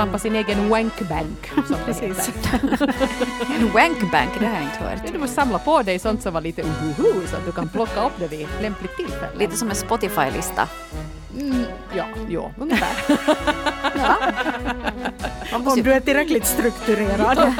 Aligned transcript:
skapa 0.00 0.18
sin 0.18 0.36
egen 0.36 0.68
wankbank. 0.68 1.52
som 1.66 1.76
Precis. 1.86 2.30
En 3.58 3.72
wankbank, 3.72 4.30
det 4.40 4.46
har 4.46 4.54
jag 4.54 4.62
inte 4.62 4.84
hört. 4.84 5.12
Du 5.12 5.18
måste 5.18 5.34
samla 5.34 5.58
på 5.58 5.82
dig 5.82 5.98
sånt 5.98 6.22
som 6.22 6.34
var 6.34 6.40
lite 6.40 6.62
uhuhu 6.62 7.26
så 7.26 7.36
att 7.36 7.46
du 7.46 7.52
kan 7.52 7.68
plocka 7.68 8.06
upp 8.06 8.12
det 8.18 8.28
vid 8.28 8.48
lämpligt 8.62 8.96
tillfälle. 8.96 9.38
Lite 9.38 9.56
som 9.56 9.70
en 9.70 9.76
Spotify-lista. 9.76 10.68
Mm, 11.38 11.64
ja, 11.96 12.04
jo, 12.28 12.50
ungefär. 12.58 12.88
Måste 15.58 15.70
Om 15.70 15.82
du 15.82 15.92
är 15.92 16.00
tillräckligt 16.00 16.46
strukturerad. 16.46 17.54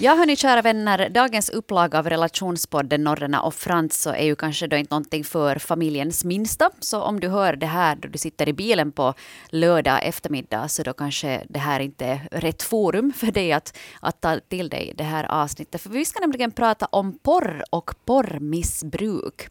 Ja, 0.00 0.14
hörni 0.14 0.36
kära 0.36 0.62
vänner, 0.62 1.08
dagens 1.08 1.48
upplaga 1.48 1.98
av 1.98 2.08
relationspodden 2.08 3.04
Norrena 3.04 3.42
och 3.42 3.54
Frans 3.54 4.02
så 4.02 4.10
är 4.10 4.24
ju 4.24 4.36
kanske 4.36 4.66
då 4.66 4.76
inte 4.76 4.94
någonting 4.94 5.24
för 5.24 5.58
familjens 5.58 6.24
minsta. 6.24 6.70
Så 6.80 7.02
om 7.02 7.20
du 7.20 7.28
hör 7.28 7.56
det 7.56 7.66
här 7.66 7.96
då 7.96 8.08
du 8.08 8.18
sitter 8.18 8.48
i 8.48 8.52
bilen 8.52 8.92
på 8.92 9.14
lördag 9.48 10.00
eftermiddag 10.02 10.68
så 10.68 10.82
då 10.82 10.92
kanske 10.92 11.42
det 11.48 11.58
här 11.58 11.80
inte 11.80 12.06
är 12.06 12.28
rätt 12.30 12.62
forum 12.62 13.12
för 13.12 13.32
dig 13.32 13.52
att, 13.52 13.76
att 14.00 14.20
ta 14.20 14.40
till 14.48 14.68
dig 14.68 14.92
det 14.96 15.04
här 15.04 15.24
avsnittet. 15.24 15.80
För 15.80 15.90
vi 15.90 16.04
ska 16.04 16.20
nämligen 16.20 16.52
prata 16.52 16.86
om 16.86 17.18
porr 17.18 17.64
och 17.70 17.94
porrmissbruk. 18.04 19.48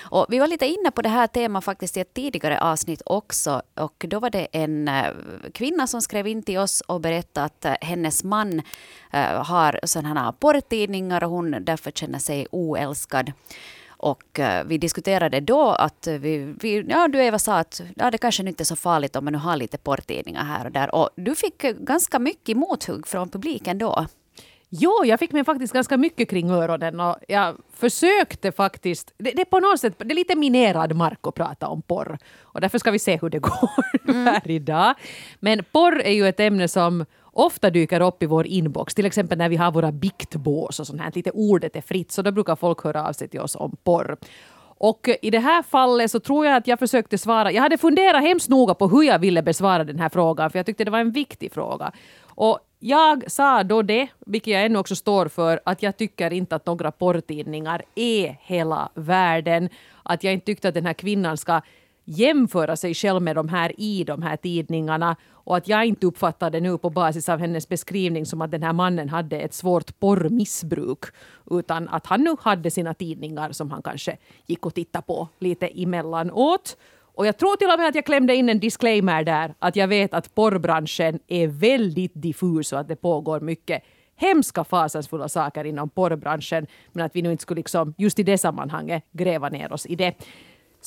Och 0.00 0.26
vi 0.28 0.38
var 0.38 0.46
lite 0.46 0.66
inne 0.66 0.90
på 0.90 1.02
det 1.02 1.08
här 1.08 1.26
temat 1.26 1.64
faktiskt 1.64 1.96
i 1.96 2.00
ett 2.00 2.14
tidigare 2.14 2.60
avsnitt 2.60 3.02
också. 3.04 3.62
Och 3.74 4.04
då 4.08 4.20
var 4.20 4.30
det 4.30 4.48
en 4.52 4.88
eh, 4.88 5.04
kvinna 5.54 5.86
som 5.86 6.02
skrev 6.02 6.26
in 6.26 6.42
till 6.42 6.58
oss 6.58 6.80
och 6.80 7.00
berättade 7.00 7.46
att 7.46 7.64
eh, 7.64 7.74
hennes 7.80 8.24
man 8.24 8.62
eh, 9.12 9.44
har 9.44 9.80
sådana 9.88 10.32
porrtidningar 10.32 11.24
och 11.24 11.30
hon 11.30 11.64
därför 11.64 11.90
känner 11.90 12.18
sig 12.18 12.46
oälskad. 12.50 13.32
Och 13.88 14.38
eh, 14.38 14.64
vi 14.66 14.78
diskuterade 14.78 15.40
då 15.40 15.68
att 15.70 16.06
vi, 16.06 16.54
vi, 16.60 16.86
ja 16.88 17.08
du 17.08 17.18
Eva 17.18 17.38
sa 17.38 17.58
att 17.58 17.80
ja, 17.96 18.10
det 18.10 18.18
kanske 18.18 18.42
inte 18.42 18.62
är 18.62 18.64
så 18.64 18.76
farligt 18.76 19.16
om 19.16 19.24
man 19.24 19.32
nu 19.32 19.38
har 19.38 19.56
lite 19.56 19.78
porrtidningar 19.78 20.44
här 20.44 20.64
och 20.64 20.72
där. 20.72 20.94
Och 20.94 21.10
du 21.16 21.34
fick 21.34 21.62
ganska 21.62 22.18
mycket 22.18 22.56
mothugg 22.56 23.06
från 23.06 23.28
publiken 23.28 23.78
då. 23.78 24.06
Jo, 24.70 25.04
jag 25.04 25.18
fick 25.18 25.32
mig 25.32 25.44
faktiskt 25.44 25.72
ganska 25.72 25.96
mycket 25.96 26.30
kring 26.30 26.50
öronen 26.50 27.00
och 27.00 27.16
jag 27.28 27.56
försökte 27.74 28.52
faktiskt. 28.52 29.14
Det, 29.18 29.30
det 29.30 29.40
är 29.40 29.44
på 29.44 29.60
något 29.60 29.80
sätt 29.80 29.94
det 29.98 30.12
är 30.12 30.14
lite 30.14 30.36
minerad 30.36 30.96
mark 30.96 31.18
att 31.22 31.34
prata 31.34 31.68
om 31.68 31.82
porr 31.82 32.18
och 32.40 32.60
därför 32.60 32.78
ska 32.78 32.90
vi 32.90 32.98
se 32.98 33.18
hur 33.22 33.30
det 33.30 33.38
går 33.38 33.70
här 34.24 34.50
idag. 34.50 34.94
Men 35.40 35.64
porr 35.72 36.00
är 36.00 36.12
ju 36.12 36.28
ett 36.28 36.40
ämne 36.40 36.68
som 36.68 37.04
ofta 37.38 37.70
dyker 37.70 38.00
upp 38.00 38.22
i 38.22 38.26
vår 38.26 38.46
inbox, 38.46 38.94
till 38.94 39.06
exempel 39.06 39.38
när 39.38 39.48
vi 39.48 39.56
har 39.56 39.72
våra 39.72 39.92
biktbås 39.92 40.80
och 40.80 40.86
sånt 40.86 41.00
här, 41.00 41.12
lite 41.14 41.30
ordet 41.30 41.76
är 41.76 41.80
fritt, 41.80 42.12
så 42.12 42.22
då 42.22 42.32
brukar 42.32 42.56
folk 42.56 42.84
höra 42.84 43.08
av 43.08 43.12
sig 43.12 43.28
till 43.28 43.40
oss 43.40 43.56
om 43.56 43.76
porr. 43.84 44.16
Och 44.80 45.08
i 45.22 45.30
det 45.30 45.38
här 45.38 45.62
fallet 45.62 46.10
så 46.10 46.20
tror 46.20 46.46
jag 46.46 46.56
att 46.56 46.66
jag 46.66 46.78
försökte 46.78 47.18
svara. 47.18 47.52
Jag 47.52 47.62
hade 47.62 47.78
funderat 47.78 48.22
hemskt 48.22 48.48
noga 48.48 48.74
på 48.74 48.88
hur 48.88 49.02
jag 49.02 49.18
ville 49.18 49.42
besvara 49.42 49.84
den 49.84 49.98
här 49.98 50.08
frågan, 50.08 50.50
för 50.50 50.58
jag 50.58 50.66
tyckte 50.66 50.84
det 50.84 50.90
var 50.90 50.98
en 50.98 51.12
viktig 51.12 51.52
fråga. 51.52 51.92
Och 52.26 52.58
jag 52.78 53.30
sa 53.30 53.62
då 53.62 53.82
det, 53.82 54.08
vilket 54.26 54.52
jag 54.52 54.64
ännu 54.64 54.78
också 54.78 54.96
står 54.96 55.28
för, 55.28 55.60
att 55.64 55.82
jag 55.82 55.96
tycker 55.96 56.32
inte 56.32 56.56
att 56.56 56.66
några 56.66 56.90
porrtidningar 56.90 57.82
är 57.94 58.38
hela 58.42 58.88
världen. 58.94 59.68
Att 60.02 60.24
jag 60.24 60.32
inte 60.32 60.46
tyckte 60.46 60.68
att 60.68 60.74
den 60.74 60.86
här 60.86 60.92
kvinnan 60.92 61.36
ska 61.36 61.60
jämföra 62.04 62.76
sig 62.76 62.94
själv 62.94 63.22
med 63.22 63.36
de 63.36 63.48
här 63.48 63.72
i 63.80 64.04
de 64.04 64.22
här 64.22 64.36
tidningarna 64.36 65.16
och 65.48 65.56
att 65.56 65.68
jag 65.68 65.86
inte 65.86 66.06
uppfattade 66.06 66.60
nu 66.60 66.78
på 66.78 66.90
basis 66.90 67.28
av 67.28 67.38
hennes 67.38 67.68
beskrivning 67.68 68.26
som 68.26 68.42
att 68.42 68.50
den 68.50 68.62
här 68.62 68.72
mannen 68.72 69.08
hade 69.08 69.40
ett 69.40 69.54
svårt 69.54 69.98
porrmissbruk 70.00 71.04
utan 71.50 71.88
att 71.88 72.06
han 72.06 72.24
nu 72.24 72.36
hade 72.40 72.70
sina 72.70 72.94
tidningar 72.94 73.52
som 73.52 73.70
han 73.70 73.82
kanske 73.82 74.16
gick 74.46 74.66
och 74.66 74.74
tittade 74.74 75.04
på 75.06 75.28
lite 75.38 75.66
emellanåt. 75.66 76.76
Och 77.14 77.26
jag 77.26 77.38
tror 77.38 77.56
till 77.56 77.70
och 77.70 77.78
med 77.78 77.88
att 77.88 77.94
jag 77.94 78.04
klämde 78.04 78.34
in 78.34 78.48
en 78.48 78.60
disclaimer 78.60 79.24
där 79.24 79.54
att 79.58 79.76
jag 79.76 79.88
vet 79.88 80.14
att 80.14 80.34
porrbranschen 80.34 81.18
är 81.26 81.46
väldigt 81.46 82.12
diffus 82.14 82.72
och 82.72 82.80
att 82.80 82.88
det 82.88 82.96
pågår 82.96 83.40
mycket 83.40 83.82
hemska 84.16 84.64
fasansfulla 84.64 85.28
saker 85.28 85.64
inom 85.64 85.88
porrbranschen 85.88 86.66
men 86.92 87.06
att 87.06 87.16
vi 87.16 87.22
nu 87.22 87.32
inte 87.32 87.42
skulle 87.42 87.58
liksom 87.58 87.94
just 87.98 88.18
i 88.18 88.22
det 88.22 88.38
sammanhanget 88.38 89.04
gräva 89.12 89.48
ner 89.48 89.72
oss 89.72 89.86
i 89.86 89.94
det. 89.94 90.14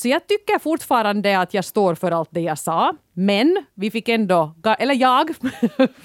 Så 0.02 0.08
jag 0.08 0.28
tycker 0.28 0.60
fortfarande 0.60 1.40
att 1.40 1.54
jag 1.54 1.66
står 1.66 1.96
för 1.96 2.12
allt 2.12 2.30
det 2.32 2.42
jag 2.42 2.58
sa. 2.58 2.94
Men 3.14 3.64
vi 3.74 3.92
fick 3.92 4.10
ändå, 4.10 4.56
eller 4.80 4.96
jag, 4.96 5.30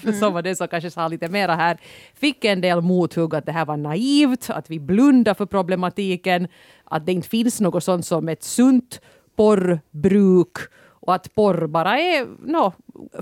som 0.19 0.33
var 0.33 0.41
det 0.41 0.55
som 0.55 0.67
kanske 0.67 0.91
sa 0.91 1.07
lite 1.07 1.29
mera 1.29 1.55
här, 1.55 1.77
fick 2.13 2.45
en 2.45 2.61
del 2.61 2.81
mothugg 2.81 3.35
att 3.35 3.45
det 3.45 3.51
här 3.51 3.65
var 3.65 3.77
naivt, 3.77 4.49
att 4.49 4.69
vi 4.69 4.79
blundar 4.79 5.33
för 5.33 5.45
problematiken, 5.45 6.47
att 6.83 7.05
det 7.05 7.11
inte 7.11 7.29
finns 7.29 7.61
något 7.61 7.83
sånt 7.83 8.05
som 8.05 8.29
ett 8.29 8.43
sunt 8.43 9.01
porrbruk 9.35 10.57
och 10.85 11.15
att 11.15 11.35
porr 11.35 11.67
bara 11.67 11.99
är 11.99 12.27
no, 12.39 12.73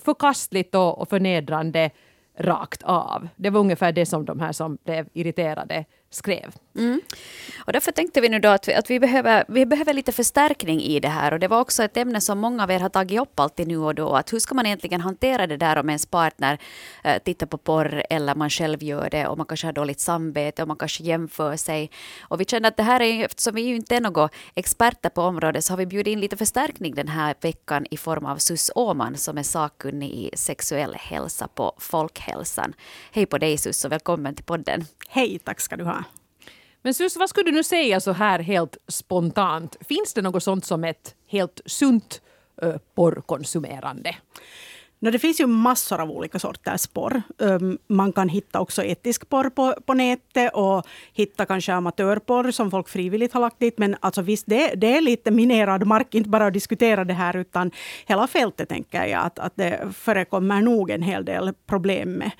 förkastligt 0.05 0.75
och, 0.75 1.01
och 1.01 1.09
förnedrande 1.09 1.89
rakt 2.39 2.83
av. 2.83 3.27
Det 3.35 3.49
var 3.49 3.59
ungefär 3.59 3.91
det 3.91 4.05
som 4.05 4.25
de 4.25 4.39
här 4.39 4.51
som 4.51 4.77
blev 4.85 5.07
irriterade 5.13 5.85
skrev. 6.15 6.55
Och 7.65 7.73
därför 7.73 7.91
tänkte 7.91 8.21
vi 8.21 8.29
nu 8.29 8.39
då 8.39 8.49
att 8.49 8.67
vi, 8.67 8.73
att 8.73 8.89
vi, 8.89 8.99
behöver, 8.99 9.45
vi 9.47 9.65
behöver 9.65 9.93
lite 9.93 10.11
förstärkning 10.11 10.81
i 10.81 10.99
det 10.99 11.07
här. 11.07 11.33
Och 11.33 11.39
det 11.39 11.47
var 11.47 11.59
också 11.59 11.83
ett 11.83 11.97
ämne 11.97 12.21
som 12.21 12.39
många 12.39 12.63
av 12.63 12.71
er 12.71 12.79
har 12.79 12.89
tagit 12.89 13.21
upp 13.21 13.39
alltid 13.39 13.67
nu 13.67 13.77
och 13.77 13.95
då. 13.95 14.15
Att 14.15 14.33
hur 14.33 14.39
ska 14.39 14.55
man 14.55 14.65
egentligen 14.65 15.01
hantera 15.01 15.47
det 15.47 15.57
där 15.57 15.77
om 15.77 15.89
ens 15.89 16.05
partner 16.05 16.57
eh, 17.03 17.17
tittar 17.23 17.47
på 17.47 17.57
porr 17.57 18.03
eller 18.09 18.35
man 18.35 18.49
själv 18.49 18.83
gör 18.83 19.09
det 19.09 19.27
och 19.27 19.37
man 19.37 19.45
kanske 19.45 19.67
har 19.67 19.73
dåligt 19.73 19.99
samvete 19.99 20.61
och 20.61 20.67
man 20.67 20.77
kanske 20.77 21.03
jämför 21.03 21.55
sig. 21.55 21.91
Och 22.21 22.41
vi 22.41 22.45
kände 22.45 22.67
att 22.67 22.77
det 22.77 22.83
här 22.83 23.01
är, 23.01 23.25
eftersom 23.25 23.55
vi 23.55 23.61
ju 23.61 23.75
inte 23.75 23.95
är 23.95 24.01
några 24.01 24.29
experter 24.55 25.09
på 25.09 25.21
området 25.21 25.65
så 25.65 25.73
har 25.73 25.77
vi 25.77 25.85
bjudit 25.85 26.11
in 26.11 26.19
lite 26.19 26.37
förstärkning 26.37 26.95
den 26.95 27.07
här 27.07 27.35
veckan 27.41 27.85
i 27.91 27.97
form 27.97 28.25
av 28.25 28.37
Sus 28.37 28.71
Åman 28.75 29.17
som 29.17 29.37
är 29.37 29.43
sakkunnig 29.43 30.11
i 30.11 30.31
sexuell 30.37 30.95
hälsa 30.95 31.47
på 31.47 31.73
Folkhälsan. 31.77 32.73
Hej 33.11 33.25
på 33.25 33.37
dig 33.37 33.57
Sus 33.57 33.85
och 33.85 33.91
välkommen 33.91 34.35
till 34.35 34.45
podden. 34.45 34.85
Hej, 35.15 35.39
tack 35.39 35.59
ska 35.59 35.77
du 35.77 35.83
ha. 35.83 36.03
Men 36.81 36.93
Sus, 36.93 37.17
vad 37.17 37.29
skulle 37.29 37.51
du 37.51 37.55
nu 37.55 37.63
säga 37.63 37.99
så 37.99 38.11
här 38.11 38.39
helt 38.39 38.77
spontant? 38.87 39.77
Finns 39.81 40.13
det 40.13 40.21
något 40.21 40.43
sånt 40.43 40.65
som 40.65 40.83
ett 40.83 41.15
helt 41.27 41.61
sunt 41.65 42.21
uh, 42.63 42.75
porrkonsumerande? 42.95 44.15
No, 44.99 45.11
det 45.11 45.19
finns 45.19 45.39
ju 45.39 45.47
massor 45.47 46.01
av 46.01 46.11
olika 46.11 46.39
sorters 46.39 46.87
porr. 46.87 47.21
Um, 47.37 47.77
man 47.87 48.13
kan 48.13 48.29
hitta 48.29 48.59
också 48.59 48.83
etisk 48.83 49.29
porr 49.29 49.49
på, 49.49 49.75
på 49.85 49.93
nätet 49.93 50.53
och 50.53 50.85
hitta 51.13 51.45
kanske 51.45 51.73
amatörporr 51.73 52.51
som 52.51 52.71
folk 52.71 52.89
frivilligt 52.89 53.33
har 53.33 53.41
lagt 53.41 53.59
dit. 53.59 53.77
Men 53.77 53.95
alltså 53.99 54.21
visst, 54.21 54.45
det, 54.47 54.75
det 54.75 54.97
är 54.97 55.01
lite 55.01 55.31
minerad 55.31 55.87
mark, 55.87 56.15
inte 56.15 56.29
bara 56.29 56.45
att 56.45 56.53
diskutera 56.53 57.05
det 57.05 57.13
här 57.13 57.37
utan 57.37 57.71
hela 58.05 58.27
fältet 58.27 58.69
tänker 58.69 59.05
jag 59.05 59.25
att, 59.25 59.39
att 59.39 59.55
det 59.55 59.93
förekommer 59.93 60.61
nog 60.61 60.89
en 60.89 61.01
hel 61.01 61.25
del 61.25 61.53
problem 61.67 62.11
med, 62.11 62.31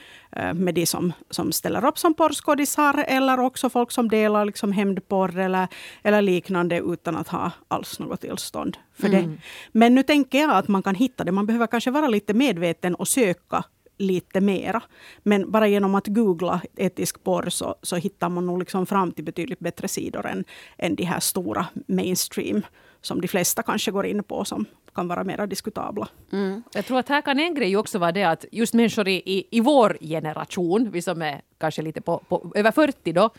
med 0.55 0.75
de 0.75 0.85
som, 0.85 1.13
som 1.29 1.51
ställer 1.51 1.85
upp 1.85 1.99
som 1.99 2.13
porrskådisar 2.13 3.05
eller 3.07 3.39
också 3.39 3.69
folk 3.69 3.91
som 3.91 4.09
delar 4.09 4.45
liksom 4.45 4.71
hämndporr 4.71 5.39
eller, 5.39 5.67
eller 6.03 6.21
liknande 6.21 6.79
utan 6.79 7.15
att 7.15 7.27
ha 7.27 7.51
alls 7.67 7.99
något 7.99 8.21
tillstånd 8.21 8.77
för 8.93 9.09
det. 9.09 9.37
Men 9.71 9.95
nu 9.95 10.03
tänker 10.03 10.37
jag 10.39 10.51
att 10.51 10.67
man 10.67 10.83
kan 10.83 10.95
hitta 10.95 11.23
det. 11.23 11.31
Man 11.31 11.45
behöver 11.45 11.67
kanske 11.67 11.91
vara 11.91 12.07
lite 12.07 12.33
medveten 12.33 12.95
och 12.95 13.07
söka 13.07 13.63
lite 13.97 14.41
mera. 14.41 14.81
Men 15.23 15.51
bara 15.51 15.67
genom 15.67 15.95
att 15.95 16.07
googla 16.07 16.61
etisk 16.75 17.23
porr 17.23 17.49
så, 17.49 17.75
så 17.81 17.95
hittar 17.95 18.29
man 18.29 18.45
nog 18.45 18.59
liksom 18.59 18.85
fram 18.85 19.11
till 19.11 19.23
betydligt 19.23 19.59
bättre 19.59 19.87
sidor 19.87 20.25
än, 20.27 20.43
än 20.77 20.95
de 20.95 21.03
här 21.03 21.19
stora 21.19 21.65
mainstream 21.87 22.61
som 23.01 23.21
de 23.21 23.27
flesta 23.27 23.63
kanske 23.63 23.91
går 23.91 24.05
in 24.05 24.23
på 24.23 24.45
som 24.45 24.65
kan 24.95 25.07
vara 25.07 25.23
mera 25.23 25.47
diskutabla. 25.47 26.07
Mm. 26.31 26.63
Jag 26.73 26.85
tror 26.85 26.99
att 26.99 27.09
här 27.09 27.21
kan 27.21 27.39
en 27.39 27.55
grej 27.55 27.77
också 27.77 27.99
vara 27.99 28.11
det 28.11 28.23
att 28.23 28.45
just 28.51 28.73
människor 28.73 29.07
i, 29.07 29.21
i, 29.25 29.47
i 29.51 29.59
vår 29.59 29.97
generation, 30.01 30.91
vi 30.91 31.01
som 31.01 31.21
är 31.21 31.41
kanske 31.57 31.81
lite 31.81 32.01
på, 32.01 32.17
på 32.29 32.51
över 32.55 32.71
40 32.71 33.13
då, 33.13 33.29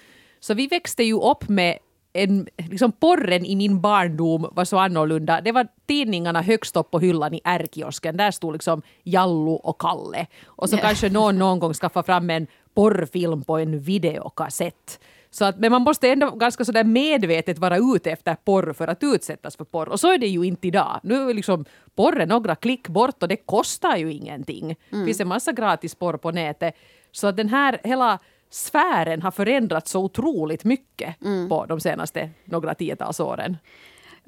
så 0.41 0.55
vi 0.55 0.67
växte 0.67 1.03
ju 1.03 1.21
upp 1.21 1.49
med 1.49 1.79
en, 2.16 2.48
liksom 2.56 2.92
porren 2.92 3.44
i 3.44 3.56
min 3.56 3.80
barndom 3.80 4.48
var 4.52 4.64
så 4.64 4.78
annorlunda. 4.78 5.40
Det 5.40 5.52
var 5.52 5.66
tidningarna 5.86 6.42
högst 6.42 6.76
upp 6.76 6.90
på 6.90 6.98
hyllan 6.98 7.34
i 7.34 7.40
R-kiosken. 7.44 8.16
Där 8.16 8.30
stod 8.30 8.52
liksom 8.52 8.82
Jallu 9.02 9.50
och 9.50 9.80
Kalle. 9.80 10.26
Och 10.46 10.70
så 10.70 10.76
kanske 10.76 11.08
någon 11.08 11.38
någon 11.38 11.58
gång 11.58 11.74
skaffade 11.74 12.06
fram 12.06 12.30
en 12.30 12.46
porrfilm 12.74 13.44
på 13.44 13.58
en 13.58 13.80
videokassett. 13.80 15.00
Så 15.30 15.44
att, 15.44 15.58
men 15.58 15.72
man 15.72 15.82
måste 15.82 16.08
ändå 16.08 16.30
ganska 16.30 16.64
sådär 16.64 16.84
medvetet 16.84 17.58
vara 17.58 17.76
ute 17.76 18.10
efter 18.10 18.34
porr 18.34 18.72
för 18.72 18.88
att 18.88 19.02
utsättas 19.02 19.56
för 19.56 19.64
porr. 19.64 19.88
Och 19.88 20.00
så 20.00 20.12
är 20.12 20.18
det 20.18 20.26
ju 20.26 20.42
inte 20.42 20.68
idag. 20.68 21.00
Nu 21.02 21.30
är 21.30 21.34
liksom 21.34 21.64
porren 21.94 22.28
några 22.28 22.54
klick 22.54 22.88
bort 22.88 23.22
och 23.22 23.28
det 23.28 23.36
kostar 23.36 23.96
ju 23.96 24.12
ingenting. 24.12 24.76
Det 24.90 25.04
finns 25.04 25.20
en 25.20 25.28
massa 25.28 25.52
gratis 25.52 25.94
porr 25.94 26.16
på 26.16 26.30
nätet. 26.30 26.74
Så 27.12 27.26
att 27.26 27.36
den 27.36 27.48
här 27.48 27.80
hela 27.84 28.18
sfären 28.50 29.22
har 29.22 29.31
förändrats 29.31 29.90
så 29.90 30.04
otroligt 30.04 30.64
mycket 30.64 31.14
på 31.48 31.66
de 31.66 31.81
senaste 31.81 32.31
några 32.44 32.75
tiotals 32.75 33.20
åren. 33.20 33.56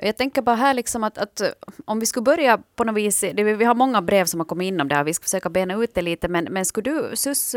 Jag 0.03 0.17
tänker 0.17 0.43
bara 0.43 0.57
här 0.57 0.75
liksom 0.75 1.05
att, 1.05 1.19
att 1.19 1.43
om 1.85 2.01
vi 2.01 2.07
skulle 2.07 2.25
börja 2.25 2.59
på 2.77 2.85
något 2.85 2.95
vis, 2.95 3.21
det, 3.21 3.43
vi 3.43 3.65
har 3.65 3.75
många 3.75 4.03
brev 4.03 4.25
som 4.25 4.41
har 4.41 4.45
kommit 4.45 4.67
in 4.67 4.81
om 4.81 4.89
det 4.89 4.95
här, 4.95 5.05
vi 5.05 5.15
ska 5.15 5.23
försöka 5.23 5.51
bena 5.51 5.83
ut 5.83 5.95
det 5.95 6.03
lite, 6.03 6.29
men, 6.29 6.45
men 6.45 6.65
skulle 6.65 6.91
du 6.91 7.17
Sus 7.17 7.57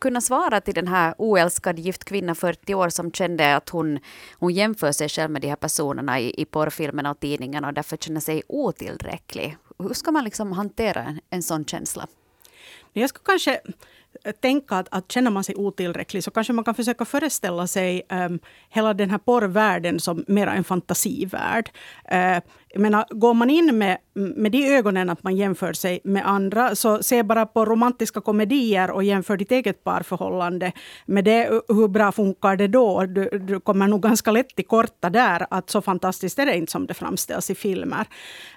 kunna 0.00 0.20
svara 0.20 0.60
till 0.60 0.74
den 0.74 0.88
här 0.88 1.14
oälskad 1.18 1.78
gift 1.78 2.04
kvinna 2.04 2.34
40 2.34 2.74
år 2.74 2.88
som 2.88 3.12
kände 3.12 3.56
att 3.56 3.68
hon, 3.68 3.98
hon 4.38 4.52
jämför 4.52 4.92
sig 4.92 5.08
själv 5.08 5.30
med 5.30 5.42
de 5.42 5.48
här 5.48 5.56
personerna 5.56 6.20
i, 6.20 6.34
i 6.40 6.44
porrfilmerna 6.44 7.10
och 7.10 7.20
tidningarna 7.20 7.68
och 7.68 7.74
därför 7.74 7.96
känner 7.96 8.20
sig 8.20 8.42
otillräcklig. 8.48 9.56
Hur 9.78 9.94
ska 9.94 10.12
man 10.12 10.24
liksom 10.24 10.52
hantera 10.52 11.02
en, 11.02 11.20
en 11.30 11.42
sån 11.42 11.64
känsla? 11.64 12.06
Jag 12.92 13.08
skulle 13.08 13.24
kanske 13.24 13.60
tänka 14.40 14.76
att, 14.76 14.88
att 14.90 15.12
känner 15.12 15.30
man 15.30 15.44
sig 15.44 15.54
otillräcklig 15.54 16.24
så 16.24 16.30
kanske 16.30 16.52
man 16.52 16.64
kan 16.64 16.74
försöka 16.74 17.04
föreställa 17.04 17.66
sig 17.66 18.02
um, 18.10 18.38
hela 18.68 18.94
den 18.94 19.10
här 19.10 19.18
porrvärlden 19.18 20.00
som 20.00 20.24
mera 20.28 20.52
en 20.52 20.64
fantasivärld. 20.64 21.70
Uh, 22.12 22.42
jag 22.72 22.82
menar, 22.82 23.04
går 23.10 23.34
man 23.34 23.50
in 23.50 23.78
med, 23.78 23.98
med 24.14 24.52
de 24.52 24.76
ögonen 24.76 25.10
att 25.10 25.22
man 25.22 25.36
jämför 25.36 25.72
sig 25.72 26.00
med 26.04 26.28
andra, 26.28 26.74
så 26.74 27.02
se 27.02 27.22
bara 27.22 27.46
på 27.46 27.64
romantiska 27.64 28.20
komedier 28.20 28.90
och 28.90 29.04
jämför 29.04 29.36
ditt 29.36 29.52
eget 29.52 29.84
parförhållande 29.84 30.72
med 31.06 31.24
det. 31.24 31.62
Hur 31.68 31.88
bra 31.88 32.12
funkar 32.12 32.56
det 32.56 32.68
då? 32.68 33.06
Du, 33.06 33.28
du 33.38 33.60
kommer 33.60 33.88
nog 33.88 34.02
ganska 34.02 34.30
lätt 34.30 34.56
till 34.56 34.66
korta 34.66 35.10
där, 35.10 35.46
att 35.50 35.70
så 35.70 35.82
fantastiskt 35.82 36.38
är 36.38 36.46
det 36.46 36.56
inte 36.56 36.72
som 36.72 36.86
det 36.86 36.94
framställs 36.94 37.50
i 37.50 37.54
filmer. 37.54 38.06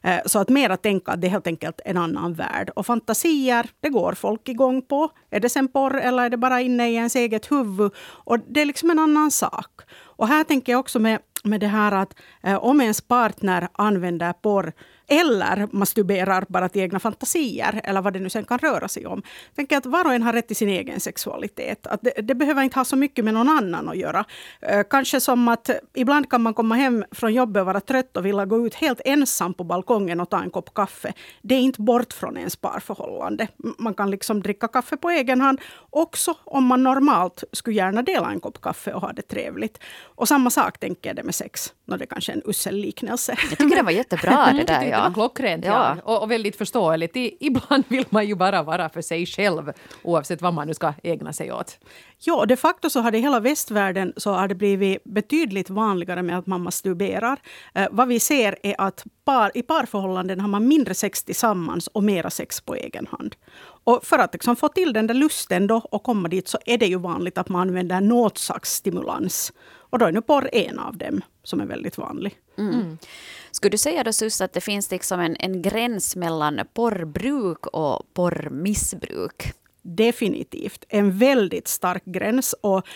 Eh, 0.04 0.20
så 0.26 0.40
att 0.40 0.50
mera 0.50 0.78
tänka 0.78 1.12
att 1.12 1.22
det 1.22 1.28
är 1.28 1.32
helt 1.32 1.48
enkelt 1.48 1.82
en 1.86 1.98
annan 1.98 2.34
värld. 2.34 2.72
Och 2.76 2.86
fantasier, 2.86 3.66
det 3.80 3.90
går 3.90 4.14
folk 4.14 4.50
igång 4.50 4.82
på. 4.82 5.10
Är 5.30 5.40
det 5.40 5.50
sen 5.50 5.68
porr 5.68 6.00
eller 6.00 6.24
är 6.24 6.30
det 6.30 6.38
bara 6.38 6.62
inne 6.62 6.90
i 6.90 6.96
ens 6.96 7.16
eget 7.16 7.52
huvud? 7.52 7.92
Och 8.26 8.40
det 8.48 8.62
är 8.62 8.66
liksom 8.66 8.90
en 8.90 9.00
annan 9.00 9.32
sak. 9.32 9.82
Och 10.16 10.28
här 10.28 10.44
tänker 10.44 10.72
jag 10.72 10.80
också 10.80 11.00
med, 11.00 11.20
med 11.44 11.60
det 11.60 11.68
här 11.68 11.92
att 11.92 12.20
eh, 12.44 12.56
om 12.56 12.82
ens 12.82 13.02
partner 13.02 13.68
använder 13.74 14.34
porr 14.34 14.74
eller 15.20 15.68
masturberar 15.72 16.46
bara 16.50 16.70
till 16.70 16.82
egna 16.82 17.00
fantasier 17.00 17.82
eller 17.84 18.02
vad 18.02 18.14
det 18.14 18.20
nu 18.20 18.30
sen 18.30 18.46
kan 18.46 18.60
röra 18.60 18.88
sig 18.88 19.06
om. 19.06 19.22
Jag 19.48 19.56
tänker 19.56 19.78
att 19.78 19.86
var 19.86 20.06
och 20.06 20.14
en 20.14 20.24
har 20.24 20.34
rätt 20.34 20.48
till 20.48 20.56
sin 20.56 20.70
egen 20.70 21.00
sexualitet. 21.00 21.88
Att 21.88 22.00
det, 22.02 22.22
det 22.22 22.36
behöver 22.36 22.64
inte 22.64 22.80
ha 22.80 22.86
så 22.86 22.96
mycket 22.96 23.26
med 23.26 23.34
någon 23.34 23.50
annan 23.50 23.90
att 23.90 23.98
göra. 23.98 24.26
Eh, 24.62 24.84
kanske 24.90 25.20
som 25.20 25.48
att 25.48 25.70
ibland 25.94 26.30
kan 26.30 26.42
man 26.42 26.54
komma 26.54 26.76
hem 26.76 27.06
från 27.12 27.34
jobbet 27.34 27.62
och 27.62 27.66
vara 27.66 27.80
trött 27.80 28.18
och 28.18 28.26
vilja 28.26 28.46
gå 28.46 28.68
ut 28.68 28.76
helt 28.76 29.02
ensam 29.06 29.54
på 29.54 29.64
balkongen 29.64 30.20
och 30.20 30.30
ta 30.30 30.42
en 30.42 30.50
kopp 30.50 30.74
kaffe. 30.74 31.14
Det 31.42 31.56
är 31.56 31.60
inte 31.60 31.82
bort 31.82 32.14
från 32.14 32.38
ens 32.38 32.56
parförhållande. 32.56 33.48
Man 33.78 33.94
kan 33.94 34.12
liksom 34.12 34.42
dricka 34.42 34.68
kaffe 34.68 34.98
på 34.98 35.10
egen 35.10 35.42
hand 35.42 35.62
också 35.90 36.34
om 36.44 36.66
man 36.66 36.84
normalt 36.84 37.44
skulle 37.52 37.76
gärna 37.76 38.02
dela 38.02 38.32
en 38.32 38.40
kopp 38.40 38.62
kaffe 38.62 38.94
och 38.94 39.02
ha 39.02 39.14
det 39.14 39.22
trevligt. 39.22 39.80
Och 40.04 40.28
samma 40.28 40.50
sak 40.50 40.80
tänker 40.80 41.10
jag 41.10 41.16
det 41.16 41.24
med 41.24 41.36
sex. 41.36 41.74
Nå, 41.86 41.98
det 41.98 42.06
kanske 42.06 42.32
är 42.32 42.36
en 42.36 42.42
usel 42.46 42.76
liknelse. 42.76 43.36
Jag 43.50 43.58
tycker 43.58 43.76
det 43.76 43.82
var 43.82 43.92
jättebra 43.92 44.52
det 44.54 44.64
där. 44.64 44.84
Ja. 44.84 45.03
Var 45.04 45.14
klockrent, 45.14 45.66
ja. 45.66 45.96
ja. 45.96 46.02
Och, 46.14 46.24
och, 46.24 46.32
väldigt 46.32 46.56
förståeligt. 46.56 47.16
I, 47.16 47.38
ibland 47.40 47.84
vill 47.88 48.06
man 48.10 48.28
ju 48.28 48.36
bara 48.36 48.64
vara 48.64 48.90
för 48.90 49.02
sig 49.02 49.26
själv, 49.26 49.72
oavsett 50.04 50.42
vad 50.42 50.54
man 50.54 50.68
nu 50.68 50.74
ska 50.74 50.94
ägna 51.04 51.34
sig 51.34 51.52
åt. 51.52 51.78
Ja, 52.20 52.46
de 52.46 52.58
facto 52.58 52.90
så 52.90 53.00
har 53.00 53.12
det 53.12 53.18
i 53.18 53.22
hela 53.22 53.40
västvärlden 53.40 54.14
så 54.18 54.32
har 54.32 54.48
det 54.48 54.56
blivit 54.56 55.04
betydligt 55.04 55.70
vanligare 55.70 56.24
med 56.24 56.38
att 56.38 56.48
man 56.48 56.62
masturberar. 56.62 57.40
Eh, 57.74 57.88
vad 57.92 58.08
vi 58.08 58.20
ser 58.20 58.56
är 58.64 58.76
att 58.78 59.04
par, 59.26 59.52
i 59.58 59.62
parförhållanden 59.62 60.40
har 60.40 60.48
man 60.48 60.68
mindre 60.68 60.94
sex 60.94 61.24
tillsammans 61.24 61.88
och 61.88 62.04
mera 62.04 62.30
sex 62.30 62.62
på 62.62 62.76
egen 62.76 63.08
hand. 63.08 63.36
Och 63.86 64.06
för 64.06 64.20
att 64.20 64.34
liksom 64.34 64.56
få 64.56 64.68
till 64.68 64.94
den 64.94 65.08
där 65.08 65.14
lusten 65.14 65.68
då 65.68 65.76
och 65.76 66.04
komma 66.04 66.28
dit 66.28 66.48
så 66.48 66.58
är 66.66 66.78
det 66.78 66.86
ju 66.86 66.98
vanligt 66.98 67.38
att 67.38 67.50
man 67.50 67.62
använder 67.62 68.02
något 68.02 68.38
slags 68.38 68.74
stimulans. 68.74 69.54
Och 69.94 70.00
då 70.00 70.06
är 70.06 70.12
nu 70.12 70.22
porr 70.22 70.50
en 70.54 70.80
av 70.80 70.98
dem 70.98 71.22
som 71.44 71.62
är 71.62 71.66
väldigt 71.66 71.98
vanlig. 71.98 72.38
Mm. 72.58 72.98
Skulle 73.56 73.72
du 73.72 73.78
säga 73.78 74.04
då 74.04 74.14
Sus 74.14 74.42
att 74.42 74.54
det 74.54 74.62
finns 74.62 74.92
liksom 74.92 75.20
en, 75.20 75.36
en 75.40 75.62
gräns 75.62 76.16
mellan 76.16 76.60
porrbruk 76.74 77.68
och 77.68 78.14
porrmissbruk? 78.14 79.54
Definitivt. 79.82 80.86
En 80.90 81.18
väldigt 81.18 81.68
stark 81.68 82.06
gräns. 82.06 82.54
Och 82.62 82.88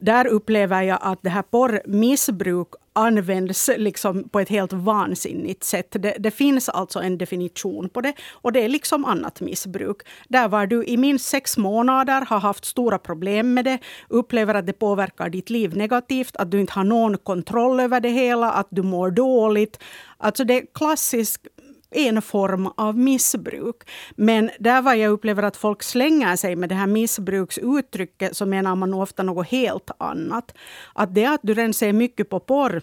där 0.00 0.26
upplever 0.26 0.82
jag 0.82 0.98
att 1.02 1.18
det 1.22 1.30
här 1.30 1.42
porrmissbruk 1.42 2.68
används 2.92 3.70
liksom 3.76 4.28
på 4.28 4.40
ett 4.40 4.48
helt 4.48 4.72
vansinnigt 4.72 5.64
sätt. 5.64 5.86
Det, 5.90 6.16
det, 6.18 6.30
finns 6.30 6.68
alltså 6.68 6.98
en 6.98 7.18
definition 7.18 7.88
på 7.88 8.00
det. 8.00 8.12
Och 8.30 8.52
det 8.52 8.64
är 8.64 8.68
liksom 8.68 9.04
annat 9.04 9.40
missbruk. 9.40 9.96
Där 10.28 10.48
var 10.48 10.66
du 10.66 10.84
i 10.84 10.96
minst 10.96 11.28
sex 11.28 11.58
månader 11.58 12.26
har 12.28 12.40
haft 12.40 12.64
stora 12.64 12.98
problem 12.98 13.54
med 13.54 13.64
det, 13.64 13.78
upplever 14.08 14.54
att 14.54 14.66
det 14.66 14.72
påverkar 14.72 15.28
ditt 15.28 15.50
liv 15.50 15.76
negativt, 15.76 16.36
att 16.36 16.50
du 16.50 16.60
inte 16.60 16.72
har 16.72 16.84
någon 16.84 17.18
kontroll 17.18 17.80
över 17.80 18.00
det 18.00 18.08
hela, 18.08 18.52
att 18.52 18.68
du 18.70 18.82
mår 18.82 19.10
dåligt. 19.10 19.78
Alltså 20.18 20.44
det 20.44 20.54
är 20.54 20.66
klassisk 20.74 21.46
en 21.92 22.22
form 22.22 22.66
av 22.76 22.98
missbruk. 22.98 23.76
Men 24.16 24.50
där 24.58 24.82
var 24.82 24.94
jag 24.94 25.12
upplever 25.12 25.42
att 25.42 25.56
folk 25.56 25.82
slänger 25.82 26.36
sig 26.36 26.56
med 26.56 26.68
det 26.68 26.74
här 26.74 26.86
missbruksuttrycket 26.86 28.36
så 28.36 28.46
menar 28.46 28.76
man 28.76 28.94
ofta 28.94 29.22
något 29.22 29.48
helt 29.48 29.90
annat. 29.98 30.54
Att 30.94 31.14
det 31.14 31.26
att 31.26 31.40
du 31.42 31.54
rensar 31.54 31.92
mycket 31.92 32.28
på 32.28 32.40
porr 32.40 32.82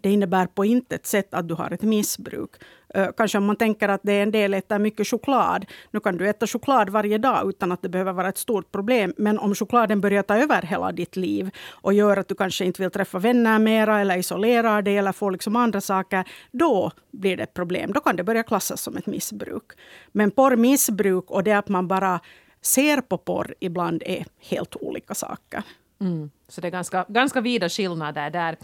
det 0.00 0.10
innebär 0.10 0.46
på 0.46 0.64
intet 0.64 1.06
sätt 1.06 1.34
att 1.34 1.48
du 1.48 1.54
har 1.54 1.70
ett 1.70 1.82
missbruk. 1.82 2.50
Eh, 2.94 3.08
kanske 3.16 3.38
om 3.38 3.44
man 3.44 3.56
tänker 3.56 3.88
att 3.88 4.00
det 4.04 4.12
är 4.12 4.22
en 4.22 4.30
del 4.30 4.54
äter 4.54 4.78
mycket 4.78 5.08
choklad. 5.08 5.66
Nu 5.90 6.00
kan 6.00 6.16
du 6.16 6.28
äta 6.28 6.46
choklad 6.46 6.90
varje 6.90 7.18
dag 7.18 7.48
utan 7.48 7.72
att 7.72 7.82
det 7.82 7.88
behöver 7.88 8.12
vara 8.12 8.28
ett 8.28 8.38
stort 8.38 8.72
problem. 8.72 9.14
Men 9.16 9.38
om 9.38 9.54
chokladen 9.54 10.00
börjar 10.00 10.22
ta 10.22 10.36
över 10.36 10.62
hela 10.62 10.92
ditt 10.92 11.16
liv 11.16 11.50
och 11.70 11.92
gör 11.92 12.16
att 12.16 12.28
du 12.28 12.34
kanske 12.34 12.64
inte 12.64 12.82
vill 12.82 12.90
träffa 12.90 13.18
vänner 13.18 13.58
mera 13.58 14.00
eller 14.00 14.16
isolerar 14.16 14.82
dig 14.82 14.98
eller 14.98 15.12
får 15.12 15.30
liksom 15.30 15.56
andra 15.56 15.80
saker. 15.80 16.24
Då 16.50 16.90
blir 17.10 17.36
det 17.36 17.42
ett 17.42 17.54
problem. 17.54 17.92
Då 17.92 18.00
kan 18.00 18.16
det 18.16 18.24
börja 18.24 18.42
klassas 18.42 18.82
som 18.82 18.96
ett 18.96 19.06
missbruk. 19.06 19.72
Men 20.12 20.30
porrmissbruk 20.30 21.30
och 21.30 21.44
det 21.44 21.52
att 21.52 21.68
man 21.68 21.88
bara 21.88 22.20
ser 22.62 23.00
på 23.00 23.18
porr 23.18 23.54
ibland 23.60 24.02
är 24.06 24.26
helt 24.40 24.76
olika 24.76 25.14
saker. 25.14 25.62
Mm. 26.00 26.30
Så 26.48 26.60
det 26.60 26.68
är 26.68 26.70
ganska, 26.72 27.04
ganska 27.08 27.40
vida 27.40 27.68
skillnader 27.68 28.30
där. 28.30 28.56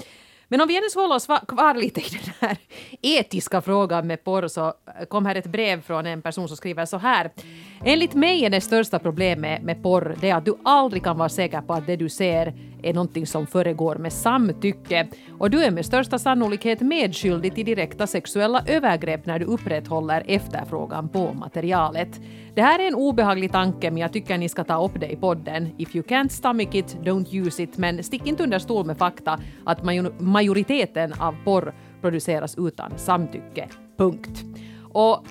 Men 0.48 0.60
om 0.60 0.68
vi 0.68 0.76
ännu 0.76 0.86
håller 0.94 1.14
oss 1.14 1.26
kvar 1.26 1.74
lite 1.74 2.00
i 2.00 2.04
den 2.10 2.34
här 2.40 2.56
etiska 3.02 3.60
frågan 3.60 4.06
med 4.06 4.24
porr 4.24 4.48
så 4.48 4.72
kom 5.08 5.26
här 5.26 5.34
ett 5.34 5.46
brev 5.46 5.82
från 5.82 6.06
en 6.06 6.22
person 6.22 6.48
som 6.48 6.56
skriver 6.56 6.86
så 6.86 6.98
här. 6.98 7.30
Enligt 7.84 8.14
mig 8.14 8.44
är 8.44 8.50
det 8.50 8.60
största 8.60 8.98
problemet 8.98 9.62
med 9.62 9.82
porr 9.82 10.16
det 10.20 10.30
att 10.30 10.44
du 10.44 10.58
aldrig 10.64 11.04
kan 11.04 11.18
vara 11.18 11.28
säker 11.28 11.60
på 11.60 11.72
att 11.72 11.86
det 11.86 11.96
du 11.96 12.08
ser 12.08 12.54
är 12.82 12.94
någonting 12.94 13.26
som 13.26 13.46
föregår 13.46 13.96
med 13.96 14.12
samtycke 14.12 15.06
och 15.38 15.50
du 15.50 15.64
är 15.64 15.70
med 15.70 15.86
största 15.86 16.18
sannolikhet 16.18 16.80
medskyldig 16.80 17.54
till 17.54 17.66
direkta 17.66 18.06
sexuella 18.06 18.62
övergrepp 18.66 19.26
när 19.26 19.38
du 19.38 19.44
upprätthåller 19.44 20.22
efterfrågan 20.26 21.08
på 21.08 21.32
materialet. 21.32 22.20
Det 22.54 22.62
här 22.62 22.78
är 22.78 22.88
en 22.88 22.94
obehaglig 22.94 23.52
tanke 23.52 23.90
men 23.90 24.00
jag 24.00 24.12
tycker 24.12 24.38
ni 24.38 24.48
ska 24.48 24.64
ta 24.64 24.84
upp 24.84 25.00
det 25.00 25.12
i 25.12 25.16
podden. 25.16 25.68
If 25.78 25.96
you 25.96 26.04
can't 26.04 26.28
stomach 26.28 26.74
it, 26.74 26.96
don't 27.02 27.46
use 27.46 27.62
it. 27.62 27.78
Men 27.78 28.02
stick 28.02 28.26
inte 28.26 28.42
under 28.42 28.58
stol 28.58 28.86
med 28.86 28.98
fakta 28.98 29.38
att 29.64 29.82
majoriteten 30.18 31.12
av 31.12 31.34
porr 31.44 31.74
produceras 32.00 32.54
utan 32.58 32.92
samtycke. 32.98 33.68
Punkt. 33.96 34.44
Och 34.92 35.24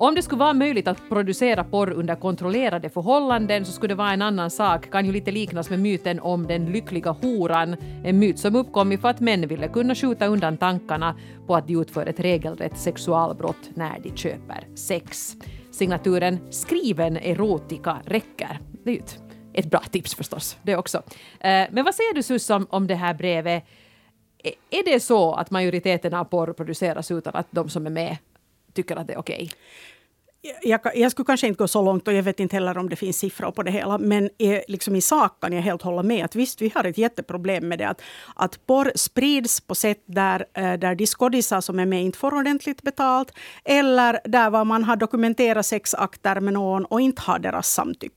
om 0.00 0.14
det 0.14 0.22
skulle 0.22 0.38
vara 0.38 0.52
möjligt 0.52 0.88
att 0.88 1.08
producera 1.08 1.64
porr 1.64 1.90
under 1.90 2.14
kontrollerade 2.14 2.90
förhållanden 2.90 3.64
så 3.64 3.72
skulle 3.72 3.94
det 3.94 3.98
vara 3.98 4.12
en 4.12 4.22
annan 4.22 4.50
sak, 4.50 4.90
kan 4.90 5.06
ju 5.06 5.12
lite 5.12 5.30
liknas 5.30 5.70
med 5.70 5.78
myten 5.78 6.20
om 6.20 6.46
den 6.46 6.72
lyckliga 6.72 7.10
horan, 7.10 7.76
en 8.04 8.18
myt 8.18 8.38
som 8.38 8.56
uppkom 8.56 8.98
för 8.98 9.08
att 9.08 9.20
män 9.20 9.48
ville 9.48 9.68
kunna 9.68 9.94
skjuta 9.94 10.26
undan 10.26 10.56
tankarna 10.56 11.16
på 11.46 11.56
att 11.56 11.66
de 11.66 11.74
utför 11.80 12.06
ett 12.06 12.20
regelrätt 12.20 12.78
sexualbrott 12.78 13.70
när 13.74 13.98
de 14.02 14.16
köper 14.16 14.66
sex. 14.74 15.36
Signaturen 15.70 16.38
skriven 16.50 17.16
erotika 17.16 17.96
räcker. 18.04 18.58
Det 18.84 18.90
är 18.90 18.94
ju 18.94 19.00
ett, 19.00 19.18
ett 19.52 19.70
bra 19.70 19.80
tips 19.80 20.14
förstås, 20.14 20.56
det 20.62 20.76
också. 20.76 20.98
Eh, 21.40 21.66
men 21.70 21.84
vad 21.84 21.94
säger 21.94 22.14
du 22.14 22.22
Sus 22.22 22.50
om, 22.50 22.66
om 22.70 22.86
det 22.86 22.94
här 22.94 23.14
brevet? 23.14 23.64
E, 24.44 24.52
är 24.70 24.84
det 24.84 25.00
så 25.00 25.34
att 25.34 25.50
majoriteten 25.50 26.14
av 26.14 26.24
porr 26.24 26.52
produceras 26.52 27.10
utan 27.10 27.34
att 27.34 27.46
de 27.50 27.68
som 27.68 27.86
är 27.86 27.90
med 27.90 28.16
tycker 28.74 28.96
att 28.96 29.06
det 29.06 29.12
är 29.12 29.18
okej? 29.18 29.44
Okay? 29.44 29.56
jag, 30.62 30.80
jag, 30.94 31.10
skulle 31.10 31.26
kanske 31.26 31.46
inte 31.46 31.58
gå 31.58 31.68
så 31.68 31.82
långt 31.82 32.08
och 32.08 32.14
jag 32.14 32.22
vet 32.22 32.40
inte 32.40 32.56
heller 32.56 32.78
om 32.78 32.88
det 32.88 32.96
finns 32.96 33.18
siffror 33.18 33.50
på 33.50 33.62
det 33.62 33.70
hela. 33.70 33.98
Men 33.98 34.30
eh, 34.38 34.60
liksom 34.68 34.96
i 34.96 35.00
sak 35.00 35.40
kan 35.40 35.52
jag 35.52 35.62
helt 35.62 35.82
hålla 35.82 36.02
med 36.02 36.24
att 36.24 36.34
visst, 36.34 36.62
vi 36.62 36.72
har 36.74 36.84
ett 36.84 36.98
jätteproblem 36.98 37.68
med 37.68 37.78
det. 37.78 37.88
Att, 37.88 38.02
att 38.34 38.66
porr 38.66 38.92
sprids 38.94 39.60
på 39.60 39.74
sätt 39.74 40.02
där, 40.06 40.46
eh, 40.54 40.72
där 40.72 40.94
de 40.94 41.06
skådisar 41.06 41.60
som 41.60 41.78
är 41.78 41.86
med 41.86 42.02
inte 42.02 42.18
får 42.18 42.34
ordentligt 42.34 42.82
betalt. 42.82 43.32
Eller 43.64 44.20
där 44.24 44.50
var 44.50 44.64
man 44.64 44.84
har 44.84 44.96
dokumenterat 44.96 45.66
sexakter 45.66 46.40
med 46.40 46.52
någon 46.54 46.84
och 46.84 47.00
inte 47.00 47.22
har 47.22 47.38
deras 47.38 47.68
samtycke 47.68 48.14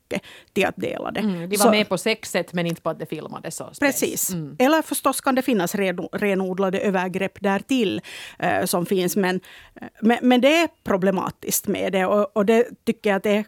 till 0.53 0.65
att 0.65 0.75
dela 0.77 1.11
det. 1.11 1.19
Mm, 1.19 1.49
de 1.49 1.57
var 1.57 1.65
så, 1.65 1.71
med 1.71 1.89
på 1.89 1.97
sexet 1.97 2.53
men 2.53 2.65
inte 2.65 2.81
på 2.81 2.89
att 2.89 2.99
det 2.99 3.05
filmades. 3.05 3.55
Så 3.55 3.69
precis. 3.79 4.29
Mm. 4.29 4.55
Eller 4.59 4.81
förstås 4.81 5.21
kan 5.21 5.35
det 5.35 5.41
finnas 5.41 5.75
renodlade 6.11 6.79
övergrepp 6.79 7.37
därtill 7.41 8.01
eh, 8.39 8.65
som 8.65 8.85
finns. 8.85 9.15
Men, 9.15 9.39
eh, 9.81 9.87
men, 10.01 10.17
men 10.21 10.41
det 10.41 10.57
är 10.57 10.69
problematiskt 10.83 11.67
med 11.67 11.91
det 11.91 12.05
och, 12.05 12.37
och 12.37 12.45
det 12.45 12.67
tycker 12.85 13.09
jag 13.09 13.17
att 13.17 13.23
det 13.23 13.31
är 13.31 13.45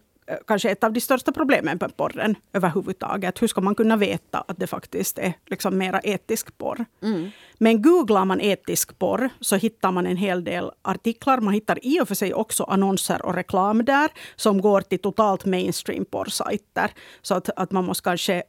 kanske 0.47 0.69
ett 0.69 0.83
av 0.83 0.93
de 0.93 1.01
största 1.01 1.31
problemen 1.31 1.77
med 1.81 1.97
porren 1.97 2.35
överhuvudtaget. 2.53 3.41
Hur 3.41 3.47
ska 3.47 3.61
man 3.61 3.75
kunna 3.75 3.97
veta 3.97 4.43
att 4.47 4.59
det 4.59 4.67
faktiskt 4.67 5.19
är 5.19 5.33
liksom 5.45 5.77
mera 5.77 5.99
etisk 5.99 6.57
porr? 6.57 6.85
Mm. 7.01 7.29
Men 7.57 7.81
googlar 7.81 8.25
man 8.25 8.41
etisk 8.41 8.99
porr 8.99 9.29
så 9.39 9.55
hittar 9.55 9.91
man 9.91 10.05
en 10.05 10.17
hel 10.17 10.43
del 10.43 10.71
artiklar. 10.81 11.37
Man 11.37 11.53
hittar 11.53 11.85
i 11.85 12.01
och 12.01 12.07
för 12.07 12.15
sig 12.15 12.33
också 12.33 12.63
annonser 12.63 13.25
och 13.25 13.35
reklam 13.35 13.85
där 13.85 14.11
som 14.35 14.61
går 14.61 14.81
till 14.81 14.99
totalt 14.99 15.45
mainstream 15.45 16.05
porrsajter. 16.05 16.91
Så 17.21 17.35
att, 17.35 17.49
att 17.55 17.71
man 17.71 17.85
måste 17.85 18.03
kanske 18.03 18.43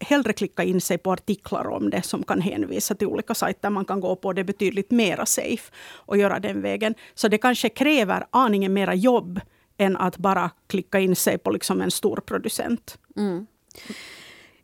hellre 0.00 0.32
klicka 0.32 0.64
in 0.64 0.80
sig 0.80 0.98
på 0.98 1.12
artiklar 1.12 1.68
om 1.68 1.90
det 1.90 2.02
som 2.02 2.22
kan 2.22 2.40
hänvisa 2.40 2.94
till 2.94 3.06
olika 3.06 3.34
sajter 3.34 3.70
man 3.70 3.84
kan 3.84 4.00
gå 4.00 4.16
på. 4.16 4.32
Det 4.32 4.40
är 4.40 4.44
betydligt 4.44 4.90
mera 4.90 5.26
safe 5.26 5.72
att 6.06 6.18
göra 6.18 6.38
den 6.38 6.62
vägen. 6.62 6.94
Så 7.14 7.28
det 7.28 7.38
kanske 7.38 7.68
kräver 7.68 8.26
aningen 8.30 8.72
mera 8.72 8.94
jobb 8.94 9.40
än 9.78 9.96
att 9.96 10.16
bara 10.16 10.50
klicka 10.66 11.00
in 11.00 11.16
sig 11.16 11.38
på 11.38 11.50
liksom 11.50 11.80
en 11.80 11.90
stor 11.90 12.16
producent. 12.26 12.98
Mm. 13.16 13.46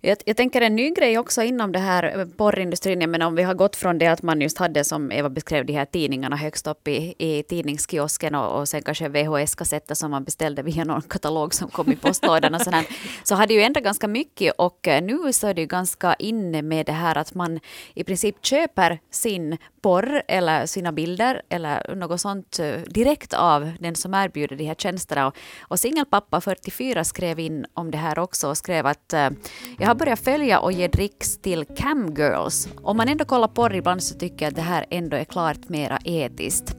Jag, 0.07 0.19
jag, 0.25 0.37
tänker 0.37 0.61
en 0.61 0.77
ny 0.77 0.91
grej 0.91 1.19
också 1.19 1.43
inom 1.43 1.73
det 1.73 1.79
här 1.79 2.27
porrindustrin. 2.37 3.01
Jag 3.01 3.11
menar 3.11 3.27
om 3.27 3.35
vi 3.35 3.43
har 3.43 3.55
gått 3.55 3.77
från 3.77 3.99
det 3.99 4.07
att 4.07 4.23
man 4.23 4.41
just 4.41 4.59
hade 4.59 4.85
som 4.85 5.13
Eva 5.13 5.31
beskrev 5.31 5.67
de 5.67 5.73
här 5.73 5.85
tidningarna 5.85 6.37
högst 6.37 6.67
upp 6.67 6.89
i, 6.89 7.15
i 7.19 7.43
tidningskiosken 7.43 8.35
och, 8.35 8.61
och 8.61 8.69
sen 8.69 8.83
kanske 8.83 9.09
VHS-kassetter 9.09 9.95
som 9.95 10.11
man 10.11 10.25
beställde 10.25 10.63
via 10.63 10.85
någon 10.85 11.03
katalog 11.03 11.55
som 11.55 11.69
kom 11.69 11.93
i 11.93 11.97
postlådan 11.97 12.55
och 12.55 12.61
sådär. 12.61 12.87
Så 13.25 13.35
hade 13.35 13.55
ju 13.55 13.63
ändrat 13.63 13.85
ganska 13.85 14.09
mycket 14.09 14.55
och 14.59 14.89
eh, 14.89 15.03
nu 15.03 15.33
så 15.33 15.47
är 15.47 15.55
det 15.55 15.61
ju 15.61 15.67
ganska 15.67 16.15
inne 16.15 16.63
med 16.63 16.87
det 16.87 16.93
här 16.93 17.19
att 17.19 17.35
man 17.35 17.61
i 17.95 18.05
princip 18.05 18.45
köper 18.45 18.99
sin 19.11 19.59
porr 19.85 20.23
eller 20.29 20.67
sina 20.67 20.93
bilder 20.93 21.43
eller 21.49 21.95
något 21.95 22.21
sånt 22.21 22.59
eh, 22.59 22.81
direkt 22.87 23.35
av 23.35 23.73
den 23.81 23.95
som 23.95 24.15
erbjuder 24.15 24.57
de 24.57 24.65
här 24.65 24.75
tjänsterna. 24.75 25.27
Och, 25.27 25.37
och 25.61 25.81
Singelpappa 25.81 26.41
44 26.41 27.05
skrev 27.05 27.39
in 27.39 27.67
om 27.75 27.91
det 27.91 27.99
här 27.99 28.19
också 28.19 28.49
och 28.49 28.57
skrev 28.57 28.87
att 28.87 29.13
eh, 29.13 29.31
jag 29.79 29.87
har 29.87 29.95
börjat 29.95 30.21
följa 30.21 30.61
och 30.61 30.73
ge 30.73 30.89
dricks 30.89 31.39
till 31.39 31.65
camgirls. 31.65 32.69
Om 32.83 32.97
man 32.97 33.09
ändå 33.09 33.25
kollar 33.25 33.49
porr 33.49 33.75
ibland 33.75 34.03
så 34.03 34.19
tycker 34.19 34.45
jag 34.45 34.51
att 34.51 34.57
det 34.57 34.63
här 34.63 34.87
ändå 34.91 35.17
är 35.17 35.25
klart 35.25 35.69
mera 35.69 35.99
etiskt. 36.05 36.77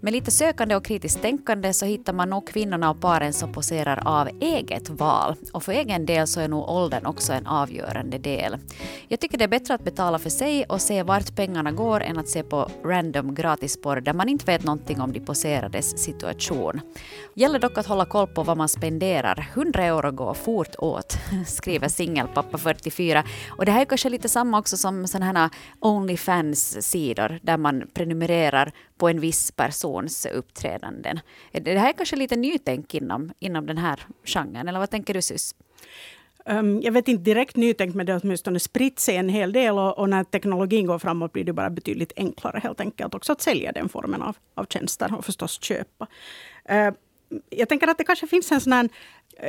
Med 0.00 0.12
lite 0.12 0.30
sökande 0.30 0.76
och 0.76 0.84
kritiskt 0.84 1.22
tänkande 1.22 1.72
så 1.72 1.86
hittar 1.86 2.12
man 2.12 2.30
nog 2.30 2.48
kvinnorna 2.48 2.90
och 2.90 3.00
paren 3.00 3.32
som 3.32 3.52
poserar 3.52 4.02
av 4.04 4.28
eget 4.40 4.90
val. 4.90 5.34
Och 5.52 5.62
för 5.62 5.72
egen 5.72 6.06
del 6.06 6.26
så 6.26 6.40
är 6.40 6.48
nog 6.48 6.68
åldern 6.68 7.06
också 7.06 7.32
en 7.32 7.46
avgörande 7.46 8.18
del. 8.18 8.56
Jag 9.08 9.20
tycker 9.20 9.38
det 9.38 9.44
är 9.44 9.48
bättre 9.48 9.74
att 9.74 9.84
betala 9.84 10.18
för 10.18 10.30
sig 10.30 10.64
och 10.64 10.80
se 10.80 11.02
vart 11.02 11.36
pengarna 11.36 11.72
går 11.72 12.00
än 12.00 12.18
att 12.18 12.28
se 12.28 12.42
på 12.50 12.70
random 12.84 13.34
gratisporr 13.34 14.00
där 14.00 14.12
man 14.12 14.28
inte 14.28 14.44
vet 14.44 14.64
någonting 14.64 15.00
om 15.00 15.12
de 15.12 15.20
poserades 15.20 16.02
situation. 16.04 16.80
Gäller 17.34 17.58
dock 17.58 17.78
att 17.78 17.86
hålla 17.86 18.04
koll 18.04 18.26
på 18.26 18.42
vad 18.42 18.56
man 18.56 18.68
spenderar. 18.68 19.48
100 19.54 19.84
euro 19.84 20.10
går 20.10 20.34
fort 20.34 20.74
åt, 20.78 21.18
skriver 21.46 21.88
singelpappa 21.88 22.58
44. 22.58 23.24
Och 23.50 23.64
det 23.64 23.72
här 23.72 23.80
är 23.80 23.84
kanske 23.84 24.08
lite 24.08 24.28
samma 24.28 24.58
också 24.58 24.76
som 24.76 25.08
sådana 25.08 25.40
här 25.40 25.50
Onlyfans-sidor 25.80 27.38
där 27.42 27.56
man 27.56 27.90
prenumererar 27.94 28.72
på 28.98 29.08
en 29.08 29.20
viss 29.20 29.52
persons 29.52 30.26
uppträdanden. 30.26 31.20
Det 31.52 31.78
här 31.78 31.88
är 31.88 31.92
kanske 31.92 32.16
lite 32.16 32.36
nytänk 32.36 32.94
inom, 32.94 33.32
inom 33.38 33.66
den 33.66 33.78
här 33.78 34.00
genren, 34.24 34.68
eller 34.68 34.78
vad 34.78 34.90
tänker 34.90 35.14
du 35.14 35.22
Sus? 35.22 35.54
Um, 36.50 36.80
jag 36.82 36.92
vet 36.92 37.08
inte 37.08 37.22
direkt 37.22 37.56
nytänkt, 37.56 37.94
men 37.94 38.06
det 38.06 38.12
har 38.12 38.20
åtminstone 38.24 38.60
spritt 38.60 38.98
sig 38.98 39.16
en 39.16 39.28
hel 39.28 39.52
del. 39.52 39.78
Och, 39.78 39.98
och, 39.98 40.08
när 40.08 40.24
teknologin 40.24 40.86
går 40.86 40.98
framåt 40.98 41.32
blir 41.32 41.44
det 41.44 41.52
bara 41.52 41.70
betydligt 41.70 42.12
enklare 42.16 42.60
helt 42.62 42.80
enkelt 42.80 43.14
också 43.14 43.32
att 43.32 43.40
sälja 43.40 43.72
den 43.72 43.88
formen 43.88 44.22
av, 44.22 44.36
av 44.54 44.64
tjänster 44.64 45.14
och 45.14 45.24
förstås 45.24 45.62
köpa. 45.62 46.06
Uh, 46.70 46.90
jag 47.50 47.68
tänker 47.68 47.88
att 47.88 47.98
det 47.98 48.04
kanske 48.04 48.26
finns 48.26 48.52
en 48.52 48.60
sån 48.60 48.72
här 48.72 48.88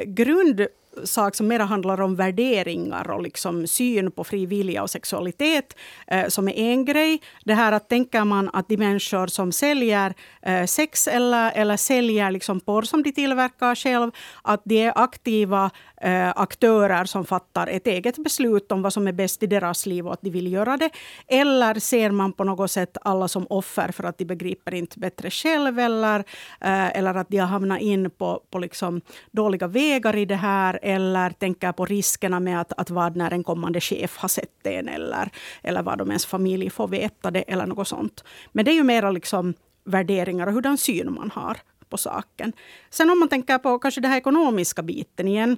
grundsak 0.05 1.35
som 1.35 1.47
mer 1.47 1.59
handlar 1.59 2.01
om 2.01 2.15
värderingar 2.15 3.11
och 3.11 3.21
liksom 3.21 3.67
syn 3.67 4.11
på 4.11 4.23
fri 4.23 4.45
vilja 4.45 4.83
och 4.83 4.89
sexualitet, 4.89 5.75
eh, 6.07 6.27
som 6.27 6.47
är 6.47 6.57
en 6.57 6.85
grej. 6.85 7.21
Det 7.45 7.53
här 7.53 7.71
att 7.71 7.89
tänker 7.89 8.23
man 8.23 8.49
att 8.53 8.69
de 8.69 8.77
människor 8.77 9.27
som 9.27 9.51
säljer 9.51 10.13
eh, 10.41 10.65
sex 10.65 11.07
eller, 11.07 11.51
eller 11.55 11.77
säljer 11.77 12.31
liksom 12.31 12.59
porr 12.59 12.81
som 12.81 13.03
de 13.03 13.11
tillverkar 13.11 13.75
själv, 13.75 14.11
att 14.41 14.61
de 14.65 14.83
är 14.85 14.93
aktiva 14.95 15.71
eh, 16.01 16.29
aktörer 16.29 17.05
som 17.05 17.25
fattar 17.25 17.67
ett 17.67 17.87
eget 17.87 18.17
beslut 18.17 18.71
om 18.71 18.81
vad 18.81 18.93
som 18.93 19.07
är 19.07 19.11
bäst 19.11 19.43
i 19.43 19.47
deras 19.47 19.85
liv 19.85 20.07
och 20.07 20.13
att 20.13 20.21
de 20.21 20.29
vill 20.29 20.51
göra 20.51 20.77
det. 20.77 20.89
Eller 21.27 21.79
ser 21.79 22.11
man 22.11 22.33
på 22.33 22.43
något 22.43 22.71
sätt 22.71 22.97
alla 23.01 23.27
som 23.27 23.47
offer 23.49 23.91
för 23.91 24.03
att 24.03 24.17
de 24.17 24.25
begriper 24.25 24.73
inte 24.73 24.99
bättre 24.99 25.29
själv 25.29 25.79
eller, 25.79 26.19
eh, 26.61 26.97
eller 26.97 27.15
att 27.15 27.29
de 27.29 27.37
har 27.37 27.47
hamnat 27.47 27.81
in 27.81 28.09
på, 28.09 28.43
på 28.51 28.59
liksom 28.59 29.01
dåliga 29.31 29.67
vägar 29.69 30.15
i 30.15 30.25
det 30.25 30.35
här 30.35 30.79
eller 30.81 31.29
tänker 31.29 31.71
på 31.71 31.85
riskerna 31.85 32.39
med 32.39 32.61
att, 32.61 32.73
att 32.77 32.89
vad 32.89 33.15
när 33.15 33.33
en 33.33 33.43
kommande 33.43 33.81
chef 33.81 34.17
har 34.17 34.29
sett 34.29 34.67
en 34.67 34.87
eller, 34.87 35.29
eller 35.61 35.83
vad 35.83 36.01
om 36.01 36.07
ens 36.07 36.25
familj 36.25 36.69
får 36.69 36.87
veta 36.87 37.31
det 37.31 37.41
eller 37.41 37.65
något 37.65 37.87
sånt. 37.87 38.23
Men 38.51 38.65
det 38.65 38.71
är 38.71 38.75
ju 38.75 38.83
mera 38.83 39.11
liksom 39.11 39.53
värderingar 39.83 40.47
och 40.47 40.53
hurdan 40.53 40.77
syn 40.77 41.13
man 41.13 41.31
har 41.31 41.57
på 41.89 41.97
saken. 41.97 42.53
Sen 42.89 43.09
om 43.09 43.19
man 43.19 43.29
tänker 43.29 43.57
på 43.57 43.79
kanske 43.79 44.01
den 44.01 44.11
här 44.11 44.17
ekonomiska 44.17 44.81
biten 44.81 45.27
igen 45.27 45.57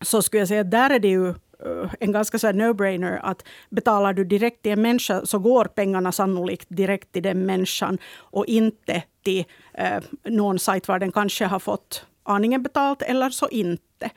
så 0.00 0.22
skulle 0.22 0.40
jag 0.40 0.48
säga 0.48 0.60
att 0.60 0.70
där 0.70 0.90
är 0.90 0.98
det 0.98 1.08
ju 1.08 1.28
eh, 1.28 1.94
en 2.00 2.12
ganska 2.12 2.38
så 2.38 2.46
no-brainer 2.46 3.20
att 3.22 3.44
betalar 3.70 4.12
du 4.12 4.24
direkt 4.24 4.62
till 4.62 4.72
en 4.72 4.82
människa 4.82 5.26
så 5.26 5.38
går 5.38 5.64
pengarna 5.64 6.12
sannolikt 6.12 6.66
direkt 6.68 7.12
till 7.12 7.22
den 7.22 7.46
människan 7.46 7.98
och 8.18 8.46
inte 8.46 9.02
till 9.22 9.44
eh, 9.74 10.02
någon 10.24 10.58
sajt 10.58 10.88
var 10.88 10.98
den 10.98 11.12
kanske 11.12 11.44
har 11.44 11.58
fått 11.58 12.06
aningen 12.22 12.62
betalt 12.62 13.02
eller 13.02 13.30
så 13.30 13.48
inte 13.48 14.10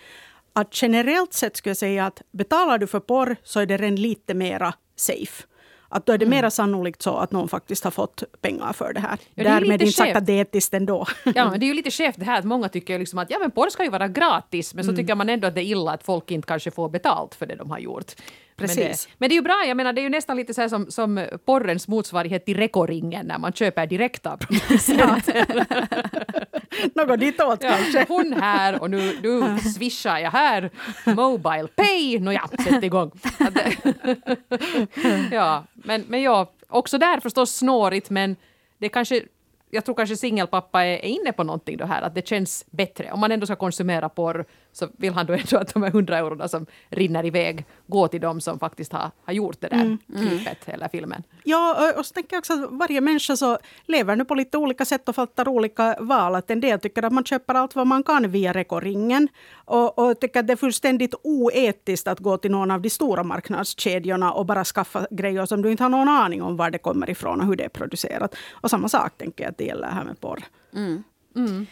att 0.54 0.82
generellt 0.82 1.34
sett 1.34 1.58
skulle 1.58 1.70
jag 1.70 1.78
säga 1.78 2.06
att 2.06 2.22
betalar 2.32 2.78
du 2.78 2.88
för 2.88 3.00
porr 3.00 3.36
så 3.44 3.60
är 3.60 3.66
det 3.66 3.78
redan 3.78 3.96
lite 3.96 4.34
mera 4.34 4.74
safe. 4.96 5.44
Att 5.90 6.06
då 6.06 6.14
är 6.14 6.18
det 6.18 6.26
mm. 6.26 6.42
mer 6.42 6.50
sannolikt 6.50 7.02
så 7.02 7.18
att 7.18 7.32
någon 7.32 7.50
faktiskt 7.50 7.84
har 7.84 7.92
fått 7.92 8.24
pengar 8.42 8.74
för 8.74 8.94
det 8.94 9.00
här. 9.00 9.18
Ja, 9.34 9.44
det 9.44 9.50
Därmed 9.50 9.82
inte 9.82 9.94
sagt 9.94 10.16
att 10.16 10.26
det 10.26 10.34
är 10.34 10.42
etiskt 10.42 10.74
ändå. 10.74 11.06
Ja, 11.36 11.50
men 11.50 11.60
det 11.60 11.66
är 11.66 11.68
ju 11.68 11.74
lite 11.74 11.92
skevt 11.92 12.16
det 12.18 12.26
här 12.26 12.40
att 12.40 12.46
många 12.46 12.70
tycker 12.70 13.00
liksom 13.00 13.20
att 13.20 13.30
ja, 13.30 13.38
men 13.40 13.52
porr 13.52 13.70
ska 13.70 13.84
ju 13.84 13.90
vara 13.90 14.08
gratis, 14.08 14.74
men 14.74 14.84
så 14.84 14.90
mm. 14.90 15.02
tycker 15.02 15.16
man 15.16 15.30
ändå 15.30 15.48
att 15.48 15.56
det 15.56 15.62
är 15.62 15.66
illa 15.66 15.92
att 15.92 16.04
folk 16.04 16.32
inte 16.32 16.48
kanske 16.48 16.72
får 16.72 16.90
betalt 16.90 17.36
för 17.36 17.46
det 17.46 17.56
de 17.56 17.72
har 17.72 17.80
gjort. 17.80 18.16
Precis. 18.58 18.78
Men 18.78 18.90
det, 18.90 19.08
men 19.18 19.30
det 19.30 19.34
är 19.34 19.38
ju 19.38 19.42
bra, 19.42 19.64
jag 19.68 19.78
menar 19.78 19.94
det 19.94 20.02
är 20.02 20.04
ju 20.04 20.10
nästan 20.10 20.38
lite 20.38 20.54
så 20.54 20.62
här 20.62 20.70
som, 20.70 20.92
som 20.92 21.28
porrens 21.46 21.88
motsvarighet 21.88 22.46
till 22.46 22.58
rekoringen 22.58 23.28
när 23.28 23.38
man 23.38 23.54
köper 23.54 23.88
direkt 23.88 24.26
av. 24.26 24.40
Något 26.96 27.20
ditåt 27.20 27.64
ja, 27.64 27.70
kanske. 27.70 28.06
Hon 28.08 28.34
här 28.34 28.82
och 28.82 28.90
nu, 28.90 29.18
nu 29.24 29.60
swishar 29.60 30.20
jag 30.20 30.32
här. 30.32 30.70
Mobile 31.06 31.68
pay. 31.76 32.20
Nåja, 32.20 32.50
sätt 32.64 32.84
igång. 32.84 33.12
ja, 35.32 35.64
men, 35.74 36.04
men 36.08 36.22
ja, 36.22 36.52
också 36.68 36.98
där 36.98 37.20
förstås 37.20 37.56
snårigt 37.56 38.10
men 38.10 38.36
det 38.78 38.90
kanske 38.90 39.22
jag 39.70 39.86
tror 39.86 39.96
kanske 39.96 40.16
singelpappa 40.16 40.84
är, 40.84 40.98
är 40.98 41.06
inne 41.06 41.32
på 41.32 41.44
någonting 41.44 41.78
då 41.78 41.86
här, 41.86 42.02
att 42.02 42.16
det 42.16 42.28
känns 42.28 42.66
bättre. 42.72 43.12
Om 43.12 43.20
man 43.20 43.32
ändå 43.32 43.46
ska 43.46 43.56
konsumera 43.56 44.10
porr 44.10 44.46
så 44.76 44.88
vill 44.98 45.14
han 45.14 45.26
då 45.26 45.34
ändå 45.34 45.58
att 45.58 45.74
de 45.74 45.84
här 45.84 45.92
hundra 45.92 46.18
eurona 46.18 46.48
som 46.48 46.66
rinner 46.90 47.26
iväg 47.26 47.66
går 47.88 48.08
till 48.08 48.22
de 48.22 48.42
som 48.42 48.60
faktiskt 48.60 48.94
har, 48.94 49.12
har 49.26 49.34
gjort 49.34 49.62
det 49.62 49.68
där 49.68 49.82
mm. 49.82 49.98
klippet 50.18 50.70
eller 50.70 50.88
filmen. 50.88 51.24
Ja, 51.44 51.94
och 51.98 52.06
så 52.06 52.14
tänker 52.14 52.36
jag 52.36 52.42
också 52.42 52.54
att 52.54 52.72
varje 52.72 53.02
människa 53.02 53.36
så 53.36 53.58
lever 53.86 54.16
nu 54.16 54.26
på 54.26 54.36
lite 54.36 54.58
olika 54.58 54.86
sätt 54.86 55.10
och 55.10 55.16
fattar 55.16 55.48
olika 55.48 55.96
val. 56.00 56.36
Att 56.36 56.52
en 56.52 56.60
del 56.60 56.80
tycker 56.80 57.04
att 57.04 57.14
man 57.14 57.24
köper 57.24 57.54
allt 57.54 57.76
vad 57.76 57.88
man 57.88 58.04
kan 58.04 58.32
via 58.32 58.54
rekoringen 58.54 59.28
och, 59.56 60.00
och 60.00 60.20
tycker 60.20 60.40
att 60.40 60.48
det 60.48 60.54
är 60.54 60.58
fullständigt 60.58 61.16
oetiskt 61.24 62.08
att 62.08 62.20
gå 62.20 62.38
till 62.38 62.52
någon 62.52 62.72
av 62.72 62.82
de 62.82 62.90
stora 62.90 63.24
marknadskedjorna 63.24 64.34
och 64.34 64.46
bara 64.46 64.64
skaffa 64.64 65.08
grejer 65.12 65.46
som 65.46 65.62
du 65.62 65.72
inte 65.72 65.84
har 65.84 65.90
någon 65.90 66.10
aning 66.10 66.42
om 66.42 66.58
var 66.58 66.70
det 66.70 66.78
kommer 66.78 67.10
ifrån 67.10 67.42
och 67.42 67.48
hur 67.48 67.56
det 67.56 67.66
är 67.66 67.70
producerat. 67.70 68.36
Och 68.52 68.70
samma 68.70 68.90
sak 68.90 69.18
tänker 69.18 69.44
jag 69.44 69.52
att 69.52 69.58
det 69.58 69.66
gäller 69.66 69.88
här 69.88 70.04
med 70.04 70.20
porr. 70.20 70.44
Mm. 70.74 71.04
Mm. 71.36 71.68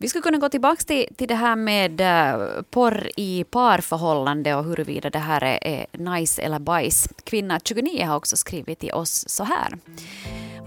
Vi 0.00 0.08
skulle 0.08 0.22
kunna 0.22 0.38
gå 0.38 0.48
tillbaka 0.48 0.82
till, 0.86 1.06
till 1.16 1.28
det 1.28 1.34
här 1.34 1.56
med 1.56 2.00
eh, 2.00 2.62
porr 2.70 3.10
i 3.16 3.44
parförhållande 3.44 4.54
och 4.54 4.64
huruvida 4.64 5.10
det 5.10 5.18
här 5.18 5.44
är, 5.44 5.58
är 5.66 5.86
nice 5.98 6.42
eller 6.42 6.58
bajs. 6.58 7.08
Kvinna 7.24 7.60
29 7.64 8.04
har 8.04 8.16
också 8.16 8.36
skrivit 8.36 8.78
till 8.78 8.92
oss 8.92 9.28
så 9.28 9.44
här. 9.44 9.78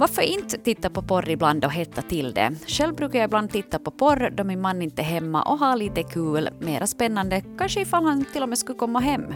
Varför 0.01 0.22
inte 0.22 0.58
titta 0.58 0.89
på 0.89 1.01
porr 1.01 1.29
ibland 1.29 1.65
och 1.65 1.72
hetta 1.72 2.01
till 2.01 2.34
det? 2.34 2.51
Själv 2.67 2.96
brukar 2.96 3.20
jag 3.20 3.25
ibland 3.25 3.51
titta 3.51 3.79
på 3.79 3.91
porr 3.91 4.29
då 4.29 4.43
min 4.43 4.62
man 4.62 4.81
inte 4.81 5.01
är 5.01 5.05
hemma 5.05 5.43
och 5.43 5.60
ha 5.60 5.75
lite 5.75 6.03
kul, 6.03 6.50
mera 6.60 6.88
spännande, 6.88 7.43
kanske 7.58 7.81
ifall 7.81 8.03
han 8.03 8.25
till 8.25 8.43
och 8.43 8.50
med 8.50 8.58
skulle 8.58 8.79
komma 8.79 9.00
hem. 9.00 9.34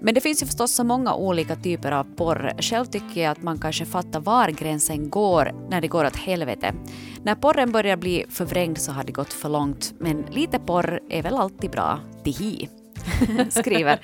Men 0.00 0.14
det 0.14 0.20
finns 0.20 0.42
ju 0.42 0.46
förstås 0.46 0.72
så 0.72 0.84
många 0.84 1.14
olika 1.14 1.56
typer 1.56 1.92
av 1.92 2.04
porr. 2.16 2.54
Själv 2.58 2.84
tycker 2.84 3.22
jag 3.22 3.32
att 3.32 3.42
man 3.42 3.58
kanske 3.58 3.84
fattar 3.84 4.20
var 4.20 4.48
gränsen 4.48 5.10
går 5.10 5.52
när 5.70 5.80
det 5.80 5.88
går 5.88 6.04
åt 6.04 6.16
helvete. 6.16 6.74
När 7.22 7.34
porren 7.34 7.72
börjar 7.72 7.96
bli 7.96 8.24
förvrängd 8.28 8.78
så 8.78 8.92
har 8.92 9.04
det 9.04 9.12
gått 9.12 9.32
för 9.32 9.48
långt, 9.48 9.94
men 9.98 10.24
lite 10.30 10.58
porr 10.58 11.00
är 11.08 11.22
väl 11.22 11.34
alltid 11.34 11.70
bra, 11.70 12.00
tihi, 12.24 12.68
skriver 13.50 14.00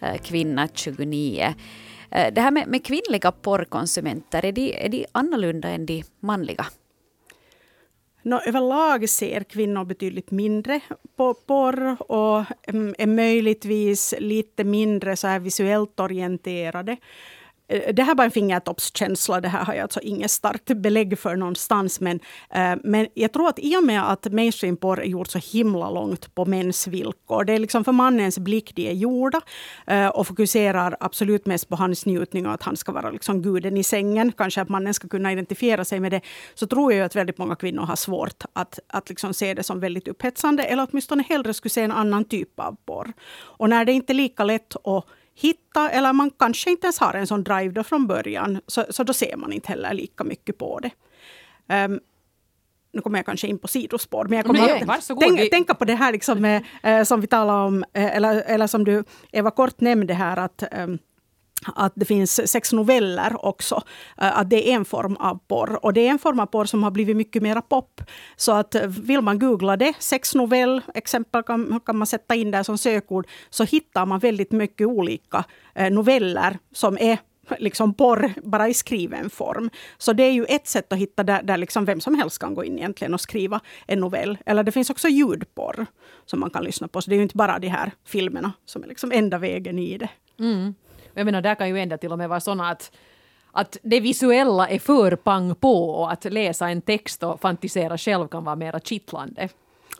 eh, 0.00 0.16
kvinna 0.22 0.68
29. 0.74 1.54
Eh, 2.10 2.32
det 2.34 2.40
här 2.40 2.50
med, 2.50 2.68
med 2.68 2.84
kvinnliga 2.84 3.32
porrkonsumenter, 3.32 4.44
är 4.44 4.52
de, 4.52 4.84
är 4.84 4.88
de 4.88 5.06
annorlunda 5.12 5.68
än 5.68 5.86
de 5.86 6.04
manliga? 6.20 6.66
No, 8.22 8.40
överlag 8.46 9.08
ser 9.08 9.44
kvinnor 9.44 9.84
betydligt 9.84 10.30
mindre 10.30 10.80
på 11.16 11.34
porr 11.34 11.96
och 12.12 12.44
mm, 12.66 12.94
är 12.98 13.06
möjligtvis 13.06 14.14
lite 14.18 14.64
mindre 14.64 15.16
så 15.16 15.26
här 15.26 15.38
visuellt 15.38 16.00
orienterade. 16.00 16.96
Eh, 17.68 17.94
det 17.94 18.02
här 18.02 18.10
är 18.10 18.14
bara 18.14 18.24
en 18.24 18.30
fingertoppskänsla, 18.30 19.40
det 19.40 19.48
här 19.48 19.64
har 19.64 19.74
jag 19.74 19.82
alltså 19.82 20.00
inget 20.00 20.30
starkt 20.30 20.76
belägg 20.76 21.18
för 21.18 21.36
någonstans. 21.36 22.00
Men, 22.00 22.20
eh, 22.50 22.74
men 22.84 23.06
jag 23.14 23.32
tror 23.32 23.48
att 23.48 23.58
i 23.58 23.76
och 23.76 23.84
med 23.84 24.12
att 24.12 24.32
mainstreamporr 24.32 25.00
är 25.00 25.04
gjort 25.04 25.28
så 25.28 25.38
himla 25.38 25.90
långt 25.90 26.34
på 26.34 26.44
mäns 26.44 26.86
villkor, 26.86 27.44
det 27.44 27.52
är 27.52 27.58
liksom 27.58 27.84
för 27.84 27.92
mannens 27.92 28.38
blick 28.38 28.72
de 28.74 28.88
är 28.88 28.92
gjorda 28.92 29.40
eh, 29.86 30.08
och 30.08 30.26
fokuserar 30.26 30.96
absolut 31.00 31.46
mest 31.46 31.68
på 31.68 31.76
hans 31.76 32.06
njutning 32.06 32.46
och 32.46 32.52
att 32.52 32.62
han 32.62 32.76
ska 32.76 32.92
vara 32.92 33.10
liksom 33.10 33.42
guden 33.42 33.76
i 33.76 33.84
sängen. 33.84 34.32
Kanske 34.32 34.60
att 34.60 34.68
mannen 34.68 34.94
ska 34.94 35.08
kunna 35.08 35.32
identifiera 35.32 35.84
sig 35.84 36.00
med 36.00 36.12
det. 36.12 36.20
Så 36.54 36.66
tror 36.66 36.92
jag 36.92 37.04
att 37.04 37.16
väldigt 37.16 37.38
många 37.38 37.56
kvinnor 37.56 37.82
har 37.82 37.96
svårt 37.96 38.44
att, 38.52 38.78
att 38.88 39.08
liksom 39.08 39.34
se 39.34 39.54
det 39.54 39.62
som 39.62 39.80
väldigt 39.80 40.08
upphetsande 40.08 40.64
eller 40.64 40.88
åtminstone 40.90 41.22
hellre 41.22 41.54
skulle 41.54 41.70
se 41.70 41.82
en 41.82 41.92
annan 41.92 42.24
typ 42.24 42.60
av 42.60 42.76
porr. 42.86 43.12
Och 43.58 43.70
när 43.70 43.84
det 43.84 43.92
inte 43.92 44.12
är 44.12 44.14
lika 44.14 44.44
lätt 44.44 44.76
att 44.86 45.04
hitta, 45.36 45.90
eller 45.90 46.12
man 46.12 46.30
kanske 46.30 46.70
inte 46.70 46.86
ens 46.86 46.98
har 46.98 47.14
en 47.14 47.26
sån 47.26 47.44
drive 47.44 47.72
då 47.72 47.84
från 47.84 48.06
början, 48.06 48.60
så, 48.66 48.84
så 48.90 49.04
då 49.04 49.12
ser 49.12 49.36
man 49.36 49.52
inte 49.52 49.68
heller 49.68 49.94
lika 49.94 50.24
mycket 50.24 50.58
på 50.58 50.80
det. 50.80 50.90
Um, 51.84 52.00
nu 52.92 53.02
kommer 53.02 53.18
jag 53.18 53.26
kanske 53.26 53.46
in 53.46 53.58
på 53.58 53.68
sidospår, 53.68 54.24
men 54.24 54.36
jag 54.36 54.46
kommer 54.46 54.60
Nej, 54.60 54.82
att 54.88 55.20
tänk, 55.20 55.50
tänka 55.50 55.74
på 55.74 55.84
det 55.84 55.94
här 55.94 56.12
liksom, 56.12 56.44
eh, 56.82 57.02
som 57.04 57.20
vi 57.20 57.26
talade 57.26 57.66
om, 57.66 57.84
eh, 57.92 58.16
eller, 58.16 58.42
eller 58.46 58.66
som 58.66 58.84
du 58.84 59.04
Eva 59.32 59.50
kort 59.50 59.80
nämnde 59.80 60.14
här, 60.14 60.36
att 60.36 60.62
um, 60.72 60.98
att 61.74 61.92
det 61.96 62.04
finns 62.04 62.50
sex 62.50 62.72
noveller 62.72 63.46
också. 63.46 63.82
Eh, 64.18 64.38
att 64.38 64.50
det 64.50 64.70
är 64.70 64.74
en 64.74 64.84
form 64.84 65.16
av 65.16 65.38
porr. 65.48 65.84
Och 65.84 65.92
det 65.92 66.06
är 66.06 66.10
en 66.10 66.18
form 66.18 66.40
av 66.40 66.46
porr 66.46 66.64
som 66.64 66.82
har 66.82 66.90
blivit 66.90 67.16
mycket 67.16 67.42
mera 67.42 67.62
pop. 67.62 68.00
Så 68.36 68.52
att 68.52 68.74
eh, 68.74 68.86
vill 68.86 69.20
man 69.20 69.38
googla 69.38 69.76
det, 69.76 69.94
sex 69.98 70.34
novell, 70.34 70.82
exempel 70.94 71.42
kan, 71.42 71.80
kan 71.86 71.96
man 71.96 72.06
sätta 72.06 72.34
in 72.34 72.50
där 72.50 72.62
som 72.62 72.78
sökord, 72.78 73.26
så 73.50 73.64
hittar 73.64 74.06
man 74.06 74.18
väldigt 74.18 74.52
mycket 74.52 74.86
olika 74.86 75.44
eh, 75.74 75.90
noveller 75.90 76.58
som 76.72 76.98
är 76.98 77.18
liksom 77.58 77.94
porr 77.94 78.32
bara 78.42 78.68
i 78.68 78.74
skriven 78.74 79.30
form. 79.30 79.70
Så 79.98 80.12
det 80.12 80.22
är 80.22 80.32
ju 80.32 80.44
ett 80.44 80.66
sätt 80.66 80.92
att 80.92 80.98
hitta 80.98 81.22
där, 81.22 81.42
där 81.42 81.56
liksom 81.56 81.84
vem 81.84 82.00
som 82.00 82.14
helst 82.14 82.38
kan 82.38 82.54
gå 82.54 82.64
in 82.64 82.78
egentligen 82.78 83.14
och 83.14 83.20
skriva 83.20 83.60
en 83.86 84.00
novell. 84.00 84.38
Eller 84.46 84.62
det 84.62 84.72
finns 84.72 84.90
också 84.90 85.08
ljudporr 85.08 85.86
som 86.26 86.40
man 86.40 86.50
kan 86.50 86.64
lyssna 86.64 86.88
på. 86.88 87.02
Så 87.02 87.10
det 87.10 87.14
är 87.14 87.16
ju 87.16 87.22
inte 87.22 87.36
bara 87.36 87.58
de 87.58 87.68
här 87.68 87.92
filmerna 88.04 88.52
som 88.64 88.82
är 88.82 88.88
liksom 88.88 89.12
enda 89.12 89.38
vägen 89.38 89.78
i 89.78 89.98
det. 89.98 90.08
Mm. 90.38 90.74
Jag 91.16 91.24
menar, 91.24 91.42
där 91.42 91.54
kan 91.54 91.68
ju 91.68 91.78
ändå 91.78 91.96
till 91.96 92.12
och 92.12 92.18
med 92.18 92.28
vara 92.28 92.40
såna 92.40 92.68
att 92.68 92.90
att 93.52 93.76
det 93.82 94.00
visuella 94.00 94.68
är 94.68 94.78
för 94.78 95.16
pang 95.16 95.54
på 95.54 95.90
och 95.90 96.12
att 96.12 96.24
läsa 96.24 96.68
en 96.68 96.82
text 96.82 97.22
och 97.22 97.40
fantisera 97.40 97.98
själv 97.98 98.28
kan 98.28 98.44
vara 98.44 98.56
mera 98.56 98.80
kittlande. 98.80 99.48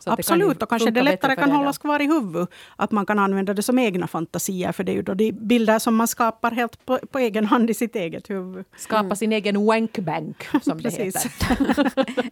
Absolut, 0.05 0.63
och 0.63 0.69
kanske 0.69 0.91
det 0.91 1.01
lättare 1.01 1.35
kan 1.35 1.51
hållas 1.51 1.77
kvar 1.77 2.01
i 2.01 2.05
huvudet. 2.05 2.49
Att 2.75 2.91
man 2.91 3.05
kan 3.05 3.19
använda 3.19 3.53
det 3.53 3.63
som 3.63 3.79
egna 3.79 4.07
fantasier, 4.07 4.71
för 4.71 4.83
det 4.83 4.91
är 4.91 4.93
ju 4.93 5.01
då 5.01 5.13
de 5.13 5.31
bilder 5.31 5.79
som 5.79 5.95
man 5.95 6.07
skapar 6.07 6.51
helt 6.51 6.85
på, 6.85 6.99
på 7.11 7.19
egen 7.19 7.45
hand 7.45 7.69
i 7.69 7.73
sitt 7.73 7.95
eget 7.95 8.29
huvud. 8.29 8.65
Skapa 8.77 8.99
mm. 8.99 9.15
sin 9.15 9.31
egen 9.33 9.65
wankbank, 9.65 10.47
som 10.61 10.81
det 10.81 10.93
heter. 10.93 11.31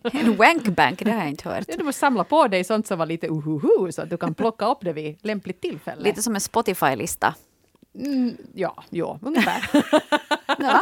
en 0.22 0.36
wankbank, 0.36 1.00
det 1.00 1.12
har 1.12 1.20
jag 1.20 1.30
inte 1.30 1.50
hört. 1.50 1.66
Ja, 1.68 1.76
du 1.78 1.84
måste 1.84 2.00
samla 2.00 2.24
på 2.24 2.48
dig 2.48 2.64
sånt 2.64 2.88
som 2.88 3.00
var 3.00 3.06
lite 3.06 3.28
uhuhu, 3.28 3.92
så 3.92 4.02
att 4.02 4.10
du 4.10 4.18
kan 4.18 4.34
plocka 4.34 4.66
upp 4.66 4.80
det 4.82 4.94
vid 4.94 5.18
lämpligt 5.22 5.62
tillfälle. 5.62 6.04
Lite 6.04 6.22
som 6.22 6.36
en 6.36 6.42
Spotify-lista. 6.42 7.34
Mm, 7.98 8.38
ja, 8.54 8.84
ja, 8.90 9.20
ungefär. 9.22 9.70
ja. 10.58 10.82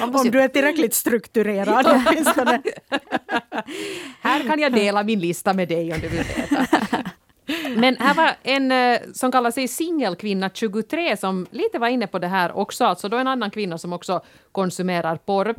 Om 0.00 0.30
du 0.30 0.40
är 0.40 0.48
tillräckligt 0.48 0.94
strukturerad. 0.94 1.86
Här 4.20 4.40
kan 4.46 4.60
jag 4.60 4.72
dela 4.72 5.02
min 5.02 5.20
lista 5.20 5.54
med 5.54 5.68
dig 5.68 5.92
om 5.92 6.00
du 6.00 6.08
vill 6.08 6.22
veta. 6.24 6.66
Men 7.76 7.96
här 7.96 8.14
var 8.14 8.30
en 8.42 8.72
eh, 8.72 9.00
som 9.12 9.32
kallar 9.32 9.50
sig 9.50 9.68
singelkvinna 9.68 10.50
23 10.54 11.16
som 11.16 11.46
lite 11.50 11.78
var 11.78 11.88
inne 11.88 12.06
på 12.06 12.18
det 12.18 12.26
här 12.26 12.56
också, 12.56 12.84
alltså 12.84 13.08
då 13.08 13.16
en 13.16 13.26
annan 13.26 13.50
kvinna 13.50 13.78
som 13.78 13.92
också 13.92 14.20
konsumerar 14.52 15.16
porr. 15.16 15.54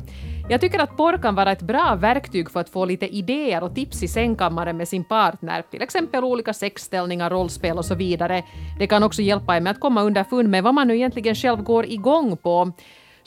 Jag 0.48 0.60
tycker 0.60 0.78
att 0.78 0.96
porr 0.96 1.22
kan 1.22 1.34
vara 1.34 1.52
ett 1.52 1.62
bra 1.62 1.94
verktyg 2.00 2.50
för 2.50 2.60
att 2.60 2.68
få 2.68 2.84
lite 2.84 3.06
idéer 3.06 3.62
och 3.62 3.74
tips 3.74 4.02
i 4.02 4.08
sängkammaren 4.08 4.76
med 4.76 4.88
sin 4.88 5.04
partner, 5.04 5.62
till 5.70 5.82
exempel 5.82 6.24
olika 6.24 6.52
sexställningar, 6.52 7.30
rollspel 7.30 7.78
och 7.78 7.84
så 7.84 7.94
vidare. 7.94 8.44
Det 8.78 8.86
kan 8.86 9.02
också 9.02 9.22
hjälpa 9.22 9.56
en 9.56 9.62
med 9.62 9.70
att 9.70 9.80
komma 9.80 10.02
underfund 10.02 10.48
med 10.48 10.62
vad 10.62 10.74
man 10.74 10.88
nu 10.88 10.94
egentligen 10.94 11.34
själv 11.34 11.62
går 11.62 11.86
igång 11.86 12.36
på. 12.36 12.72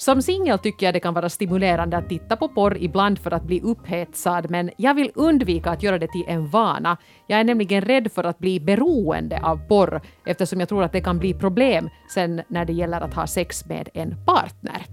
Som 0.04 0.22
singel 0.22 0.60
tycker 0.60 0.86
jag 0.86 0.94
det 0.94 1.00
kan 1.00 1.14
vara 1.14 1.30
stimulerande 1.30 1.98
att 1.98 2.10
titta 2.10 2.36
på 2.36 2.48
porr 2.48 2.78
ibland 2.78 3.20
för 3.20 3.32
att 3.32 3.44
bli 3.44 3.62
upphetsad, 3.62 4.50
men 4.50 4.72
jag 4.78 4.94
vill 4.94 5.12
undvika 5.16 5.70
att 5.70 5.84
göra 5.84 6.00
det 6.00 6.08
till 6.08 6.26
en 6.28 6.48
vana. 6.48 6.98
Jag 7.28 7.40
är 7.40 7.44
nämligen 7.44 7.82
rädd 7.82 8.12
för 8.12 8.24
att 8.24 8.40
bli 8.40 8.60
beroende 8.60 9.40
av 9.44 9.68
porr 9.68 10.02
eftersom 10.26 10.60
jag 10.60 10.70
tror 10.70 10.84
att 10.84 10.92
det 10.92 11.02
kan 11.02 11.20
bli 11.20 11.34
problem 11.34 11.90
sen 12.14 12.42
när 12.48 12.66
det 12.66 12.74
gäller 12.74 13.02
att 13.02 13.14
ha 13.14 13.28
sex 13.28 13.66
med 13.66 13.90
en 13.94 14.16
partner. 14.26 14.86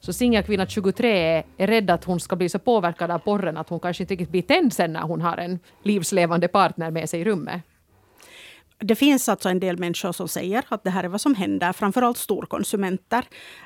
Så 0.00 0.12
singelkvinna 0.12 0.66
23 0.66 1.42
är 1.58 1.66
rädd 1.66 1.90
att 1.90 2.04
hon 2.04 2.20
ska 2.20 2.36
bli 2.36 2.48
så 2.48 2.58
påverkad 2.58 3.10
av 3.10 3.18
porren 3.18 3.56
att 3.56 3.68
hon 3.68 3.80
kanske 3.80 4.02
inte 4.02 4.14
riktigt 4.14 4.30
blir 4.30 4.42
tänd 4.42 4.72
sen 4.72 4.92
när 4.92 5.02
hon 5.02 5.20
har 5.20 5.36
en 5.36 5.58
livslevande 5.82 6.48
partner 6.48 6.90
med 6.90 7.08
sig 7.08 7.20
i 7.20 7.24
rummet. 7.24 7.62
Det 8.80 8.94
finns 8.94 9.28
alltså 9.28 9.48
en 9.48 9.60
del 9.60 9.78
människor 9.78 10.12
som 10.12 10.28
säger 10.28 10.64
att 10.68 10.84
det 10.84 10.90
här 10.90 11.04
är 11.04 11.08
vad 11.08 11.20
som 11.20 11.34
händer, 11.34 11.72
framförallt 11.72 12.18
storkonsumenter, 12.18 13.24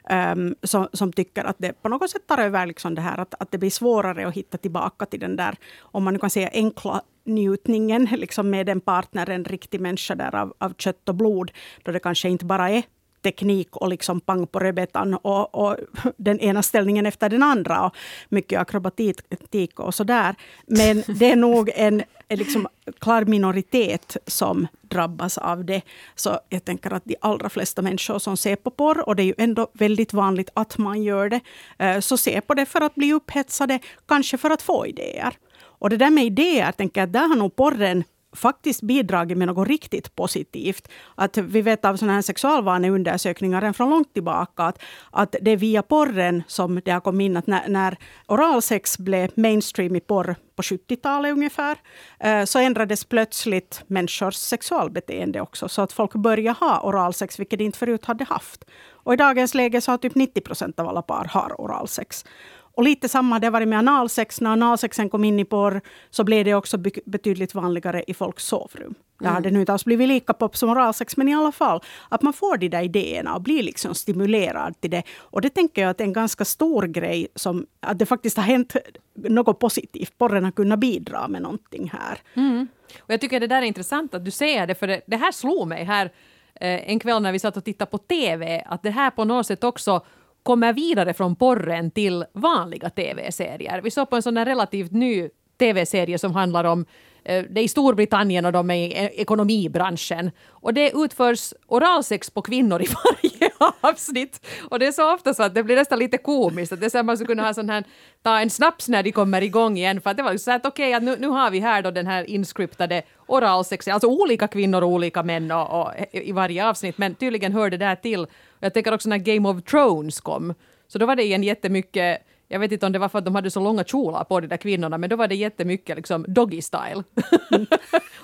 ehm, 0.08 0.46
um, 0.46 0.54
som, 0.62 0.88
som, 0.92 1.12
tycker 1.12 1.44
att 1.44 1.56
det 1.58 1.82
på 1.82 1.88
något 1.88 2.10
sätt 2.10 2.26
tar 2.26 2.38
över 2.38 2.66
liksom 2.66 2.94
det 2.94 3.02
här 3.02 3.18
att, 3.18 3.34
att 3.40 3.50
det 3.50 3.58
blir 3.58 3.70
svårare 3.70 4.28
att 4.28 4.34
hitta 4.34 4.58
tillbaka 4.58 5.06
till 5.06 5.20
den 5.20 5.36
där, 5.36 5.56
om 5.80 6.04
man 6.04 6.14
nu 6.14 6.20
kan 6.20 6.30
säga 6.30 6.50
enkla 6.52 7.02
njutningen 7.24 8.04
liksom 8.10 8.50
med 8.50 8.68
en 8.68 8.80
partner, 8.80 9.30
en 9.30 9.44
riktig 9.44 9.80
människa 9.80 10.14
där 10.14 10.34
av, 10.34 10.54
av 10.58 10.74
kött 10.78 11.08
och 11.08 11.14
blod, 11.14 11.50
då 11.82 11.92
det 11.92 12.00
kanske 12.00 12.28
inte 12.28 12.44
bara 12.44 12.70
är 12.70 12.82
teknik 13.22 13.76
och 13.76 13.88
liksom 13.88 14.20
pang 14.20 14.46
på 14.46 14.58
rödbetan 14.58 15.14
och, 15.14 15.54
och, 15.54 15.76
den 16.16 16.40
ena 16.40 16.62
ställningen 16.62 17.06
efter 17.06 17.28
den 17.28 17.42
andra 17.42 17.86
och 17.86 17.96
mycket 18.28 18.60
akrobatik 18.60 19.80
och 19.80 19.94
sådär. 19.94 20.34
Men 20.66 21.02
det 21.18 21.30
är 21.30 21.36
nog 21.36 21.70
en, 21.74 22.02
en 22.28 22.38
liksom 22.38 22.68
klar 22.98 23.24
minoritet 23.24 24.16
som 24.26 24.66
drabbas 24.80 25.38
av 25.38 25.64
det. 25.64 25.82
Så 26.14 26.38
jag 26.48 26.64
tänker 26.64 26.90
att 26.90 27.04
de 27.04 27.16
allra 27.20 27.48
flesta 27.48 27.82
människor 27.82 28.18
som 28.18 28.36
ser 28.36 28.56
på 28.56 28.70
porr, 28.70 29.08
och 29.08 29.16
det 29.16 29.22
är 29.22 29.24
ju 29.24 29.34
ändå 29.38 29.66
väldigt 29.72 30.12
vanligt 30.12 30.50
att 30.54 30.78
man 30.78 31.02
gör 31.02 31.28
det, 31.28 31.40
eh, 31.78 32.00
så 32.00 32.16
ser 32.16 32.40
på 32.40 32.54
det 32.54 32.66
för 32.66 32.80
att 32.80 32.94
bli 32.94 33.12
upphetsade, 33.12 33.78
kanske 34.08 34.38
för 34.38 34.50
att 34.50 34.62
få 34.62 34.86
idéer. 34.86 35.36
Och 35.82 35.90
det 35.90 35.96
där 35.96 36.10
med 36.10 36.24
idéer, 36.24 36.72
tänker 36.72 37.00
jag, 37.00 37.08
där 37.08 37.28
har 37.28 37.36
nog 37.36 37.56
porren 37.56 38.04
faktiskt 38.32 38.82
bidragit 38.82 39.38
med 39.38 39.48
något 39.48 39.68
riktigt 39.68 40.16
positivt. 40.16 40.88
Att 41.14 41.36
vi 41.36 41.62
vet 41.62 41.84
av 41.84 41.96
såna 41.96 42.12
här 42.12 42.22
sexualvaneundersökningar 42.22 43.72
från 43.72 43.90
långt 43.90 44.14
tillbaka 44.14 44.62
att, 44.62 44.82
att 45.10 45.36
det 45.40 45.50
är 45.50 45.56
via 45.56 45.82
porren 45.82 46.42
som 46.46 46.80
det 46.84 46.90
har 46.90 47.00
kommit 47.00 47.24
in 47.24 47.36
att 47.36 47.46
när, 47.46 47.68
när 47.68 47.98
oralsex 48.26 48.98
blev 48.98 49.30
mainstream 49.36 49.96
i 49.96 50.00
porr 50.00 50.36
på 50.56 50.62
70-talet 50.62 51.32
ungefär, 51.32 51.78
eh, 52.20 52.44
så 52.44 52.58
ändrades 52.58 53.04
plötsligt 53.04 53.82
människors 53.86 54.34
sexualbeteende 54.34 55.40
också. 55.40 55.68
Så 55.68 55.82
att 55.82 55.92
folk 55.92 56.12
började 56.12 56.58
ha 56.60 56.80
oralsex, 56.80 57.40
vilket 57.40 57.58
de 57.58 57.64
inte 57.64 57.78
förut 57.78 58.04
hade 58.04 58.24
haft. 58.24 58.64
Och 59.04 59.14
i 59.14 59.16
dagens 59.16 59.54
läge 59.54 59.80
så 59.80 59.90
har 59.90 59.98
typ 59.98 60.14
90 60.14 60.40
procent 60.40 60.80
av 60.80 60.88
alla 60.88 61.02
par 61.02 61.24
har 61.24 61.60
oralsex. 61.60 62.24
Och 62.74 62.82
lite 62.82 63.08
samma 63.08 63.38
det 63.38 63.50
varit 63.50 63.68
med 63.68 63.78
analsex. 63.78 64.40
När 64.40 64.50
analsexen 64.50 65.08
kom 65.08 65.24
in 65.24 65.38
i 65.38 65.44
porr 65.44 65.80
så 66.10 66.24
blev 66.24 66.44
det 66.44 66.54
också 66.54 66.78
betydligt 67.04 67.54
vanligare 67.54 68.04
i 68.06 68.14
folks 68.14 68.44
sovrum. 68.44 68.94
Det 69.22 69.28
hade 69.28 69.50
nu 69.50 69.60
inte 69.60 69.72
alls 69.72 69.84
blivit 69.84 70.08
lika 70.08 70.32
pop 70.32 70.56
som 70.56 70.70
oralsex, 70.70 71.16
men 71.16 71.28
i 71.28 71.34
alla 71.34 71.52
fall. 71.52 71.80
Att 72.08 72.22
man 72.22 72.32
får 72.32 72.56
de 72.56 72.68
där 72.68 72.82
idéerna 72.82 73.34
och 73.34 73.42
blir 73.42 73.62
liksom 73.62 73.94
stimulerad 73.94 74.80
till 74.80 74.90
det. 74.90 75.02
Och 75.18 75.40
det 75.40 75.50
tänker 75.50 75.82
jag 75.82 75.90
att 75.90 76.00
är 76.00 76.04
en 76.04 76.12
ganska 76.12 76.44
stor 76.44 76.82
grej, 76.82 77.28
som 77.34 77.66
att 77.80 77.98
det 77.98 78.06
faktiskt 78.06 78.36
har 78.36 78.44
hänt 78.44 78.76
något 79.14 79.58
positivt. 79.58 80.18
Porren 80.18 80.44
har 80.44 80.50
kunnat 80.50 80.78
bidra 80.78 81.28
med 81.28 81.42
någonting 81.42 81.90
här. 81.92 82.18
Mm. 82.34 82.68
Och 83.00 83.10
jag 83.10 83.20
tycker 83.20 83.40
det 83.40 83.46
där 83.46 83.62
är 83.62 83.66
intressant 83.66 84.14
att 84.14 84.24
du 84.24 84.30
säger 84.30 84.66
det, 84.66 84.74
för 84.74 84.86
det, 84.86 85.00
det 85.06 85.16
här 85.16 85.32
slog 85.32 85.68
mig 85.68 85.84
här 85.84 86.06
eh, 86.54 86.90
en 86.90 86.98
kväll 86.98 87.22
när 87.22 87.32
vi 87.32 87.38
satt 87.38 87.56
och 87.56 87.64
tittade 87.64 87.90
på 87.90 87.98
TV, 87.98 88.62
att 88.66 88.82
det 88.82 88.90
här 88.90 89.10
på 89.10 89.24
något 89.24 89.46
sätt 89.46 89.64
också 89.64 90.04
kommer 90.42 90.72
vidare 90.72 91.14
från 91.14 91.36
porren 91.36 91.90
till 91.90 92.24
vanliga 92.32 92.90
tv-serier. 92.90 93.80
Vi 93.84 93.90
såg 93.90 94.10
på 94.10 94.16
en 94.16 94.22
sån 94.22 94.34
där 94.34 94.44
relativt 94.44 94.92
ny 94.92 95.28
tv-serie 95.58 96.18
som 96.18 96.34
handlar 96.34 96.64
om 96.64 96.86
eh, 97.24 97.44
det 97.50 97.60
är 97.60 97.64
i 97.64 97.68
Storbritannien 97.68 98.46
och 98.46 98.52
de 98.52 98.70
är 98.70 98.74
i 98.74 99.20
ekonomibranschen. 99.20 100.30
Och 100.48 100.74
det 100.74 100.90
utförs 100.94 101.54
oralsex 101.66 102.30
på 102.30 102.42
kvinnor 102.42 102.82
i 102.82 102.86
varje 102.86 103.51
avsnitt. 103.80 104.46
Och 104.70 104.78
det 104.78 104.86
är 104.86 104.92
så 104.92 105.14
ofta 105.14 105.34
så 105.34 105.42
att 105.42 105.54
det 105.54 105.62
blir 105.62 105.76
nästan 105.76 105.98
lite 105.98 106.18
komiskt. 106.18 106.72
Att 106.72 106.80
det 106.80 106.86
är 106.86 106.90
så 106.90 106.98
att 106.98 107.06
man 107.06 107.16
skulle 107.16 107.26
kunna 107.26 107.42
ha 107.42 107.54
sån 107.54 107.70
här, 107.70 107.84
ta 108.22 108.40
en 108.40 108.50
snaps 108.50 108.88
när 108.88 109.02
de 109.02 109.12
kommer 109.12 109.42
igång 109.42 109.76
igen. 109.76 110.00
För 110.00 110.10
att 110.10 110.16
det 110.16 110.22
var 110.22 110.36
så 110.36 110.50
att 110.50 110.66
okej, 110.66 110.96
okay, 110.96 111.06
nu, 111.06 111.16
nu 111.18 111.28
har 111.28 111.50
vi 111.50 111.60
här 111.60 111.82
då 111.82 111.90
den 111.90 112.06
här 112.06 112.30
inskriptade 112.30 113.02
oralsexen, 113.26 113.94
alltså 113.94 114.08
olika 114.08 114.48
kvinnor 114.48 114.82
och 114.82 114.88
olika 114.88 115.22
män 115.22 115.50
och, 115.50 115.80
och, 115.80 115.92
i 116.12 116.32
varje 116.32 116.68
avsnitt. 116.68 116.98
Men 116.98 117.14
tydligen 117.14 117.52
hör 117.52 117.70
det 117.70 117.76
där 117.76 117.96
till. 117.96 118.26
Jag 118.60 118.74
tänker 118.74 118.94
också 118.94 119.08
när 119.08 119.18
Game 119.18 119.48
of 119.48 119.64
Thrones 119.64 120.20
kom, 120.20 120.54
så 120.88 120.98
då 120.98 121.06
var 121.06 121.16
det 121.16 121.22
igen 121.22 121.42
jättemycket 121.42 122.22
jag 122.52 122.58
vet 122.58 122.72
inte 122.72 122.86
om 122.86 122.92
det 122.92 122.98
var 122.98 123.08
för 123.08 123.18
att 123.18 123.24
de 123.24 123.34
hade 123.34 123.50
så 123.50 123.60
långa 123.60 123.84
kjolar 123.84 124.24
på 124.24 124.40
de 124.40 124.46
där 124.46 124.56
kvinnorna, 124.56 124.98
men 124.98 125.10
då 125.10 125.16
var 125.16 125.28
det 125.28 125.34
jättemycket 125.34 125.96
liksom 125.96 126.24
doggy 126.28 126.62
style. 126.62 127.02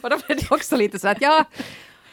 och 0.03 0.11
då 0.11 0.16
blev 0.27 0.38
det 0.38 0.51
också 0.51 0.77
lite 0.77 0.98
så 0.98 1.09
att 1.09 1.20
ja, 1.20 1.44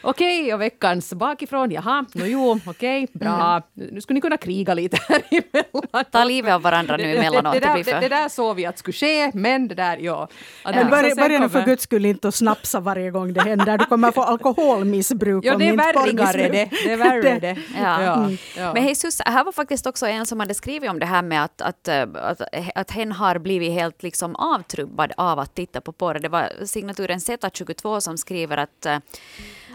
Okej, 0.08 0.42
okay, 0.42 0.54
och 0.54 0.60
veckans 0.60 1.14
bakifrån, 1.14 1.70
jaha, 1.70 2.04
no 2.12 2.26
jo, 2.26 2.60
okej, 2.66 3.04
okay, 3.04 3.06
bra. 3.12 3.62
Mm. 3.76 3.88
Nu 3.94 4.00
skulle 4.00 4.14
ni 4.14 4.20
kunna 4.20 4.36
kriga 4.36 4.74
lite 4.74 4.98
här 5.08 5.22
emellan. 5.30 6.04
Ta 6.10 6.24
livet 6.24 6.54
av 6.54 6.62
varandra 6.62 6.96
nu 6.96 7.16
emellanåt. 7.16 7.52
Det, 7.52 7.60
det, 7.60 7.82
det, 7.82 7.82
där, 7.82 8.00
det, 8.00 8.08
där 8.08 8.28
såg 8.28 8.56
vi 8.56 8.66
att 8.66 8.78
skulle 8.78 8.92
ske, 8.92 9.30
men 9.34 9.68
det 9.68 9.74
där, 9.74 9.96
ja. 9.96 10.28
Men 10.64 10.90
börja, 10.90 11.14
börja 11.14 11.38
nu 11.38 11.48
för 11.48 11.64
guds 11.64 11.82
skull 11.82 12.06
inte 12.06 12.28
att 12.28 12.34
snapsa 12.34 12.80
varje 12.80 13.10
gång 13.10 13.32
det 13.32 13.40
händer. 13.40 13.78
Du 13.78 13.84
kommer 13.84 14.12
få 14.12 14.22
alkoholmissbruk. 14.22 15.44
Ja, 15.44 15.56
det 15.56 15.68
är 15.68 15.76
värre 15.76 16.48
det. 16.48 16.68
Det 16.84 16.92
är 16.92 16.96
värre 16.96 17.38
det. 17.38 17.56
Ja. 17.82 18.02
Ja. 18.02 18.14
Mm. 18.14 18.36
Ja. 18.56 18.74
Men 18.74 18.86
Jesus, 18.86 19.20
här 19.26 19.44
var 19.44 19.52
faktiskt 19.52 19.86
också 19.86 20.06
en 20.06 20.26
som 20.26 20.40
hade 20.40 20.54
skrivit 20.54 20.90
om 20.90 20.98
det 20.98 21.06
här 21.06 21.22
med 21.22 21.44
att, 21.44 21.60
att, 21.60 21.88
att, 21.88 22.40
att 22.74 22.90
hen 22.90 23.12
har 23.12 23.38
blivit 23.38 23.72
helt 23.72 24.02
liksom 24.02 24.36
avtrubbad 24.36 25.12
av 25.16 25.38
att 25.38 25.54
titta 25.54 25.80
på 25.80 25.92
porr. 25.92 26.14
Det 26.14 26.28
var 26.28 26.52
signaturen 26.64 27.18
Z22 27.18 28.00
som 28.00 28.18
skriver 28.18 28.56
att 28.56 28.86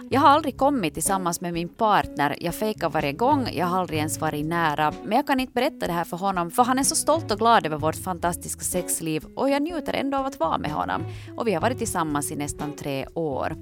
jag 0.09 0.21
har 0.21 0.29
aldrig 0.29 0.57
kommit 0.57 0.93
tillsammans 0.93 1.41
med 1.41 1.53
min 1.53 1.69
partner. 1.69 2.35
Jag 2.39 2.55
fejkar 2.55 2.89
varje 2.89 3.13
gång. 3.13 3.47
Jag 3.53 3.65
har 3.65 3.79
aldrig 3.79 3.99
ens 3.99 4.21
varit 4.21 4.45
nära. 4.45 4.93
Men 5.03 5.15
jag 5.15 5.27
kan 5.27 5.39
inte 5.39 5.53
berätta 5.53 5.87
det 5.87 5.93
här 5.93 6.03
för 6.03 6.17
honom 6.17 6.51
för 6.51 6.63
han 6.63 6.79
är 6.79 6.83
så 6.83 6.95
stolt 6.95 7.31
och 7.31 7.37
glad 7.37 7.65
över 7.65 7.77
vårt 7.77 7.95
fantastiska 7.95 8.61
sexliv 8.61 9.25
och 9.35 9.49
jag 9.49 9.61
njuter 9.61 9.93
ändå 9.93 10.17
av 10.17 10.25
att 10.25 10.39
vara 10.39 10.57
med 10.57 10.71
honom. 10.71 11.05
Och 11.37 11.47
vi 11.47 11.53
har 11.53 11.61
varit 11.61 11.77
tillsammans 11.77 12.31
i 12.31 12.35
nästan 12.35 12.75
tre 12.75 13.05
år. 13.13 13.55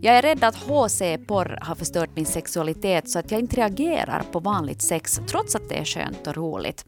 Jag 0.00 0.18
är 0.18 0.22
rädd 0.22 0.44
att 0.44 0.56
HC-porr 0.56 1.58
har 1.62 1.74
förstört 1.74 2.10
min 2.14 2.26
sexualitet 2.26 3.10
så 3.10 3.18
att 3.18 3.30
jag 3.30 3.40
inte 3.40 3.56
reagerar 3.56 4.22
på 4.32 4.40
vanligt 4.40 4.82
sex 4.82 5.20
trots 5.26 5.54
att 5.54 5.68
det 5.68 5.78
är 5.78 5.84
skönt 5.84 6.26
och 6.26 6.36
roligt. 6.36 6.84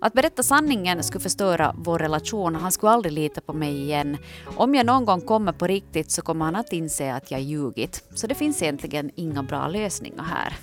Att 0.00 0.12
berätta 0.12 0.42
sanningen 0.42 1.02
skulle 1.02 1.22
förstöra 1.22 1.74
vår 1.78 1.98
relation. 1.98 2.54
Han 2.54 2.72
skulle 2.72 2.92
aldrig 2.92 3.12
lita 3.12 3.40
på 3.40 3.52
mig 3.52 3.82
igen. 3.82 4.16
Om 4.56 4.74
jag 4.74 4.86
någon 4.86 5.04
gång 5.04 5.20
kommer 5.20 5.52
på 5.52 5.66
riktigt 5.66 6.10
så 6.10 6.22
kommer 6.22 6.44
han 6.44 6.56
att 6.56 6.72
inse 6.72 7.14
att 7.14 7.30
jag 7.30 7.40
ljugit. 7.40 8.04
Så 8.14 8.26
det 8.26 8.34
finns 8.34 8.62
egentligen 8.62 9.10
inga 9.14 9.42
bra 9.42 9.68
lösningar 9.68 10.24
här. 10.24 10.56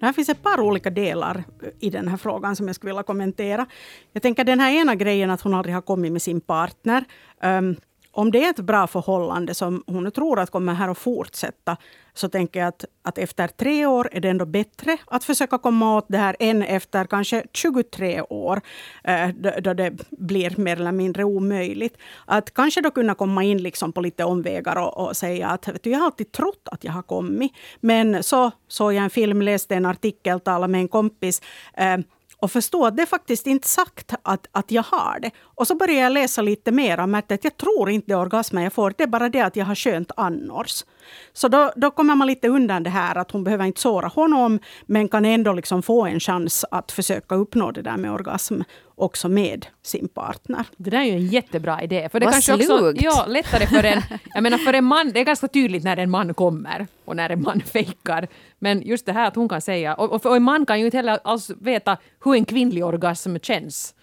Det 0.00 0.12
finns 0.12 0.28
ett 0.28 0.42
par 0.42 0.60
olika 0.60 0.90
delar 0.90 1.44
i 1.80 1.90
den 1.90 2.08
här 2.08 2.16
frågan 2.16 2.56
som 2.56 2.66
jag 2.66 2.76
skulle 2.76 2.92
vilja 2.92 3.02
kommentera. 3.02 3.66
Jag 4.12 4.22
tänker 4.22 4.44
den 4.44 4.60
här 4.60 4.70
ena 4.70 4.94
grejen 4.94 5.30
att 5.30 5.40
hon 5.40 5.54
aldrig 5.54 5.74
har 5.74 5.82
kommit 5.82 6.12
med 6.12 6.22
sin 6.22 6.40
partner. 6.40 7.04
Um, 7.42 7.76
om 8.12 8.30
det 8.30 8.44
är 8.44 8.50
ett 8.50 8.60
bra 8.60 8.86
förhållande 8.86 9.54
som 9.54 9.84
hon 9.86 10.10
tror 10.10 10.38
att 10.38 10.50
kommer 10.50 10.74
här 10.74 10.88
att 10.88 10.98
fortsätta, 10.98 11.76
så 12.14 12.28
tänker 12.28 12.60
jag 12.60 12.68
att, 12.68 12.84
att 13.02 13.18
efter 13.18 13.48
tre 13.48 13.86
år 13.86 14.08
är 14.12 14.20
det 14.20 14.28
ändå 14.28 14.46
bättre 14.46 14.98
att 15.06 15.24
försöka 15.24 15.58
komma 15.58 15.96
åt 15.96 16.04
det 16.08 16.18
här 16.18 16.36
än 16.38 16.62
efter 16.62 17.04
kanske 17.04 17.44
23 17.52 18.22
år, 18.22 18.60
eh, 19.04 19.28
då 19.62 19.74
det 19.74 19.92
blir 20.10 20.60
mer 20.60 20.76
eller 20.76 20.92
mindre 20.92 21.24
omöjligt. 21.24 21.96
Att 22.26 22.54
kanske 22.54 22.80
då 22.80 22.90
kunna 22.90 23.14
komma 23.14 23.44
in 23.44 23.58
liksom 23.62 23.92
på 23.92 24.00
lite 24.00 24.24
omvägar 24.24 24.76
och, 24.76 25.06
och 25.08 25.16
säga 25.16 25.48
att 25.48 25.68
vet 25.68 25.82
du, 25.82 25.90
jag 25.90 25.98
har 25.98 26.06
alltid 26.06 26.32
trott 26.32 26.68
att 26.72 26.84
jag 26.84 26.92
har 26.92 27.02
kommit. 27.02 27.52
Men 27.80 28.22
så 28.22 28.50
såg 28.68 28.92
jag 28.92 29.04
en 29.04 29.10
film, 29.10 29.42
läste 29.42 29.74
en 29.74 29.86
artikel, 29.86 30.40
talade 30.40 30.72
med 30.72 30.80
en 30.80 30.88
kompis. 30.88 31.42
Eh, 31.74 31.98
och 32.42 32.52
förstå 32.52 32.86
att 32.86 32.96
det 32.96 33.02
är 33.02 33.06
faktiskt 33.06 33.46
inte 33.46 33.68
sagt 33.68 34.14
att, 34.22 34.46
att 34.52 34.70
jag 34.70 34.82
har 34.82 35.18
det. 35.20 35.30
Och 35.62 35.68
så 35.68 35.74
började 35.74 36.00
jag 36.00 36.12
läsa 36.12 36.42
lite 36.42 36.72
mer 36.72 37.00
och 37.00 37.08
märkte 37.08 37.34
att 37.34 37.44
jag 37.44 37.56
tror 37.56 37.90
inte 37.90 38.06
det 38.06 38.12
är 38.12 38.18
orgasmer 38.18 38.62
jag 38.62 38.72
får. 38.72 38.94
Det 38.96 39.02
är 39.02 39.06
bara 39.06 39.28
det 39.28 39.40
att 39.40 39.56
jag 39.56 39.64
har 39.64 39.74
skönt 39.74 40.10
annars. 40.16 40.84
Så 41.32 41.48
då, 41.48 41.72
då 41.76 41.90
kommer 41.90 42.14
man 42.14 42.26
lite 42.26 42.48
undan 42.48 42.82
det 42.82 42.90
här 42.90 43.16
att 43.16 43.30
hon 43.30 43.44
behöver 43.44 43.64
inte 43.64 43.80
såra 43.80 44.08
honom 44.08 44.58
men 44.86 45.08
kan 45.08 45.24
ändå 45.24 45.52
liksom 45.52 45.82
få 45.82 46.06
en 46.06 46.20
chans 46.20 46.64
att 46.70 46.92
försöka 46.92 47.34
uppnå 47.34 47.70
det 47.70 47.82
där 47.82 47.96
med 47.96 48.12
orgasm 48.12 48.60
också 48.94 49.28
med 49.28 49.66
sin 49.82 50.08
partner. 50.08 50.64
Det 50.76 50.90
där 50.90 50.98
är 50.98 51.04
ju 51.04 51.12
en 51.12 51.26
jättebra 51.26 51.82
idé. 51.82 52.08
För 52.12 52.20
det 52.20 52.26
Vad 52.26 52.32
kanske 52.34 52.54
också 52.54 52.92
ja, 52.96 53.26
lättare 53.28 53.66
för 53.66 53.84
en, 53.84 54.02
jag 54.34 54.42
menar 54.42 54.58
för 54.58 54.72
en 54.72 54.84
man, 54.84 55.10
det 55.12 55.20
är 55.20 55.24
ganska 55.24 55.48
tydligt 55.48 55.84
när 55.84 55.96
en 55.96 56.10
man 56.10 56.34
kommer 56.34 56.86
och 57.04 57.16
när 57.16 57.30
en 57.30 57.42
man 57.42 57.60
fejkar. 57.72 58.28
Men 58.58 58.82
just 58.82 59.06
det 59.06 59.12
här 59.12 59.28
att 59.28 59.36
hon 59.36 59.48
kan 59.48 59.60
säga, 59.60 59.94
och, 59.94 60.26
och 60.26 60.36
en 60.36 60.42
man 60.42 60.66
kan 60.66 60.78
ju 60.78 60.84
inte 60.84 60.96
heller 60.96 61.18
alls 61.24 61.50
veta 61.60 61.96
hur 62.24 62.34
en 62.34 62.44
kvinnlig 62.44 62.84
orgasm 62.84 63.36
känns. 63.42 63.94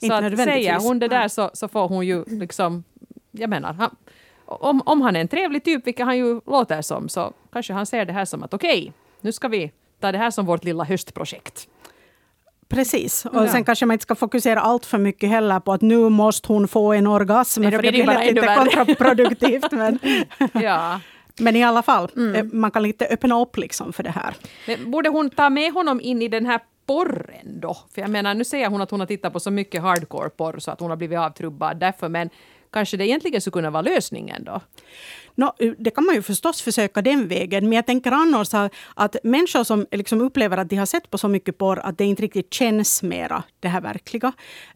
Så 0.00 0.12
att 0.12 0.36
säger 0.36 0.80
hon 0.80 0.98
det 0.98 1.08
där 1.08 1.28
så, 1.28 1.50
så 1.52 1.68
får 1.68 1.88
hon 1.88 2.06
ju 2.06 2.24
liksom, 2.26 2.84
jag 3.30 3.50
menar, 3.50 3.72
han, 3.72 3.96
om, 4.44 4.82
om 4.86 5.00
han 5.00 5.16
är 5.16 5.20
en 5.20 5.28
trevlig 5.28 5.64
typ, 5.64 5.86
vilket 5.86 6.06
han 6.06 6.16
ju 6.16 6.40
låter 6.46 6.82
som, 6.82 7.08
så 7.08 7.32
kanske 7.52 7.72
han 7.72 7.86
ser 7.86 8.04
det 8.04 8.12
här 8.12 8.24
som 8.24 8.42
att 8.42 8.54
okej, 8.54 8.80
okay, 8.80 8.92
nu 9.20 9.32
ska 9.32 9.48
vi 9.48 9.72
ta 10.00 10.12
det 10.12 10.18
här 10.18 10.30
som 10.30 10.46
vårt 10.46 10.64
lilla 10.64 10.84
höstprojekt. 10.84 11.68
Precis. 12.68 13.26
Och 13.26 13.44
ja. 13.44 13.48
sen 13.48 13.64
kanske 13.64 13.86
man 13.86 13.94
inte 13.94 14.02
ska 14.02 14.14
fokusera 14.14 14.60
allt 14.60 14.86
för 14.86 14.98
mycket 14.98 15.28
heller 15.28 15.60
på 15.60 15.72
att 15.72 15.80
nu 15.80 16.08
måste 16.08 16.52
hon 16.52 16.68
få 16.68 16.92
en 16.92 17.06
orgasm. 17.06 17.62
Nej, 17.62 17.70
för 17.70 17.82
det 17.82 17.92
blir 17.92 18.06
bara 18.06 18.22
lite 18.22 18.54
kontraproduktivt. 18.56 19.72
men, 19.72 19.98
ja. 20.52 21.00
men 21.38 21.56
i 21.56 21.64
alla 21.64 21.82
fall, 21.82 22.10
mm. 22.16 22.34
Eh, 22.34 22.44
man 22.52 22.70
kan 22.70 22.82
lite 22.82 23.06
öppna 23.06 23.40
upp 23.40 23.56
liksom 23.56 23.92
för 23.92 24.02
det 24.02 24.10
här. 24.10 24.34
Men 24.66 24.90
borde 24.90 25.08
hon 25.08 25.30
ta 25.30 25.50
med 25.50 25.72
honom 25.72 26.00
in 26.00 26.22
i 26.22 26.28
den 26.28 26.46
här 26.46 26.60
porren 26.88 27.60
då? 27.60 27.76
För 27.94 28.00
jag 28.00 28.10
menar, 28.10 28.34
nu 28.34 28.44
säger 28.44 28.68
hon 28.68 28.80
att 28.80 28.90
hon 28.90 29.00
har 29.00 29.06
tittat 29.06 29.32
på 29.32 29.40
så 29.40 29.50
mycket 29.50 29.82
hardcore 29.82 30.30
porr 30.30 30.58
så 30.58 30.70
att 30.70 30.80
hon 30.80 30.90
har 30.90 30.96
blivit 30.96 31.18
avtrubbad 31.18 31.76
därför. 31.80 32.08
Men 32.08 32.30
kanske 32.70 32.96
det 32.96 33.06
egentligen 33.06 33.40
skulle 33.40 33.52
kunna 33.52 33.70
vara 33.70 33.82
lösningen 33.82 34.44
då? 34.44 34.60
No, 35.38 35.52
det 35.78 35.90
kan 35.90 36.04
man 36.04 36.14
ju 36.14 36.22
förstås 36.22 36.62
försöka 36.62 37.02
den 37.02 37.28
vägen, 37.28 37.64
men 37.64 37.72
jag 37.76 37.86
tänker 37.86 38.12
annars 38.12 38.54
att 38.94 39.16
människor 39.22 39.64
som 39.64 39.86
liksom 39.90 40.20
upplever 40.20 40.56
att 40.56 40.70
de 40.70 40.76
har 40.76 40.86
sett 40.86 41.10
på 41.10 41.18
så 41.18 41.28
mycket 41.28 41.58
porr 41.58 41.78
att 41.78 41.98
det 41.98 42.04
inte 42.04 42.22
riktigt 42.22 42.54
känns 42.54 43.02
mera 43.02 43.42
det 43.60 43.68
här 43.68 43.80
verkliga, 43.80 44.32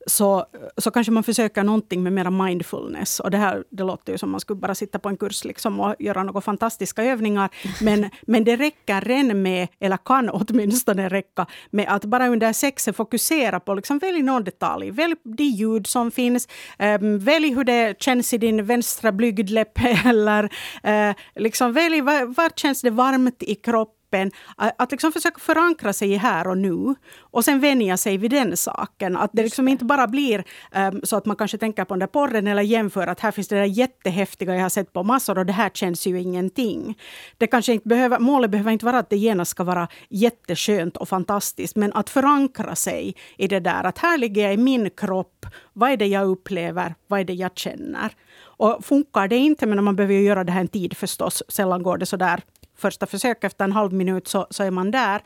så, 0.07 0.47
så 0.77 0.91
kanske 0.91 1.13
man 1.13 1.23
försöker 1.23 1.63
någonting 1.63 2.03
med 2.03 2.13
mera 2.13 2.31
mindfulness. 2.31 3.21
Och 3.21 3.31
det 3.31 3.39
här 3.39 3.65
det 3.71 3.83
låter 3.83 4.13
ju 4.13 4.19
som 4.19 4.31
man 4.31 4.41
skulle 4.41 4.61
bara 4.61 4.75
sitta 4.75 4.99
på 4.99 5.09
en 5.09 5.17
kurs 5.17 5.45
liksom 5.45 5.81
och 5.81 5.95
göra 5.99 6.23
några 6.23 6.41
fantastiska 6.41 7.05
övningar. 7.05 7.51
Men, 7.81 8.11
men 8.23 8.45
det 8.45 8.57
räcker 8.57 9.01
redan 9.01 9.43
med, 9.43 9.69
eller 9.81 9.97
kan 9.97 10.31
åtminstone 10.31 11.09
räcka, 11.09 11.47
med 11.71 11.87
att 11.89 12.05
bara 12.05 12.29
under 12.29 12.53
sexet 12.53 12.97
fokusera 12.97 13.61
på, 13.61 13.75
liksom, 13.75 13.99
välj 13.99 14.23
någon 14.23 14.45
detalj. 14.45 14.91
Välj 14.91 15.15
de 15.25 15.45
ljud 15.45 15.87
som 15.87 16.11
finns. 16.11 16.49
Um, 16.79 17.19
välj 17.19 17.55
hur 17.55 17.65
det 17.65 18.03
känns 18.03 18.35
i 18.35 18.39
din 18.39 18.65
vänstra 18.65 19.13
blygdläpp 19.13 19.79
eller 20.05 20.52
Eh, 20.83 21.15
liksom 21.35 21.73
välj 21.73 22.01
var, 22.01 22.25
var 22.27 22.51
känns 22.57 22.83
det 22.83 22.91
varmt 22.91 23.43
i 23.43 23.55
kroppen 23.55 24.31
att 24.77 24.91
liksom 24.91 25.13
försöka 25.13 25.41
förankra 25.41 25.93
sig 25.93 26.13
i 26.13 26.17
här 26.17 26.47
och 26.47 26.59
nu 26.59 26.95
och 27.21 27.45
sen 27.45 27.61
vänja 27.61 27.97
sig 27.97 28.17
vid 28.17 28.31
den 28.31 28.57
saken. 28.57 29.17
Att 29.17 29.31
det 29.33 29.43
liksom 29.43 29.69
inte 29.69 29.85
bara 29.85 30.07
blir 30.07 30.45
um, 30.75 31.01
så 31.05 31.17
att 31.17 31.27
man 31.27 31.37
kanske 31.37 31.59
tänker 31.59 31.85
på 31.85 31.95
den 31.95 31.99
där 31.99 32.07
porren 32.07 32.47
eller 32.47 32.63
jämför 32.63 33.07
att 33.07 33.21
här 33.21 33.31
finns 33.31 33.49
det 33.49 33.57
där 33.57 33.65
jättehäftiga 33.65 34.55
jag 34.55 34.63
har 34.63 34.69
sett 34.69 34.93
på 34.93 35.03
massor 35.03 35.39
och 35.39 35.47
det 35.47 35.53
här 35.53 35.71
känns 35.71 36.07
ju 36.07 36.21
ingenting. 36.21 36.99
Det 37.39 37.47
kanske 37.47 37.73
inte 37.73 37.89
behöver, 37.89 38.19
målet 38.19 38.51
behöver 38.51 38.71
inte 38.71 38.85
vara 38.85 38.99
att 38.99 39.11
det 39.11 39.17
genast 39.17 39.51
ska 39.51 39.65
vara 39.65 39.89
jätteskönt 40.09 40.97
och 40.97 41.09
fantastiskt 41.09 41.77
men 41.77 41.93
att 41.93 42.11
förankra 42.11 42.75
sig 42.75 43.17
i 43.37 43.49
det 43.49 43.61
där 43.61 43.85
att 43.85 43.99
här 43.99 44.19
ligger 44.19 44.43
jag 44.43 44.55
i 44.55 44.57
min 44.57 44.91
kropp. 44.91 45.47
Vad 45.73 45.91
är 45.91 45.97
det 45.97 46.07
jag 46.07 46.29
upplever? 46.29 46.95
Vad 47.07 47.21
är 47.21 47.25
det 47.25 47.35
jag 47.35 47.59
känner? 47.59 48.13
Och 48.63 48.85
funkar 48.85 49.29
det 49.29 49.37
inte, 49.37 49.67
men 49.67 49.85
man 49.85 49.97
behöver 49.97 50.15
ju 50.15 50.23
göra 50.23 50.45
det 50.45 50.53
här 50.53 50.61
en 50.61 50.69
tid 50.69 50.97
förstås. 50.97 51.43
Sällan 51.49 51.83
går 51.83 51.99
det 51.99 52.07
så 52.07 52.17
där 52.17 52.43
första 52.77 53.07
försök 53.07 53.45
efter 53.45 53.65
en 53.65 53.73
halv 53.73 53.93
minut 53.93 54.29
så, 54.29 54.47
så 54.51 54.63
är 54.63 54.71
man 54.71 54.91
där. 54.91 55.23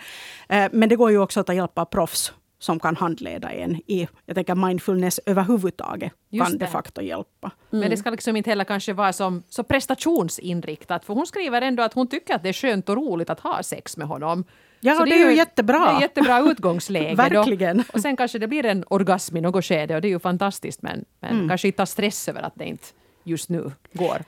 Eh, 0.49 0.69
men 0.73 0.89
det 0.89 0.97
går 0.97 1.11
ju 1.11 1.19
också 1.19 1.41
att 1.41 1.47
ta 1.47 1.55
hjälp 1.55 1.79
av 1.79 1.85
proffs 1.85 2.33
som 2.59 2.81
kan 2.81 2.97
handleda 2.97 3.51
en 3.51 3.77
i 3.77 4.09
jag 4.27 4.35
tänker 4.35 4.55
mindfulness 4.55 5.21
överhuvudtaget 5.27 6.13
Just 6.31 6.45
kan 6.45 6.59
det. 6.59 6.65
de 6.65 6.71
facto 6.71 7.03
hjälpa. 7.03 7.51
Mm. 7.73 7.81
Men 7.81 7.91
det 7.91 7.97
ska 7.97 8.11
liksom 8.11 8.37
inte 8.37 8.51
heller 8.51 8.65
kanske 8.65 8.93
vara 8.93 9.13
som, 9.13 9.43
så 9.49 9.63
prestationsinriktat. 9.63 11.05
För 11.05 11.15
hon 11.15 11.27
skriver 11.27 11.63
ändå 11.63 11.83
att 11.83 11.95
hon 11.95 12.09
tycker 12.09 12.35
att 12.35 12.43
det 12.43 12.49
är 12.49 12.53
skönt 12.53 12.89
och 12.89 12.97
roligt 12.97 13.31
att 13.31 13.41
ha 13.41 13.63
sex 13.63 13.97
med 13.97 14.07
honom. 14.07 14.45
Ja, 14.81 14.95
så 14.95 15.05
det, 15.05 15.23
är 15.23 15.31
ju 15.31 15.37
jättebra. 15.37 15.79
Det 15.79 15.99
är 15.99 16.01
jättebra 16.01 16.41
utgångsläge. 16.41 17.15
Verkligen. 17.29 17.77
Då. 17.77 17.85
Och 17.93 18.01
sen 18.01 18.17
kanske 18.17 18.39
det 18.39 18.49
blir 18.49 18.67
en 18.67 18.85
orgasm 18.89 19.37
i 19.37 19.41
något 19.41 19.65
skede 19.65 19.95
och 19.95 20.01
det 20.01 20.09
är 20.09 20.11
ju 20.11 20.19
fantastiskt 20.19 20.83
men, 20.83 21.05
men 21.21 21.31
mm. 21.31 21.49
kanske 21.49 21.67
inte 21.67 21.83
ha 21.83 21.87
stress 21.87 22.29
över 22.29 22.43
att 22.43 22.55
det 22.55 22.65
inte 22.65 22.87
just 23.27 23.49
nu 23.49 23.73
går. 23.93 24.25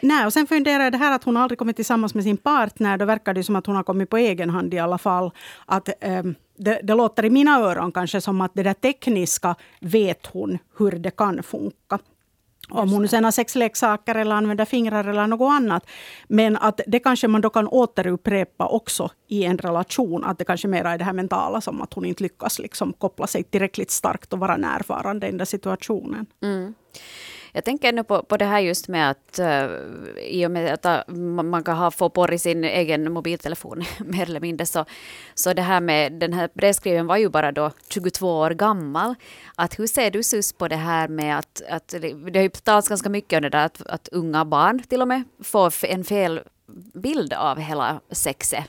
Nej, 0.00 0.26
och 0.26 0.32
sen 0.32 0.46
funderar 0.46 0.84
jag 0.84 0.92
det 0.92 0.98
här 0.98 1.14
att 1.14 1.24
hon 1.24 1.36
aldrig 1.36 1.58
kommit 1.58 1.76
tillsammans 1.76 2.14
med 2.14 2.24
sin 2.24 2.36
partner. 2.36 2.98
Då 2.98 3.04
verkar 3.04 3.34
det 3.34 3.44
som 3.44 3.56
att 3.56 3.66
hon 3.66 3.76
har 3.76 3.82
kommit 3.82 4.10
på 4.10 4.16
egen 4.16 4.50
hand 4.50 4.74
i 4.74 4.78
alla 4.78 4.98
fall. 4.98 5.30
Att, 5.66 5.88
um, 6.04 6.34
det, 6.56 6.80
det, 6.82 6.94
låter 6.94 7.24
i 7.24 7.30
mina 7.30 7.58
öron 7.58 7.92
kanske 7.92 8.20
som 8.20 8.40
att 8.40 8.54
det 8.54 8.62
där 8.62 8.74
tekniska 8.74 9.54
vet 9.80 10.26
hon 10.26 10.58
hur 10.78 10.90
det 10.90 11.10
kan 11.10 11.42
funka. 11.42 11.98
Om 12.70 12.92
hon 12.92 13.08
sen 13.08 13.24
har 13.24 13.30
sexleksaker 13.30 14.14
eller 14.14 14.34
använder 14.34 14.64
fingrar 14.64 15.04
eller 15.04 15.26
något 15.26 15.52
annat. 15.52 15.86
Men 16.28 16.56
att 16.56 16.80
det 16.86 16.98
kanske 16.98 17.28
man 17.28 17.40
då 17.40 17.50
kan 17.50 17.68
återupprepa 17.68 18.66
också 18.66 19.10
i 19.28 19.44
en 19.44 19.58
relation. 19.58 20.24
Att 20.24 20.38
det 20.38 20.44
kanske 20.44 20.68
mer 20.68 20.84
är 20.84 20.98
det 20.98 21.04
här 21.04 21.12
mentala 21.12 21.60
som 21.60 21.82
att 21.82 21.94
hon 21.94 22.04
inte 22.04 22.22
lyckas 22.22 22.58
liksom 22.58 22.92
koppla 22.92 23.26
sig 23.26 23.42
tillräckligt 23.42 23.90
starkt 23.90 24.32
och 24.32 24.38
vara 24.38 24.56
närvarande 24.56 25.26
i 25.26 25.30
den 25.30 25.38
där 25.38 25.44
situationen. 25.44 26.26
Mm. 26.42 26.74
Jag 27.56 27.64
tänker 27.64 27.92
nu 27.92 28.04
på, 28.04 28.22
på 28.22 28.36
det 28.36 28.44
här 28.44 28.60
just 28.60 28.88
med 28.88 29.10
att 29.10 29.38
uh, 29.38 29.46
äh, 29.46 29.68
i 30.18 30.46
och 30.46 30.50
med 30.50 30.74
att 30.74 31.08
uh, 31.08 31.14
man 31.42 31.64
kan 31.64 31.76
ha, 31.76 31.90
få 31.90 32.08
porr 32.08 32.32
i 32.32 32.38
sin 32.38 32.64
egen 32.64 33.12
mobiltelefon 33.12 33.84
mer 33.98 34.22
eller 34.22 34.40
mindre 34.40 34.66
så, 34.66 34.84
så 35.34 35.52
det 35.52 35.62
här 35.62 35.80
med 35.80 36.12
den 36.12 36.32
här 36.32 36.48
brevskriven 36.54 37.06
var 37.06 37.16
ju 37.16 37.28
bara 37.28 37.52
då 37.52 37.70
22 37.88 38.38
år 38.38 38.50
gammal. 38.50 39.14
Att 39.56 39.78
hur 39.78 39.86
ser 39.86 40.10
du 40.10 40.22
Sus 40.22 40.52
på 40.52 40.68
det 40.68 40.76
här 40.76 41.08
med 41.08 41.38
att, 41.38 41.62
att 41.68 41.94
det 41.98 42.38
har 42.38 42.42
ju 42.42 42.48
talats 42.48 42.88
ganska 42.88 43.08
mycket 43.08 43.36
om 43.36 43.42
det 43.42 43.48
där 43.48 43.66
att, 43.66 43.86
att 43.86 44.08
unga 44.08 44.44
barn 44.44 44.82
till 44.82 45.02
och 45.02 45.08
med 45.08 45.22
får 45.42 45.84
en 45.84 46.04
fel 46.04 46.40
bild 46.94 47.32
av 47.32 47.58
hela 47.58 48.00
sexet 48.10 48.64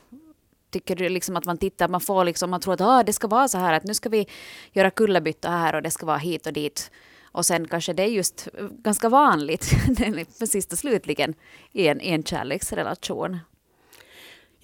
tycker 0.71 0.95
du 0.95 1.09
liksom 1.09 1.35
att 1.35 1.45
man 1.45 1.57
tittar, 1.57 1.87
man 1.87 2.01
får 2.01 2.25
liksom, 2.25 2.49
man 2.49 2.59
tror 2.59 2.73
att 2.73 2.81
ah, 2.81 3.03
det 3.03 3.13
ska 3.13 3.27
vara 3.27 3.47
så 3.47 3.57
här 3.57 3.73
att 3.73 3.83
nu 3.83 3.93
ska 3.93 4.09
vi 4.09 4.27
göra 4.73 4.91
kullerbytta 4.91 5.49
här 5.49 5.75
och 5.75 5.81
det 5.81 5.91
ska 5.91 6.05
vara 6.05 6.17
hit 6.17 6.47
och 6.47 6.53
dit. 6.53 6.91
Och 7.35 7.45
sen 7.45 7.67
kanske 7.67 7.93
det 7.93 8.03
är 8.03 8.07
just 8.07 8.47
eh, 8.53 8.67
ganska 8.69 9.09
vanligt, 9.09 9.71
sist 10.37 10.47
sist 10.47 10.77
slutligen, 10.77 11.33
i 11.71 11.87
en, 11.87 12.01
i 12.01 12.09
en 12.09 12.23
kärleksrelation. 12.23 13.39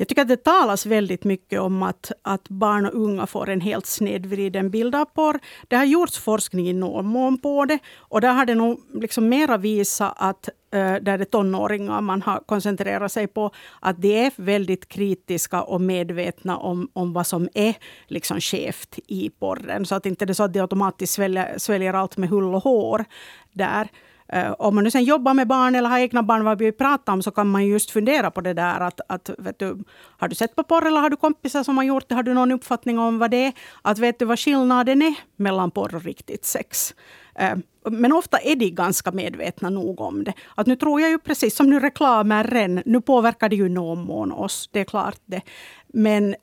Jag 0.01 0.07
tycker 0.07 0.21
att 0.21 0.27
det 0.27 0.43
talas 0.43 0.85
väldigt 0.85 1.23
mycket 1.23 1.59
om 1.59 1.83
att, 1.83 2.11
att 2.21 2.49
barn 2.49 2.85
och 2.85 2.93
unga 2.93 3.27
får 3.27 3.49
en 3.49 3.61
helt 3.61 3.85
snedvriden 3.85 4.69
bild 4.69 4.95
av 4.95 5.05
porr. 5.05 5.39
Det 5.67 5.75
har 5.75 5.85
gjorts 5.85 6.19
forskning 6.19 6.69
i 6.69 6.73
någon 6.73 7.05
mån 7.05 7.37
på 7.37 7.65
det. 7.65 7.79
Och 7.95 8.21
där 8.21 8.33
har 8.33 8.45
det 8.45 8.55
nog 8.55 8.79
liksom 8.93 9.29
mera 9.29 9.57
visat 9.57 10.13
att 10.17 10.49
eh, 10.71 10.79
där 10.79 11.01
det 11.01 11.11
är 11.11 11.25
tonåringar 11.25 12.01
man 12.01 12.21
har 12.21 12.39
koncentrerat 12.45 13.11
sig 13.11 13.27
på, 13.27 13.51
att 13.79 14.01
de 14.01 14.25
är 14.25 14.31
väldigt 14.35 14.87
kritiska 14.87 15.61
och 15.61 15.81
medvetna 15.81 16.57
om, 16.57 16.89
om 16.93 17.13
vad 17.13 17.27
som 17.27 17.49
är 17.53 17.75
liksom 18.07 18.39
skevt 18.41 18.99
i 19.07 19.29
porren. 19.29 19.85
Så 19.85 19.95
att 19.95 20.05
inte 20.05 20.25
det 20.25 20.31
är 20.31 20.33
så 20.33 20.43
att 20.43 20.53
de 20.53 20.59
automatiskt 20.59 21.13
sväljer, 21.13 21.57
sväljer 21.57 21.93
allt 21.93 22.17
med 22.17 22.29
hull 22.29 22.55
och 22.55 22.63
hår 22.63 23.05
där. 23.51 23.87
Eh, 24.31 24.51
om 24.59 24.75
man 24.75 24.83
nu 24.83 24.91
sen 24.91 25.03
jobbar 25.03 25.33
med 25.33 25.47
barn 25.47 25.75
eller 25.75 25.89
har 25.89 25.99
egna 25.99 26.23
barn, 26.23 26.43
vad 26.43 26.59
vi 26.59 26.71
pratar 26.71 27.13
om, 27.13 27.21
så 27.21 27.31
kan 27.31 27.47
man 27.47 27.67
just 27.67 27.91
fundera 27.91 28.31
på 28.31 28.41
det 28.41 28.53
där. 28.53 28.79
Att, 28.79 29.01
att, 29.07 29.29
vet 29.37 29.59
du, 29.59 29.83
har 30.17 30.27
du 30.27 30.35
sett 30.35 30.55
på 30.55 30.63
porr 30.63 30.87
eller 30.87 31.01
har 31.01 31.09
du 31.09 31.17
kompisar 31.17 31.63
som 31.63 31.77
har 31.77 31.83
gjort 31.83 32.09
det? 32.09 32.15
Har 32.15 32.23
du 32.23 32.33
någon 32.33 32.51
uppfattning 32.51 32.99
om 32.99 33.19
vad 33.19 33.31
det 33.31 33.45
är? 33.45 33.53
Att 33.81 33.99
vet 33.99 34.19
du 34.19 34.25
vad 34.25 34.39
skillnaden 34.39 35.01
är 35.01 35.15
mellan 35.35 35.71
porr 35.71 35.95
och 35.95 36.03
riktigt 36.03 36.45
sex? 36.45 36.95
Eh, 37.35 37.55
men 37.89 38.13
ofta 38.13 38.37
är 38.37 38.55
de 38.55 38.69
ganska 38.69 39.11
medvetna 39.11 39.69
nog 39.69 40.01
om 40.01 40.23
det. 40.23 40.33
Att 40.55 40.67
nu 40.67 40.75
tror 40.75 41.01
jag 41.01 41.09
ju 41.09 41.17
precis 41.17 41.55
som 41.55 41.69
nu 41.69 41.79
reklamen, 41.79 42.81
nu 42.85 43.01
påverkar 43.01 43.49
det 43.49 43.55
ju 43.55 43.69
någon 43.69 44.05
mån 44.05 44.31
oss, 44.31 44.69
det 44.71 44.79
är 44.79 44.85
klart 44.85 45.19
det. 45.25 45.41
Men 45.87 46.35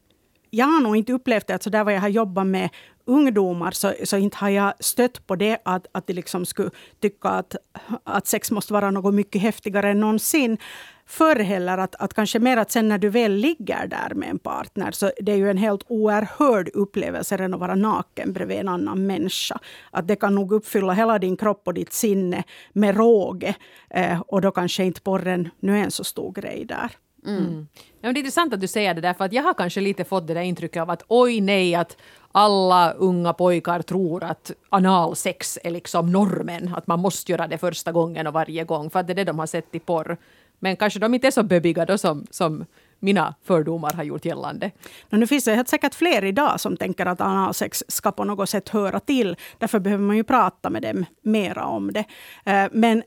jag 0.51 0.67
har 0.67 0.81
nog 0.81 0.97
inte 0.97 1.13
upplevt 1.13 1.47
det, 1.47 1.53
alltså 1.53 1.71
där 1.71 1.85
vad 1.85 1.95
jag 1.95 2.01
har 2.01 2.09
jobbat 2.09 2.47
med 2.47 2.69
ungdomar, 3.09 3.71
så, 3.71 3.95
så 4.05 4.17
inte 4.17 4.37
har 4.37 4.49
jag 4.49 4.73
stött 4.81 5.27
på 5.27 5.37
det 5.37 5.59
att, 5.65 5.87
att 5.93 6.07
de 6.07 6.13
liksom 6.13 6.47
skulle 6.47 6.71
tycka 7.01 7.29
att, 7.29 7.57
att 8.05 8.27
sex 8.27 8.51
måste 8.51 8.73
vara 8.73 8.91
något 8.91 9.15
mycket 9.15 9.43
häftigare 9.43 9.91
än 9.91 10.01
någonsin. 10.01 10.59
Förr 11.07 11.37
heller 11.37 11.79
att, 11.79 11.95
att 11.95 12.15
kanske 12.15 12.39
mer 12.39 12.57
att 12.57 12.71
sen 12.71 12.89
när 12.89 12.99
du 12.99 13.09
väl 13.09 13.33
ligger 13.33 13.87
där 13.87 14.15
med 14.15 14.29
en 14.29 14.39
partner, 14.39 14.91
så 14.91 15.11
det 15.21 15.33
är 15.33 15.37
ju 15.37 15.51
en 15.51 15.57
helt 15.57 15.85
oerhörd 15.89 16.71
upplevelse 16.75 17.37
än 17.37 17.55
att 17.55 17.61
vara 17.61 17.75
naken 17.75 18.33
bredvid 18.33 18.57
en 18.57 18.69
annan 18.69 19.07
människa. 19.07 19.59
Att 19.91 20.09
det 20.09 20.17
kan 20.17 20.35
nog 20.35 20.53
uppfylla 20.53 20.93
hela 20.93 21.19
din 21.19 21.37
kropp 21.37 21.63
och 21.65 21.75
ditt 21.75 21.93
sinne 21.93 22.45
med 22.73 22.97
råge. 22.97 23.55
Eh, 23.91 24.21
och 24.21 24.41
då 24.41 24.51
kanske 24.51 24.85
inte 24.85 25.01
porren 25.01 25.49
nu 25.61 25.79
är 25.79 25.85
en 25.85 25.91
så 25.91 26.05
stor 26.05 26.33
grej 26.33 26.65
där. 26.65 26.91
Mm. 27.27 27.39
Mm. 27.39 27.69
Ja, 28.01 28.13
det 28.13 28.19
är 28.19 28.19
intressant 28.19 28.55
att 28.55 28.61
du 28.61 28.67
säger 28.67 28.95
det 28.95 29.01
där, 29.01 29.15
för 29.15 29.25
att 29.25 29.33
jag 29.33 29.43
har 29.43 29.55
kanske 29.55 29.81
lite 29.81 30.05
fått 30.05 30.27
det 30.27 30.35
där 30.35 30.41
intrycket 30.41 30.83
av 30.83 30.91
att 30.91 31.03
oj 31.09 31.41
nej, 31.41 31.75
att 31.75 31.97
alla 32.33 32.93
unga 32.93 33.33
pojkar 33.33 33.83
tror 33.83 34.25
att 34.25 34.53
analsex 34.69 35.59
är 35.65 35.71
liksom 35.71 36.13
normen, 36.13 36.75
att 36.75 36.87
man 36.87 37.01
måste 37.01 37.33
göra 37.33 37.49
det 37.49 37.59
första 37.59 37.93
gången 37.93 38.27
och 38.27 38.33
varje 38.33 38.65
gång, 38.65 38.91
för 38.91 39.01
att 39.01 39.07
det 39.07 39.13
är 39.13 39.15
det 39.15 39.25
de 39.25 39.39
har 39.39 39.47
sett 39.47 39.75
i 39.75 39.79
porr. 39.79 40.17
Men 40.59 40.77
kanske 40.77 40.99
de 40.99 41.15
inte 41.15 41.27
är 41.27 41.31
så 41.31 41.43
böbiga 41.43 41.85
då 41.85 41.99
som, 41.99 42.27
som 42.31 42.65
mina 42.99 43.35
fördomar 43.45 43.93
har 43.93 44.03
gjort 44.03 44.25
gällande. 44.25 44.71
nu 45.11 45.27
finns 45.27 45.45
det 45.45 45.55
helt 45.55 45.69
säkert 45.69 45.95
fler 45.95 46.25
idag 46.25 46.61
som 46.61 46.77
tänker 46.77 47.07
att 47.07 47.21
analsex 47.21 47.85
ska 47.89 48.13
på 48.13 48.25
något 48.25 48.49
sätt 48.49 48.69
höra 48.69 49.01
till. 49.01 49.37
Därför 49.59 49.79
behöver 49.79 50.05
man 50.05 50.17
ju 50.17 50.25
prata 50.25 50.71
med 50.71 50.83
dem 50.83 51.05
mera 51.23 51.65
om 51.65 51.93
det. 51.93 52.05
Eh, 52.45 52.69
men 52.73 53.03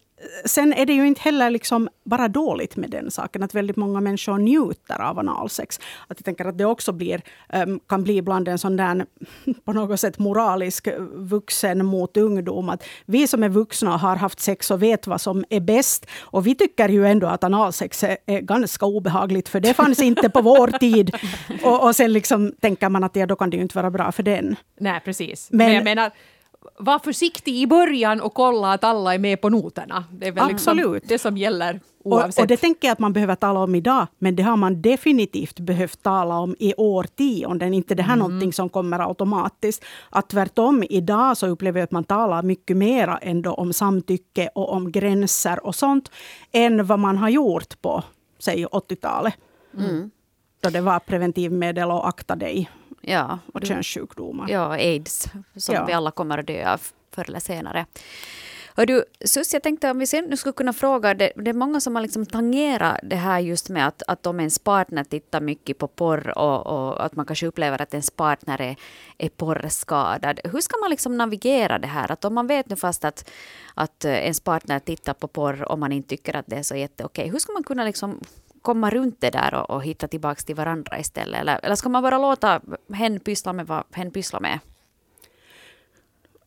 sen 0.46 0.74
är 0.74 0.86
det 0.86 0.94
ju 0.94 1.08
inte 1.08 1.22
heller 1.22 1.50
liksom 1.50 1.90
bara 2.04 2.28
dåligt 2.28 2.76
med 2.76 2.90
den 2.90 3.12
saken 3.12 3.44
att 3.44 3.56
väldigt 3.56 3.76
många 3.76 4.02
människor 4.02 4.38
njuter 4.38 5.02
av 5.02 5.20
analsex. 5.20 5.80
Att 6.08 6.18
jag 6.18 6.26
tänker 6.26 6.46
att 6.46 6.58
det 6.58 6.66
också 6.66 6.92
blir, 6.92 7.22
ehm, 7.50 7.80
kan 7.80 8.04
bli 8.04 8.18
ibland 8.18 8.48
en 8.48 8.58
sån 8.58 8.78
där 8.78 9.06
på 9.66 9.74
något 9.74 10.00
sätt 10.00 10.20
moralisk 10.20 10.88
vuxen 11.14 11.86
mot 11.86 12.18
ungdom. 12.18 12.70
Att 12.70 12.84
vi 13.06 13.28
som 13.28 13.44
är 13.44 13.50
vuxna 13.50 13.98
har 13.98 14.16
haft 14.16 14.40
sex 14.40 14.72
och 14.72 14.84
vet 14.84 15.08
vad 15.08 15.22
som 15.22 15.46
är 15.50 15.60
bäst. 15.60 16.06
Och 16.20 16.48
vi 16.48 16.56
tycker 16.56 16.90
ju 16.90 17.08
ändå 17.08 17.28
att 17.28 17.44
analsex 17.44 18.04
är 18.04 18.40
ganska 18.42 18.86
obehagligt 18.86 19.50
för 19.50 19.60
det 19.60 19.74
fanns 19.74 20.02
inte 20.02 20.30
på 20.30 20.42
vår 20.42 20.68
tid. 20.80 21.16
Och, 21.64 21.84
och 21.84 21.96
sen 21.96 22.14
liksom 22.14 22.52
tänker 22.62 22.90
man 22.90 23.04
att 23.04 23.16
ja, 23.16 23.26
då 23.26 23.36
kan 23.36 23.50
det 23.50 23.58
ju 23.58 23.64
inte 23.64 23.78
vara 23.78 23.92
bra 23.92 24.12
för 24.12 24.24
den. 24.24 24.56
Nej, 24.80 25.02
precis. 25.06 25.48
Men, 25.52 25.58
Men 25.58 25.76
jag 25.76 25.84
menar 25.84 26.12
var 26.80 27.00
försiktig 27.00 27.56
i 27.56 27.68
början 27.68 28.22
och 28.22 28.34
kolla 28.34 28.74
att 28.74 28.84
alla 28.84 29.14
är 29.14 29.20
med 29.20 29.42
på 29.42 29.50
noterna. 29.50 30.06
Det 30.12 30.28
är 30.28 30.32
väl 30.32 30.48
liksom 30.48 30.72
Absolut. 30.72 30.94
Liksom 30.94 31.08
det 31.08 31.20
som 31.20 31.38
gäller 31.38 31.80
oavsett. 32.04 32.38
Och, 32.38 32.44
och, 32.44 32.48
det 32.48 32.58
tänker 32.58 32.88
jag 32.88 32.94
att 32.94 33.00
man 33.00 33.14
behöver 33.14 33.36
tala 33.36 33.60
om 33.60 33.76
idag, 33.76 34.08
men 34.20 34.36
det 34.36 34.44
har 34.44 34.58
man 34.58 34.82
definitivt 34.82 35.60
behövt 35.60 36.04
tala 36.04 36.38
om 36.40 36.56
i 36.60 36.74
årtionden. 36.78 37.74
Inte 37.74 37.96
det 37.96 38.04
här 38.04 38.14
mm. 38.14 38.20
någonting 38.20 38.54
som 38.54 38.70
kommer 38.70 39.00
automatiskt. 39.00 39.86
Att 40.10 40.30
tvärtom, 40.30 40.84
idag 40.90 41.38
så 41.38 41.48
upplever 41.48 41.80
jag 41.80 41.84
att 41.84 41.92
man 41.92 42.04
talar 42.04 42.44
mycket 42.44 42.78
mer 42.78 43.18
ändå 43.22 43.54
om 43.54 43.74
samtycke 43.74 44.50
och 44.56 44.74
om 44.74 44.92
gränser 44.92 45.66
och 45.66 45.76
sånt, 45.76 46.12
än 46.52 46.86
vad 46.86 47.00
man 47.00 47.18
har 47.18 47.30
gjort 47.30 47.82
på, 47.82 48.04
säg 48.40 48.66
80-talet. 48.66 49.34
Mm. 49.78 50.12
Då 50.62 50.70
det 50.70 50.82
var 50.82 51.00
preventivmedel 51.00 51.92
och 51.92 52.08
akta 52.08 52.36
dig 52.36 52.70
Ja. 53.02 53.40
Och 53.54 53.66
könssjukdomar. 53.66 54.50
Ja, 54.50 54.72
aids, 54.72 55.28
som 55.56 55.76
ja. 55.76 55.86
vi 55.86 55.94
alla 55.94 56.12
kommer 56.12 56.38
att 56.38 56.48
dö 56.48 56.74
av 56.74 56.82
förr 57.12 57.26
eller 57.28 57.40
senare. 57.40 57.86
Och 58.78 58.86
du, 58.86 59.04
Sus, 59.26 59.54
jag 59.54 59.64
tänkte 59.64 59.92
om 59.92 60.00
vi 60.00 60.08
sen 60.08 60.26
nu 60.26 60.38
skulle 60.38 60.54
kunna 60.54 60.74
fråga, 60.74 61.14
det, 61.14 61.32
det 61.36 61.50
är 61.50 61.54
många 61.54 61.80
som 61.80 61.96
har 61.96 62.02
liksom 62.02 62.26
tangerat 62.26 63.00
det 63.04 63.16
här 63.16 63.40
just 63.40 63.70
med 63.70 63.88
att, 63.88 64.04
att 64.08 64.26
om 64.26 64.40
ens 64.40 64.60
partner 64.60 65.04
tittar 65.04 65.42
mycket 65.42 65.78
på 65.78 65.88
porr 65.88 66.38
och, 66.38 66.68
och 66.68 67.06
att 67.06 67.16
man 67.16 67.26
kanske 67.26 67.48
upplever 67.48 67.82
att 67.82 67.94
ens 67.94 68.12
partner 68.12 68.62
är, 68.62 68.76
är 69.18 69.30
porrskadad. 69.30 70.40
Hur 70.44 70.62
ska 70.62 70.78
man 70.78 70.90
liksom 70.90 71.18
navigera 71.18 71.80
det 71.80 71.88
här? 71.88 72.12
Att 72.12 72.26
om 72.26 72.34
man 72.34 72.48
vet 72.48 72.70
nu 72.70 72.76
fast 72.76 73.06
att, 73.06 73.30
att 73.74 74.06
ens 74.06 74.40
partner 74.40 74.80
tittar 74.80 75.14
på 75.14 75.28
porr 75.28 75.72
och 75.72 75.80
man 75.80 75.92
inte 75.92 76.10
tycker 76.10 76.36
att 76.36 76.48
det 76.48 76.56
är 76.56 76.64
så 76.64 76.76
jätteokej, 76.76 77.30
hur 77.30 77.40
ska 77.40 77.54
man 77.54 77.64
kunna 77.64 77.84
liksom 77.84 78.20
komma 78.62 78.90
runt 78.90 79.22
det 79.22 79.30
där 79.30 79.54
och, 79.54 79.70
och 79.70 79.84
hitta 79.84 80.08
tillbaka 80.08 80.42
till 80.42 80.56
varandra 80.56 81.00
istället? 81.00 81.42
Eller, 81.42 81.60
eller 81.64 81.76
ska 81.76 81.90
man 81.90 82.04
bara 82.04 82.18
låta 82.18 82.62
hen 82.94 83.20
pyssla 83.20 83.54
med 83.54 83.68
vad 83.68 83.84
hen 83.92 84.12
pysslar 84.12 84.40
med? 84.40 84.60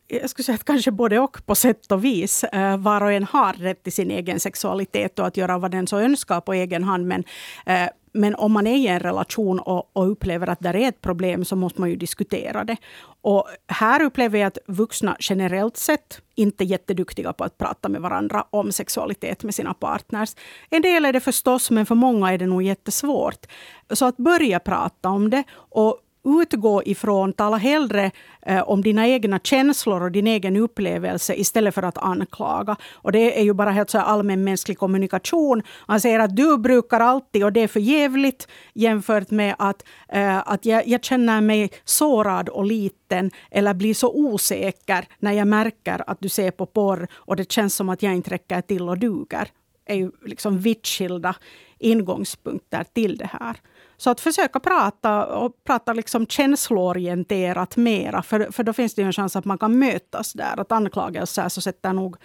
jag 0.06 0.30
skulle 0.30 0.44
säga 0.44 0.54
att 0.54 0.64
kanske 0.64 0.90
både 0.90 1.18
och 1.18 1.46
på 1.46 1.54
sätt 1.54 1.92
och 1.92 2.04
vis. 2.04 2.44
Eh, 2.44 2.76
var 2.76 3.00
och 3.00 3.12
en 3.12 3.24
har 3.24 3.52
rätt 3.52 3.82
till 3.82 3.92
sin 3.92 4.10
egen 4.10 4.40
sexualitet 4.40 5.18
och 5.18 5.26
att 5.26 5.36
göra 5.36 5.58
vad 5.58 5.70
den 5.70 5.86
så 5.86 5.98
önskar 5.98 6.40
på 6.40 6.52
egen 6.52 6.84
hand. 6.84 7.06
Men, 7.06 7.24
eh, 7.66 7.88
men 8.14 8.34
om 8.34 8.52
man 8.52 8.66
är 8.66 8.76
i 8.76 8.86
en 8.86 9.00
relation 9.00 9.58
och, 9.58 9.90
och, 9.92 10.10
upplever 10.10 10.46
att 10.46 10.60
det 10.60 10.68
är 10.68 10.74
ett 10.74 11.00
problem 11.00 11.44
så 11.44 11.56
måste 11.56 11.80
man 11.80 11.90
ju 11.90 11.96
diskutera 11.96 12.64
det. 12.64 12.76
Och 13.22 13.46
här 13.68 14.02
upplever 14.02 14.38
jag 14.38 14.46
att 14.46 14.58
vuxna 14.66 15.16
generellt 15.20 15.76
sett 15.76 16.20
inte 16.34 16.64
är 16.64 16.66
jätteduktiga 16.66 17.32
på 17.32 17.44
att 17.44 17.58
prata 17.58 17.88
med 17.88 18.00
varandra 18.00 18.44
om 18.50 18.72
sexualitet 18.72 19.42
med 19.42 19.54
sina 19.54 19.74
partners. 19.74 20.36
En 20.70 20.82
del 20.82 21.04
är 21.04 21.12
det 21.12 21.20
förstås, 21.20 21.70
men 21.70 21.86
för 21.86 21.94
många 21.94 22.32
är 22.32 22.38
det 22.38 22.46
nog 22.46 22.62
jättesvårt. 22.62 23.46
Så 23.90 24.06
att 24.06 24.16
börja 24.16 24.60
prata 24.60 25.08
om 25.08 25.30
det 25.30 25.44
och 25.54 25.98
utgå 26.24 26.82
ifrån, 26.84 27.32
tala 27.32 27.56
hellre 27.56 28.10
eh, 28.46 28.62
om 28.62 28.82
dina 28.82 29.08
egna 29.08 29.38
känslor 29.38 30.02
och 30.02 30.12
din 30.12 30.26
egen 30.26 30.56
upplevelse 30.56 31.34
istället 31.34 31.74
för 31.74 31.82
att 31.82 31.98
anklaga. 31.98 32.76
Och 32.92 33.12
det 33.12 33.38
är 33.38 33.42
ju 33.42 33.52
bara 33.52 33.70
helt 33.70 33.90
så 33.90 33.98
allmänmänsklig 33.98 34.78
kommunikation. 34.78 35.62
Han 35.86 36.00
säger 36.00 36.20
att 36.20 36.36
du 36.36 36.58
brukar 36.58 37.00
alltid 37.00 37.44
och 37.44 37.52
det 37.52 37.60
är 37.60 37.68
för 37.68 37.80
jävligt 37.80 38.48
jämfört 38.74 39.30
med 39.30 39.54
att, 39.58 39.84
eh, 40.08 40.48
att 40.48 40.66
jag, 40.66 40.88
jag 40.88 41.04
känner 41.04 41.40
mig 41.40 41.70
sårad 41.84 42.48
och 42.48 42.64
liten 42.64 43.30
eller 43.50 43.74
blir 43.74 43.94
så 43.94 44.12
osäker 44.14 45.08
när 45.18 45.32
jag 45.32 45.48
märker 45.48 46.04
att 46.06 46.20
du 46.20 46.28
ser 46.28 46.50
på 46.50 46.66
porr 46.66 47.08
och 47.14 47.36
det 47.36 47.52
känns 47.52 47.74
som 47.74 47.88
att 47.88 48.02
jag 48.02 48.14
inte 48.14 48.30
räcker 48.30 48.60
till 48.60 48.88
och 48.88 48.98
duger. 48.98 49.48
är 49.86 49.94
ju 49.94 50.10
liksom 50.24 50.58
vitt 50.58 50.86
skilda 50.86 51.36
ingångspunkter 51.78 52.84
till 52.94 53.16
det 53.16 53.30
här. 53.32 53.56
Så 53.96 54.10
att 54.10 54.20
försöka 54.20 54.60
prata 54.60 55.26
och 55.26 55.64
prata 55.64 55.92
liksom 55.92 56.26
känsloorienterat 56.26 57.76
mera. 57.76 58.22
För, 58.22 58.52
för 58.52 58.62
då 58.62 58.72
finns 58.72 58.94
det 58.94 59.02
en 59.02 59.12
chans 59.12 59.36
att 59.36 59.44
man 59.44 59.58
kan 59.58 59.78
mötas 59.78 60.32
där. 60.32 60.60
Att 60.60 60.72
anklagelser 60.72 61.48
så 61.48 61.60
sätter 61.60 61.92
nog 61.92 62.16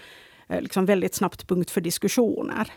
eh, 0.49 0.61
liksom 0.61 0.85
väldigt 0.85 1.15
snabbt 1.15 1.47
punkt 1.47 1.71
för 1.71 1.81
diskussioner. 1.81 2.71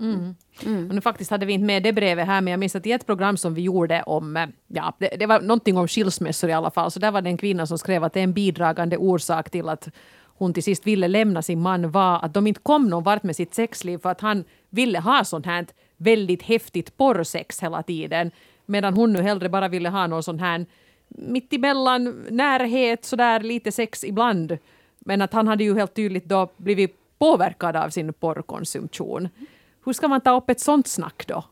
Mm. 0.00 0.34
Mm. 0.66 0.88
Och 0.88 0.94
nu 0.94 1.00
faktiskt 1.00 1.30
hade 1.30 1.46
vi 1.46 1.52
inte 1.52 1.66
med 1.66 1.82
det 1.82 1.92
brevet 1.92 2.26
här, 2.26 2.40
men 2.40 2.50
jag 2.50 2.60
minns 2.60 2.76
att 2.76 2.86
i 2.86 2.92
ett 2.92 3.06
program 3.06 3.36
som 3.36 3.54
vi 3.54 3.62
gjorde 3.62 4.02
om, 4.02 4.36
eh, 4.36 4.46
ja, 4.66 4.96
det, 4.98 5.08
det 5.18 5.26
var 5.26 5.40
någonting 5.40 5.76
om 5.76 5.88
skilsmässor 5.88 6.50
i 6.50 6.52
alla 6.52 6.70
fall, 6.70 6.90
så 6.90 7.00
där 7.00 7.10
var 7.10 7.22
det 7.22 7.30
en 7.30 7.36
kvinna 7.36 7.66
som 7.66 7.78
skrev 7.78 8.04
att 8.04 8.12
det 8.12 8.20
är 8.20 8.24
en 8.24 8.32
bidragande 8.32 8.96
orsak 8.96 9.50
till 9.50 9.68
att 9.68 9.88
hon 10.38 10.54
till 10.54 10.62
sist 10.62 10.86
ville 10.86 11.08
lämna 11.08 11.42
sin 11.42 11.60
man 11.60 11.90
var 11.90 12.24
att 12.24 12.34
de 12.34 12.46
inte 12.46 12.60
kom 12.62 12.88
någon 12.88 13.02
vart 13.02 13.22
med 13.22 13.36
sitt 13.36 13.54
sexliv 13.54 13.98
för 13.98 14.10
att 14.10 14.20
han 14.20 14.44
ville 14.70 14.98
ha 14.98 15.24
sånt 15.24 15.46
här 15.46 15.66
väldigt 15.96 16.42
häftigt 16.42 16.96
porrsex 16.96 17.62
hela 17.62 17.82
tiden. 17.82 18.30
Medan 18.66 18.94
hon 18.94 19.12
nu 19.12 19.22
hellre 19.22 19.48
bara 19.48 19.68
ville 19.68 19.88
ha 19.88 20.06
någon 20.06 20.22
sån 20.22 20.38
här 20.38 20.66
mittemellan 21.08 22.24
närhet, 22.30 23.04
sådär 23.04 23.40
lite 23.40 23.72
sex 23.72 24.04
ibland. 24.04 24.58
Men 24.98 25.22
att 25.22 25.32
han 25.32 25.48
hade 25.48 25.64
ju 25.64 25.74
helt 25.74 25.94
tydligt 25.94 26.24
då 26.24 26.48
blivit 26.56 26.96
påverkad 27.18 27.76
av 27.76 27.90
sin 27.90 28.12
porrkonsumtion. 28.12 29.28
Hur 29.84 29.92
ska 29.92 30.08
man 30.08 30.20
ta 30.20 30.36
upp 30.36 30.50
ett 30.50 30.60
sånt 30.60 30.86
snack 30.86 31.24
då? 31.26 31.44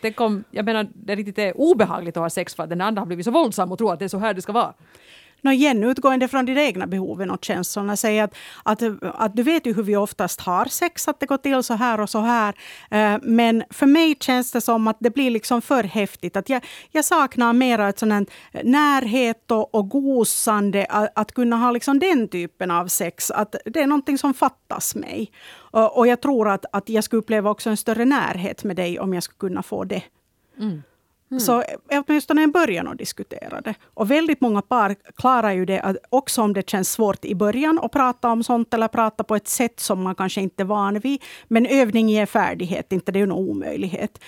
Tänk 0.00 0.20
om, 0.20 0.44
jag 0.50 0.64
menar, 0.64 0.88
det 0.94 1.12
är 1.12 1.16
riktigt 1.16 1.54
obehagligt 1.54 2.16
att 2.16 2.22
ha 2.22 2.30
sex 2.30 2.54
för 2.54 2.62
att 2.62 2.68
den 2.68 2.80
andra 2.80 3.00
har 3.00 3.06
blivit 3.06 3.24
så 3.24 3.30
våldsam 3.30 3.72
och 3.72 3.78
tror 3.78 3.92
att 3.92 3.98
det 3.98 4.04
är 4.04 4.08
så 4.08 4.18
här 4.18 4.34
det 4.34 4.42
ska 4.42 4.52
vara. 4.52 4.74
No, 5.44 5.50
igen, 5.50 5.84
utgående 5.84 6.28
från 6.28 6.44
dina 6.44 6.62
egna 6.62 6.86
behov 6.86 7.20
och 7.20 7.44
känslorna. 7.44 7.96
Säg 7.96 8.20
att, 8.20 8.34
att, 8.62 8.82
att 9.02 9.36
du 9.36 9.42
vet 9.42 9.66
ju 9.66 9.74
hur 9.74 9.82
vi 9.82 9.96
oftast 9.96 10.40
har 10.40 10.64
sex, 10.64 11.08
att 11.08 11.20
det 11.20 11.26
går 11.26 11.36
till 11.36 11.62
så 11.62 11.74
här 11.74 12.00
och 12.00 12.10
så 12.10 12.20
här. 12.20 12.54
Eh, 12.90 13.18
men 13.22 13.64
för 13.70 13.86
mig 13.86 14.16
känns 14.20 14.52
det 14.52 14.60
som 14.60 14.88
att 14.88 14.96
det 15.00 15.10
blir 15.10 15.30
liksom 15.30 15.62
för 15.62 15.84
häftigt. 15.84 16.36
Att 16.36 16.48
jag, 16.48 16.64
jag 16.90 17.04
saknar 17.04 17.52
mer 17.52 17.78
ett 17.78 17.98
sånt 17.98 18.30
närhet 18.62 19.50
och, 19.50 19.74
och 19.74 19.88
gosande, 19.88 20.86
att, 20.88 21.12
att, 21.14 21.32
kunna 21.32 21.56
ha 21.56 21.70
liksom 21.70 21.98
den 21.98 22.28
typen 22.28 22.70
av 22.70 22.86
sex. 22.86 23.30
Att 23.30 23.56
det 23.64 23.80
är 23.80 23.86
någonting 23.86 24.18
som 24.18 24.34
fattas 24.34 24.94
mig. 24.94 25.32
Och 25.70 26.06
jag 26.06 26.20
tror 26.20 26.48
att, 26.48 26.64
att 26.72 26.88
jag 26.88 27.04
skulle 27.04 27.20
uppleva 27.20 27.50
också 27.50 27.70
en 27.70 27.76
större 27.76 28.04
närhet 28.04 28.64
med 28.64 28.76
dig 28.76 29.00
om 29.00 29.14
jag 29.14 29.22
skulle 29.22 29.38
kunna 29.38 29.62
få 29.62 29.84
det. 29.84 30.02
Mm. 30.58 30.82
Mm. 31.32 31.40
Så 31.40 31.62
åtminstone 31.90 32.42
en 32.42 32.50
början 32.50 32.88
att 32.88 32.98
diskutera 32.98 33.60
det. 33.60 33.74
Och 33.94 34.10
väldigt 34.10 34.40
många 34.40 34.62
par 34.62 34.96
klarar 35.16 35.52
ju 35.52 35.64
det 35.64 35.96
också 36.08 36.42
om 36.42 36.52
det 36.52 36.70
känns 36.70 36.92
svårt 36.92 37.24
i 37.24 37.34
början 37.34 37.78
att 37.82 37.92
prata 37.92 38.28
om 38.28 38.44
sånt 38.44 38.74
eller 38.74 38.88
prata 38.88 39.24
på 39.24 39.36
ett 39.36 39.48
sätt 39.48 39.80
som 39.80 40.02
man 40.02 40.14
kanske 40.14 40.40
inte 40.40 40.62
är 40.62 40.64
van 40.64 40.98
vid. 40.98 41.22
Men 41.48 41.66
övning 41.66 42.08
ger 42.08 42.26
färdighet, 42.26 42.92
inte 42.92 43.12
det 43.12 43.18
är 43.18 43.22
en 43.22 43.32
omöjlighet. 43.32 44.20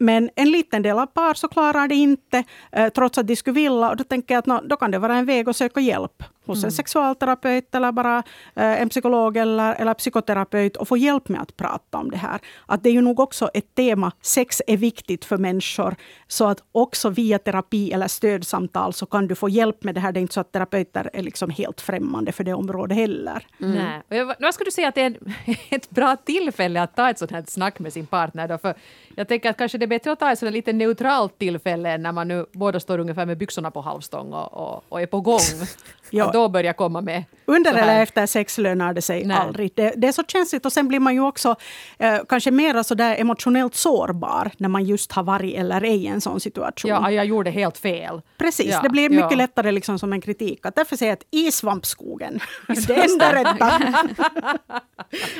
Men 0.00 0.30
en 0.36 0.50
liten 0.50 0.82
del 0.82 0.98
av 0.98 1.06
par 1.06 1.34
så 1.34 1.48
klarar 1.48 1.88
det 1.88 1.94
inte, 1.94 2.44
eh, 2.72 2.88
trots 2.88 3.18
att 3.18 3.26
de 3.26 3.36
skulle 3.36 3.54
vilja. 3.54 3.90
Och 3.90 3.96
då 3.96 4.04
tänker 4.04 4.34
jag 4.34 4.48
att 4.48 4.68
då 4.68 4.76
kan 4.76 4.90
det 4.90 4.98
vara 4.98 5.16
en 5.16 5.26
väg 5.26 5.48
att 5.48 5.56
söka 5.56 5.80
hjälp 5.80 6.22
hos 6.46 6.58
mm. 6.58 6.66
en 6.66 6.72
sexualterapeut 6.72 7.74
eller 7.74 7.92
bara 7.92 8.18
eh, 8.54 8.82
en 8.82 8.88
psykolog 8.88 9.36
eller, 9.36 9.74
eller 9.74 9.94
psykoterapeut 9.94 10.76
och 10.76 10.88
få 10.88 10.96
hjälp 10.96 11.28
med 11.28 11.40
att 11.40 11.56
prata 11.56 11.98
om 11.98 12.10
det 12.10 12.16
här. 12.16 12.40
Att 12.66 12.82
det 12.82 12.88
är 12.88 12.92
ju 12.92 13.00
nog 13.00 13.20
också 13.20 13.50
ett 13.54 13.74
tema, 13.74 14.12
sex 14.22 14.62
är 14.66 14.76
viktigt 14.76 15.24
för 15.24 15.36
människor. 15.36 15.96
Så 16.28 16.46
att 16.46 16.62
också 16.72 17.10
via 17.10 17.38
terapi 17.38 17.92
eller 17.92 18.08
stödsamtal 18.08 18.92
så 18.92 19.06
kan 19.06 19.26
du 19.26 19.34
få 19.34 19.48
hjälp 19.48 19.84
med 19.84 19.94
det 19.94 20.00
här. 20.00 20.12
Det 20.12 20.20
är 20.20 20.22
inte 20.22 20.34
så 20.34 20.40
att 20.40 20.52
terapeuter 20.52 21.10
är 21.12 21.22
liksom 21.22 21.50
helt 21.50 21.80
främmande 21.80 22.32
för 22.32 22.44
det 22.44 22.54
området 22.54 22.96
heller. 22.96 23.46
Mm. 23.60 23.74
Nej. 24.08 24.24
Vad 24.40 24.54
skulle 24.54 24.68
du 24.68 24.70
säga 24.70 24.88
att 24.88 24.94
det 24.94 25.02
är 25.02 25.16
ett 25.70 25.90
bra 25.90 26.16
tillfälle 26.16 26.82
att 26.82 26.96
ta 26.96 27.10
ett 27.10 27.18
sånt 27.18 27.30
här 27.30 27.44
snack 27.46 27.78
med 27.78 27.92
sin 27.92 28.06
partner? 28.06 28.48
Då? 28.48 28.58
För 28.58 28.74
jag 29.16 29.28
tänker 29.28 29.50
att 29.50 29.56
kanske 29.56 29.78
det 29.78 29.86
är 29.90 29.98
bättre 29.98 30.12
att 30.12 30.18
ta 30.18 30.32
ett 30.32 30.42
lite 30.42 30.72
neutralt 30.72 31.38
tillfälle 31.38 31.98
när 31.98 32.12
man 32.12 32.28
nu 32.28 32.46
båda 32.52 32.80
står 32.80 32.98
ungefär 32.98 33.26
med 33.26 33.38
byxorna 33.38 33.70
på 33.70 33.80
halvstång 33.80 34.32
och, 34.32 34.52
och, 34.52 34.84
och 34.88 35.00
är 35.00 35.06
på 35.06 35.20
gång. 35.20 35.38
ja. 36.10 36.30
Då 36.32 36.48
börja 36.48 36.72
komma 36.72 37.00
med 37.00 37.24
Under 37.46 37.74
eller 37.74 38.02
efter 38.02 38.26
sex 38.26 38.58
lönar 38.58 38.94
det 38.94 39.02
sig 39.02 39.24
Nej. 39.24 39.36
aldrig. 39.36 39.72
Det, 39.74 39.94
det, 39.96 40.08
är 40.08 40.12
så 40.12 40.22
känsligt 40.22 40.66
och 40.66 40.72
sen 40.72 40.88
blir 40.88 41.00
man 41.00 41.14
ju 41.14 41.20
också 41.20 41.56
eh, 41.98 42.18
kanske 42.28 42.50
mer 42.50 42.82
så 42.82 42.94
där 42.94 43.16
emotionellt 43.16 43.74
sårbar 43.74 44.50
när 44.56 44.68
man 44.68 44.84
just 44.84 45.12
har 45.12 45.22
varit 45.22 45.54
eller 45.54 45.82
ej 45.84 46.04
i 46.04 46.06
en 46.06 46.20
sån 46.20 46.40
situation. 46.40 46.90
Ja, 46.90 47.10
jag 47.10 47.24
gjorde 47.24 47.50
helt 47.50 47.78
fel. 47.78 48.22
Precis, 48.38 48.70
ja, 48.70 48.80
det 48.82 48.88
blir 48.88 49.10
mycket 49.10 49.30
ja. 49.30 49.36
lättare 49.36 49.72
liksom 49.72 49.98
som 49.98 50.12
en 50.12 50.20
kritik. 50.20 50.66
Att 50.66 50.74
därför 50.74 50.96
säger 50.96 51.12
jag 51.12 51.16
att 51.16 51.26
i 51.30 51.52
svampskogen, 51.52 52.40
det 52.86 52.94
är 52.94 53.12
enda 53.12 53.34
rätta. 53.34 53.72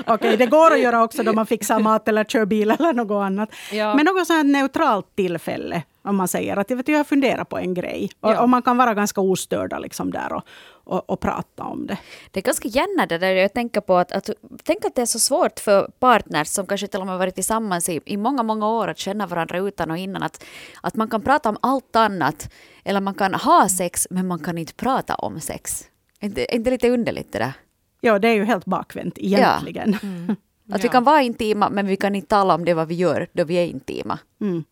Okej, 0.00 0.14
okay, 0.14 0.36
det 0.36 0.46
går 0.46 0.72
att 0.72 0.80
göra 0.80 1.02
också 1.02 1.22
då 1.22 1.32
man 1.32 1.46
fixar 1.46 1.78
mat 1.78 2.08
eller 2.08 2.24
kör 2.24 2.44
bil 2.44 2.70
eller 2.70 2.92
något 2.92 3.24
annat. 3.24 3.50
Ja. 3.72 3.94
Men 3.94 4.04
något 4.04 4.26
sånt 4.26 4.46
neutralt 4.46 5.16
tillfälle 5.16 5.82
om 6.10 6.16
man 6.16 6.28
säger 6.28 6.56
att 6.56 6.70
jag, 6.70 6.96
har 6.98 7.04
funderat 7.04 7.48
på 7.48 7.58
en 7.58 7.74
grej. 7.74 8.10
Och, 8.20 8.30
ja. 8.30 8.42
och, 8.42 8.48
man 8.48 8.62
kan 8.62 8.76
vara 8.76 8.94
ganska 8.94 9.20
ostörda 9.20 9.78
liksom 9.78 10.10
där 10.10 10.32
och, 10.32 10.42
och, 10.84 11.10
och, 11.10 11.20
prata 11.20 11.64
om 11.64 11.86
det. 11.86 11.98
Det 12.30 12.40
är 12.40 12.44
ganska 12.44 12.68
gärna 12.68 13.06
det 13.06 13.18
där 13.18 13.32
jag 13.32 13.52
tänker 13.52 13.80
på 13.80 13.96
att, 13.96 14.12
att, 14.12 14.30
tänk 14.64 14.84
att 14.84 14.94
det 14.94 15.02
är 15.02 15.06
så 15.06 15.18
svårt 15.18 15.60
för 15.60 15.90
partners 15.98 16.48
som 16.48 16.66
kanske 16.66 16.86
till 16.86 17.00
och 17.00 17.06
med 17.06 17.18
varit 17.18 17.34
tillsammans 17.34 17.88
i, 17.88 18.00
i 18.04 18.16
många, 18.16 18.42
många 18.42 18.68
år 18.68 18.88
att 18.88 18.98
känna 18.98 19.26
varandra 19.26 19.58
utan 19.58 19.90
och 19.90 19.98
innan. 19.98 20.22
Att, 20.22 20.44
att 20.80 20.94
man 20.94 21.10
kan 21.10 21.22
prata 21.22 21.48
om 21.48 21.56
allt 21.62 21.96
annat. 21.96 22.50
Eller 22.84 23.00
man 23.00 23.14
kan 23.14 23.34
ha 23.34 23.68
sex 23.68 24.06
men 24.10 24.26
man 24.26 24.38
kan 24.38 24.58
inte 24.58 24.74
prata 24.74 25.14
om 25.14 25.40
sex. 25.40 25.84
Är 26.20 26.26
inte, 26.26 26.42
är 26.42 26.54
inte 26.54 26.70
lite 26.70 26.90
underligt 26.90 27.32
det 27.32 27.38
där? 27.38 27.52
Ja, 28.00 28.18
det 28.18 28.28
är 28.28 28.34
ju 28.34 28.44
helt 28.44 28.64
bakvänt 28.64 29.18
egentligen. 29.18 29.98
Ja. 30.02 30.08
Mm. 30.08 30.30
Att 30.30 30.36
ja. 30.64 30.78
vi 30.82 30.88
kan 30.88 31.04
vara 31.04 31.22
intima 31.22 31.70
men 31.70 31.86
vi 31.86 31.96
kan 31.96 32.14
inte 32.14 32.28
tala 32.28 32.54
om 32.54 32.64
det 32.64 32.74
vad 32.74 32.88
vi 32.88 32.94
gör 32.94 33.28
då 33.32 33.44
vi 33.44 33.54
är 33.54 33.66
intima. 33.66 34.18
Mm. 34.40 34.64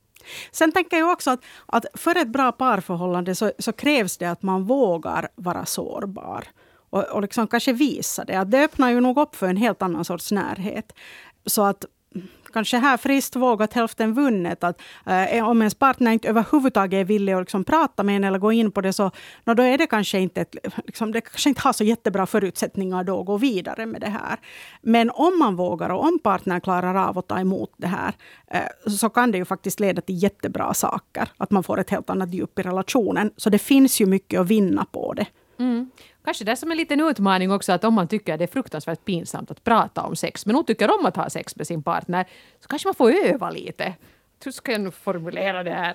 Sen 0.51 0.73
tänker 0.73 0.97
jag 0.97 1.13
också 1.13 1.31
att, 1.31 1.41
att 1.67 1.87
för 1.95 2.17
ett 2.19 2.29
bra 2.29 2.53
parförhållande 2.53 3.35
så, 3.35 3.53
så 3.59 3.73
krävs 3.73 4.17
det 4.17 4.27
att 4.27 4.43
man 4.43 4.65
vågar 4.65 5.29
vara 5.35 5.67
sårbar. 5.67 6.45
Och, 6.91 7.05
och 7.05 7.23
liksom 7.23 7.47
kanske 7.47 7.73
visa 7.73 8.25
det. 8.25 8.41
Att 8.41 8.51
det 8.51 8.65
öppnar 8.65 8.91
ju 8.91 9.01
nog 9.01 9.19
upp 9.19 9.37
för 9.37 9.47
en 9.47 9.57
helt 9.57 9.83
annan 9.83 10.05
sorts 10.05 10.33
närhet. 10.33 10.93
Så 11.47 11.63
att 11.63 11.85
kanske 12.53 12.77
här 12.79 12.97
friskt 12.97 13.37
vågat 13.37 13.73
hälften 13.73 14.15
vunnet. 14.15 14.65
Att, 14.65 14.81
eh, 15.07 15.49
om 15.49 15.63
ens 15.63 15.75
partner 15.75 16.11
inte 16.11 16.29
överhuvudtaget 16.29 17.01
är 17.01 17.05
villig 17.05 17.33
att 17.33 17.43
liksom 17.43 17.65
prata 17.65 18.03
med 18.03 18.17
en 18.17 18.25
eller 18.25 18.39
gå 18.39 18.53
in 18.53 18.73
på 18.73 18.81
det 18.81 18.93
så 18.93 19.11
no, 19.45 19.55
då 19.55 19.63
är 19.63 19.79
det 19.79 19.87
kanske 19.87 20.19
inte, 20.19 20.41
ett, 20.41 20.57
liksom, 20.87 21.13
det 21.13 21.21
kanske 21.21 21.49
inte 21.49 21.61
har 21.61 21.73
så 21.73 21.85
jättebra 21.85 22.27
förutsättningar 22.27 23.05
då 23.05 23.21
att 23.21 23.27
gå 23.27 23.37
vidare 23.37 23.87
med 23.87 24.01
det 24.01 24.11
här. 24.11 24.39
Men 24.83 25.11
om 25.11 25.39
man 25.39 25.57
vågar 25.57 25.91
och 25.91 26.05
om 26.05 26.19
partnern 26.19 26.61
klarar 26.61 27.09
av 27.09 27.19
att 27.19 27.29
ta 27.29 27.41
emot 27.41 27.71
det 27.77 27.87
här 27.87 28.15
eh, 28.51 28.91
så 28.91 29.09
kan 29.09 29.33
det 29.33 29.39
ju 29.39 29.45
faktiskt 29.45 29.81
leda 29.81 30.03
till 30.03 30.23
jättebra 30.23 30.75
saker. 30.75 31.29
Att 31.37 31.51
man 31.51 31.63
får 31.63 31.81
ett 31.81 31.91
helt 31.91 32.11
annat 32.11 32.35
djup 32.35 32.59
i 32.59 32.63
relationen. 32.63 33.31
Så 33.37 33.51
det 33.51 33.59
finns 33.59 34.01
ju 34.01 34.07
mycket 34.07 34.41
att 34.41 34.47
vinna 34.47 34.85
på 34.85 35.13
det. 35.13 35.27
Mm. 35.59 35.91
Kanske 36.25 36.45
det 36.45 36.53
är 36.53 36.57
som 36.57 36.71
en 36.71 36.77
liten 36.77 37.01
utmaning 37.01 37.53
också 37.53 37.73
att 37.73 37.85
om 37.85 37.95
man 37.95 38.09
tycker 38.09 38.33
att 38.33 38.39
det 38.39 38.45
är 38.45 38.47
fruktansvärt 38.47 39.05
pinsamt 39.05 39.51
att 39.51 39.65
prata 39.65 40.03
om 40.03 40.17
sex, 40.17 40.47
men 40.47 40.55
hon 40.55 40.65
tycker 40.65 40.99
om 40.99 41.07
att 41.07 41.17
ha 41.17 41.31
sex 41.31 41.57
med 41.57 41.67
sin 41.67 41.83
partner, 41.83 42.27
så 42.61 42.69
kanske 42.69 42.89
man 42.89 42.95
får 42.95 43.11
öva 43.11 43.51
lite. 43.51 43.95
Hur 44.45 44.53
ska 44.53 44.73
jag 44.73 44.81
nu 44.81 44.91
formulera 44.91 45.63
det 45.63 45.71
här? 45.71 45.95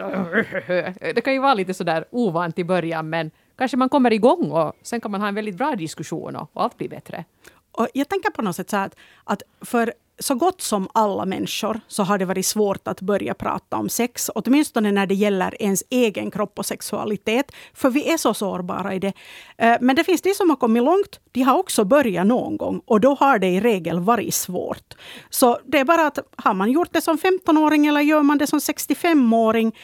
Det 1.15 1.21
kan 1.21 1.33
ju 1.33 1.39
vara 1.39 1.53
lite 1.53 1.73
sådär 1.73 2.05
ovant 2.11 2.59
i 2.59 2.63
början, 2.63 3.09
men 3.09 3.31
kanske 3.57 3.77
man 3.77 3.89
kommer 3.89 4.13
igång 4.13 4.51
och 4.51 4.73
sen 4.81 5.01
kan 5.01 5.11
man 5.11 5.21
ha 5.21 5.27
en 5.27 5.35
väldigt 5.35 5.55
bra 5.55 5.75
diskussion 5.75 6.35
och, 6.35 6.51
allt 6.53 6.77
blir 6.77 6.89
bättre. 6.89 7.25
Och 7.73 7.87
jag 7.93 8.09
tänker 8.09 8.29
på 8.29 8.41
något 8.41 8.55
sätt 8.55 8.69
så 8.69 8.77
att, 8.77 8.95
att 9.23 9.43
för 9.61 9.93
så 10.19 10.35
gott 10.35 10.61
som 10.61 10.87
alla 10.93 11.25
människor 11.25 11.81
så 11.87 12.03
har 12.03 12.17
det 12.17 12.25
varit 12.25 12.45
svårt 12.45 12.87
att 12.87 13.01
börja 13.01 13.33
prata 13.33 13.77
om 13.77 13.89
sex. 13.89 14.29
Åtminstone 14.35 14.91
när 14.91 15.07
det 15.07 15.15
gäller 15.15 15.61
ens 15.61 15.83
egen 15.89 16.31
kropp 16.31 16.59
och 16.59 16.65
sexualitet. 16.65 17.51
För 17.73 17.89
vi 17.89 18.11
är 18.11 18.17
så 18.17 18.33
sårbara 18.33 18.93
i 18.93 18.99
det. 18.99 19.13
Eh, 19.57 19.77
men 19.81 19.95
det 19.95 20.03
finns 20.03 20.21
de 20.21 20.33
som 20.33 20.49
har 20.49 20.57
kommit 20.57 20.83
långt. 20.83 21.19
De 21.31 21.41
har 21.41 21.57
också 21.57 21.85
börjat 21.85 22.27
någon 22.27 22.57
gång. 22.57 22.81
Och 22.85 23.01
då 23.01 23.13
har 23.15 23.39
det 23.39 23.47
i 23.47 23.59
regel 23.59 23.99
varit 23.99 24.33
svårt. 24.33 24.93
Så 25.29 25.59
det 25.65 25.79
är 25.79 25.85
bara 25.85 26.07
att 26.07 26.19
har 26.35 26.53
man 26.53 26.71
gjort 26.71 26.89
det 26.91 27.01
som 27.01 27.17
15-åring 27.17 27.87
eller 27.87 28.01
gör 28.01 28.23
man 28.23 28.37
det 28.37 28.47
som 28.47 28.59
65-åring 28.59 29.75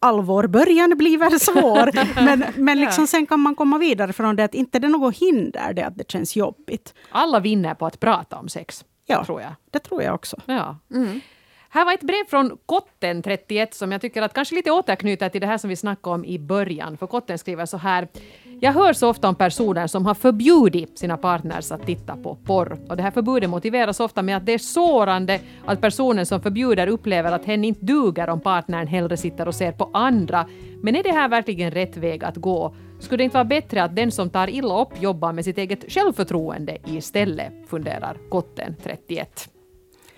allvar. 0.00 0.46
Början 0.46 0.98
blir 0.98 1.18
väl 1.18 1.40
svår. 1.40 1.90
men 2.24 2.44
men 2.56 2.80
liksom 2.80 3.06
sen 3.06 3.26
kan 3.26 3.40
man 3.40 3.54
komma 3.54 3.78
vidare 3.78 4.12
från 4.12 4.36
det. 4.36 4.44
Att 4.44 4.54
inte 4.54 4.78
det 4.78 4.86
är 4.86 4.88
något 4.88 5.16
hinder 5.16 5.72
det 5.72 5.82
att 5.82 5.96
det 5.96 6.10
känns 6.10 6.36
jobbigt. 6.36 6.94
Alla 7.10 7.40
vinner 7.40 7.74
på 7.74 7.86
att 7.86 8.00
prata 8.00 8.36
om 8.36 8.48
sex. 8.48 8.84
Ja, 9.06 9.24
tror 9.24 9.40
jag. 9.40 9.52
det 9.70 9.78
tror 9.78 10.02
jag 10.02 10.14
också. 10.14 10.36
Ja. 10.46 10.78
Mm. 10.94 11.20
Här 11.78 11.84
var 11.84 11.94
ett 11.94 12.02
brev 12.02 12.24
från 12.28 12.58
Kotten 12.66 13.22
31 13.22 13.74
som 13.74 13.92
jag 13.92 14.00
tycker 14.00 14.22
att 14.22 14.34
kanske 14.34 14.54
lite 14.54 14.70
återknyter 14.70 15.28
till 15.28 15.40
det 15.40 15.46
här 15.46 15.58
som 15.58 15.70
vi 15.70 15.76
snackade 15.76 16.14
om 16.14 16.24
i 16.24 16.38
början. 16.38 16.96
För 16.96 17.06
Kotten 17.06 17.38
skriver 17.38 17.66
så 17.66 17.76
här. 17.76 18.08
Jag 18.60 18.72
hör 18.72 18.92
så 18.92 19.08
ofta 19.08 19.28
om 19.28 19.34
personer 19.34 19.86
som 19.86 20.06
har 20.06 20.14
förbjudit 20.14 20.98
sina 20.98 21.16
partners 21.16 21.72
att 21.72 21.86
titta 21.86 22.16
på 22.16 22.34
porr. 22.34 22.78
Och 22.88 22.96
det 22.96 23.02
här 23.02 23.10
förbudet 23.10 23.50
motiveras 23.50 24.00
ofta 24.00 24.22
med 24.22 24.36
att 24.36 24.46
det 24.46 24.52
är 24.52 24.58
sårande 24.58 25.40
att 25.66 25.80
personen 25.80 26.26
som 26.26 26.40
förbjuder 26.40 26.86
upplever 26.86 27.32
att 27.32 27.44
hen 27.44 27.64
inte 27.64 27.84
duger 27.84 28.30
om 28.30 28.40
partnern 28.40 28.86
hellre 28.86 29.16
sitter 29.16 29.48
och 29.48 29.54
ser 29.54 29.72
på 29.72 29.90
andra. 29.92 30.48
Men 30.82 30.96
är 30.96 31.02
det 31.02 31.12
här 31.12 31.28
verkligen 31.28 31.70
rätt 31.70 31.96
väg 31.96 32.24
att 32.24 32.36
gå? 32.36 32.74
Skulle 33.00 33.16
det 33.16 33.24
inte 33.24 33.36
vara 33.36 33.44
bättre 33.44 33.82
att 33.82 33.96
den 33.96 34.10
som 34.10 34.30
tar 34.30 34.50
illa 34.50 34.80
upp 34.80 35.02
jobbar 35.02 35.32
med 35.32 35.44
sitt 35.44 35.58
eget 35.58 35.92
självförtroende 35.92 36.78
istället? 36.86 37.52
funderar 37.68 38.16
Kotten 38.28 38.76
31. 38.82 39.48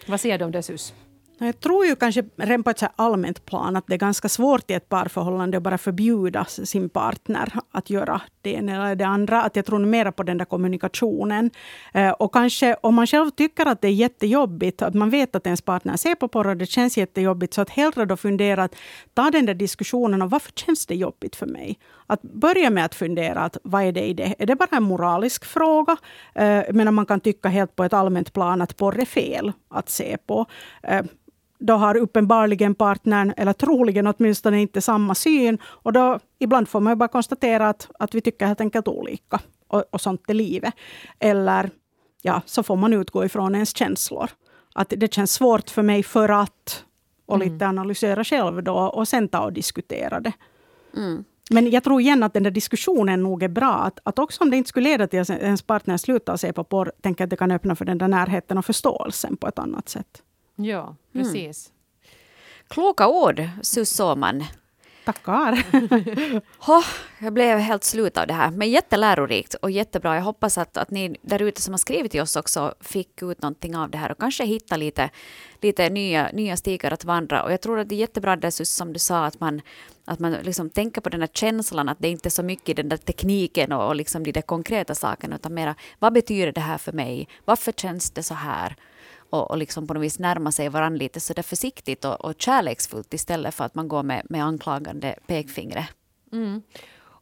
Vad 0.07 0.21
säger 0.21 0.39
du 0.39 0.45
om 0.45 0.53
det 0.53 0.63
Sus? 0.63 0.95
Jag 1.43 1.61
tror 1.61 1.87
ju 1.87 1.97
kanske 1.97 2.23
redan 2.37 2.63
på 2.63 2.71
ett 2.71 2.83
allmänt 2.97 3.47
plan 3.47 3.77
att 3.77 3.87
det 3.87 3.95
är 3.95 3.99
ganska 3.99 4.29
svårt 4.29 4.71
i 4.71 4.75
ett 4.75 4.89
parförhållande 4.89 5.57
att 5.57 5.63
bara 5.63 5.79
förbjuda 5.79 6.45
sin 6.45 6.89
partner 6.89 7.53
att 7.71 7.91
göra 7.91 8.21
det 8.43 8.51
ena 8.51 8.75
eller 8.75 8.95
det 8.95 9.07
andra. 9.07 9.43
Att 9.43 9.57
jag 9.57 9.67
tror 9.67 9.79
mer 9.79 10.11
på 10.11 10.23
den 10.23 10.39
där 10.39 10.45
kommunikationen. 10.45 11.51
Eh, 11.95 12.11
och 12.11 12.33
kanske 12.33 12.77
om 12.83 12.95
man 12.95 13.07
själv 13.07 13.31
tycker 13.31 13.67
att 13.67 13.81
det 13.81 13.89
är 13.89 13.93
jättejobbigt, 13.93 14.83
att 14.83 14.95
man 14.95 15.11
vet 15.11 15.37
att 15.37 15.47
ens 15.47 15.63
partner 15.63 15.97
ser 15.97 16.15
på 16.15 16.29
porr 16.29 16.47
och 16.47 16.57
det 16.57 16.67
känns 16.67 16.99
jättejobbigt, 16.99 17.55
så 17.55 17.61
att 17.61 17.71
hellre 17.71 18.05
då 18.05 18.17
fundera 18.17 18.65
att 18.65 18.75
ta 19.15 19.31
den 19.31 19.47
där 19.47 19.55
diskussionen 19.55 20.23
om 20.23 20.29
varför 20.29 20.53
känns 20.53 20.87
det 20.87 20.95
jobbigt 20.95 21.37
för 21.37 21.47
mig? 21.47 21.79
att 22.11 22.23
börja 22.23 22.71
med 22.71 22.85
att 22.85 22.95
fundera 22.95 23.41
att 23.41 23.57
vad 23.63 23.83
är 23.83 23.93
det 23.93 24.05
i 24.05 24.15
det? 24.15 24.35
Är 24.39 24.47
det 24.47 24.57
bara 24.57 24.77
en 24.77 24.83
moralisk 24.83 25.45
fråga? 25.45 25.97
Eh, 26.35 26.63
men 26.73 26.95
man 26.95 27.07
kan 27.07 27.21
tycka 27.21 27.49
helt 27.49 27.77
på 27.77 27.85
ett 27.85 27.93
allmänt 27.93 28.33
plan 28.33 28.63
att 28.63 28.77
porr 28.77 29.01
är 29.01 29.05
fel 29.05 29.53
att 29.69 29.89
se 29.89 30.17
på. 30.27 30.47
Eh, 30.83 31.03
då 31.61 31.75
har 31.75 31.97
uppenbarligen 31.97 32.75
partnern, 32.75 33.35
eller 33.37 33.53
troligen 33.53 34.07
åtminstone 34.07 34.61
inte 34.61 34.81
samma 34.81 35.15
syn. 35.15 35.59
Och 35.65 35.93
då, 35.93 36.19
ibland 36.39 36.69
får 36.69 36.81
man 36.81 36.99
bara 36.99 37.09
konstatera 37.09 37.69
att, 37.69 37.91
att 37.99 38.15
vi 38.15 38.21
tycker 38.21 38.47
helt 38.47 38.61
enkelt 38.61 38.89
olika. 38.89 39.41
Och, 39.69 39.85
och 39.91 40.01
sånt 40.01 40.31
är 40.31 40.35
livet. 40.35 40.75
Eller 41.19 41.71
ja, 42.23 42.43
så 42.47 42.63
får 42.63 42.77
man 42.77 42.93
utgå 42.93 43.25
ifrån 43.25 43.55
ens 43.55 43.77
känslor. 43.77 44.31
Att 44.75 44.93
det 44.97 45.15
känns 45.15 45.33
svårt 45.33 45.71
för 45.71 45.83
mig 45.83 46.03
för 46.03 46.29
att... 46.29 46.85
Och 47.27 47.37
mm. 47.37 47.53
lite 47.53 47.67
analysera 47.67 48.25
själv 48.25 48.63
då 48.63 48.77
och 48.77 49.09
sen 49.09 49.29
ta 49.29 49.41
och 49.41 49.53
diskutera 49.53 50.21
det. 50.21 50.33
Mm. 50.97 51.25
Men 51.51 51.71
jag 51.71 51.85
tror 51.85 52.01
igen 52.01 52.23
att 52.23 52.35
den 52.35 52.43
där 52.43 52.51
diskussionen 52.51 53.23
nog 53.23 53.43
är 53.43 53.49
bra. 53.49 53.73
Att, 53.73 54.01
att 54.03 54.19
också 54.19 54.45
om 54.45 54.51
det 54.51 54.57
inte 54.57 54.69
skulle 54.69 54.89
leda 54.89 55.07
till 55.07 55.21
att 55.21 55.31
ens 55.31 55.63
partner 55.63 55.97
slutar 55.97 56.37
se 56.37 56.53
på 56.53 56.65
porr, 56.65 56.93
tänker 57.01 57.25
att 57.25 57.31
det 57.31 57.37
kan 57.37 57.51
öppna 57.51 57.77
för 57.77 57.85
den 57.85 57.99
där 57.99 58.09
närheten 58.09 58.59
och 58.59 58.65
förståelsen 58.65 59.37
på 59.37 59.49
ett 59.49 59.59
annat 59.59 59.89
sätt. 59.89 60.23
Ja, 60.65 60.83
mm. 60.83 60.97
precis. 61.13 61.69
Mm. 61.69 61.77
Kloka 62.69 63.09
ord, 63.09 63.49
Sus 63.63 63.91
Såman. 63.91 64.45
Tackar. 65.05 65.53
oh, 66.69 66.85
jag 67.19 67.33
blev 67.33 67.59
helt 67.59 67.85
slut 67.85 68.17
av 68.17 68.27
det 68.27 68.35
här. 68.35 68.51
Men 68.51 68.71
jättelärorikt 68.71 69.55
och 69.55 69.71
jättebra. 69.71 70.15
Jag 70.15 70.23
hoppas 70.23 70.59
att, 70.59 70.77
att 70.77 70.91
ni 70.91 71.17
där 71.23 71.43
ute 71.43 71.63
som 71.63 71.73
har 71.73 71.79
skrivit 71.79 72.13
till 72.13 72.21
oss 72.21 72.37
också 72.37 72.75
fick 72.81 73.23
ut 73.23 73.43
någonting 73.43 73.77
av 73.77 73.91
det 73.91 73.99
här 73.99 74.13
och 74.13 74.19
kanske 74.19 74.45
hitta 74.45 74.77
lite, 74.77 75.11
lite 75.61 75.91
nya, 75.91 76.31
nya 76.33 76.57
stigar 76.57 76.91
att 76.93 77.05
vandra. 77.05 77.43
Och 77.43 77.53
jag 77.53 77.61
tror 77.61 77.79
att 77.79 77.89
det 77.89 77.95
är 77.95 77.99
jättebra 77.99 78.37
det 78.37 78.51
som 78.51 78.93
du 78.93 78.99
sa 78.99 79.25
att 79.25 79.41
man, 79.41 79.61
att 80.05 80.19
man 80.19 80.33
liksom 80.33 80.71
tänker 80.71 81.01
på 81.01 81.09
den 81.09 81.21
här 81.21 81.31
känslan 81.35 81.89
att 81.89 81.99
det 81.99 82.09
inte 82.09 82.29
är 82.29 82.31
så 82.31 82.43
mycket 82.43 82.77
den 82.77 82.89
där 82.89 82.97
tekniken 82.97 83.73
och, 83.73 83.89
och 83.89 83.97
liksom 83.97 84.25
de 84.25 84.33
där 84.33 84.43
konkreta 84.43 84.95
sakerna 84.95 85.37
utan 85.37 85.55
mera 85.55 85.75
vad 85.99 86.13
betyder 86.13 86.53
det 86.53 86.61
här 86.61 86.79
för 86.79 86.93
mig? 86.93 87.29
Varför 87.45 87.73
känns 87.73 88.11
det 88.11 88.23
så 88.23 88.35
här? 88.35 88.77
Och, 89.31 89.51
och 89.51 89.59
liksom 89.59 89.87
på 89.87 89.95
något 89.95 90.03
vis 90.03 90.19
närma 90.19 90.53
sig 90.53 90.69
varandra 90.69 90.99
lite 90.99 91.21
så 91.21 91.33
där 91.33 91.43
försiktigt 91.43 92.05
och, 92.05 92.25
och 92.25 92.35
kärleksfullt 92.39 93.15
istället 93.15 93.55
för 93.55 93.65
att 93.65 93.75
man 93.75 93.89
går 93.89 94.03
med, 94.03 94.27
med 94.29 94.45
anklagande 94.45 95.15
pekfingret. 95.27 95.87
Mm. 96.33 96.63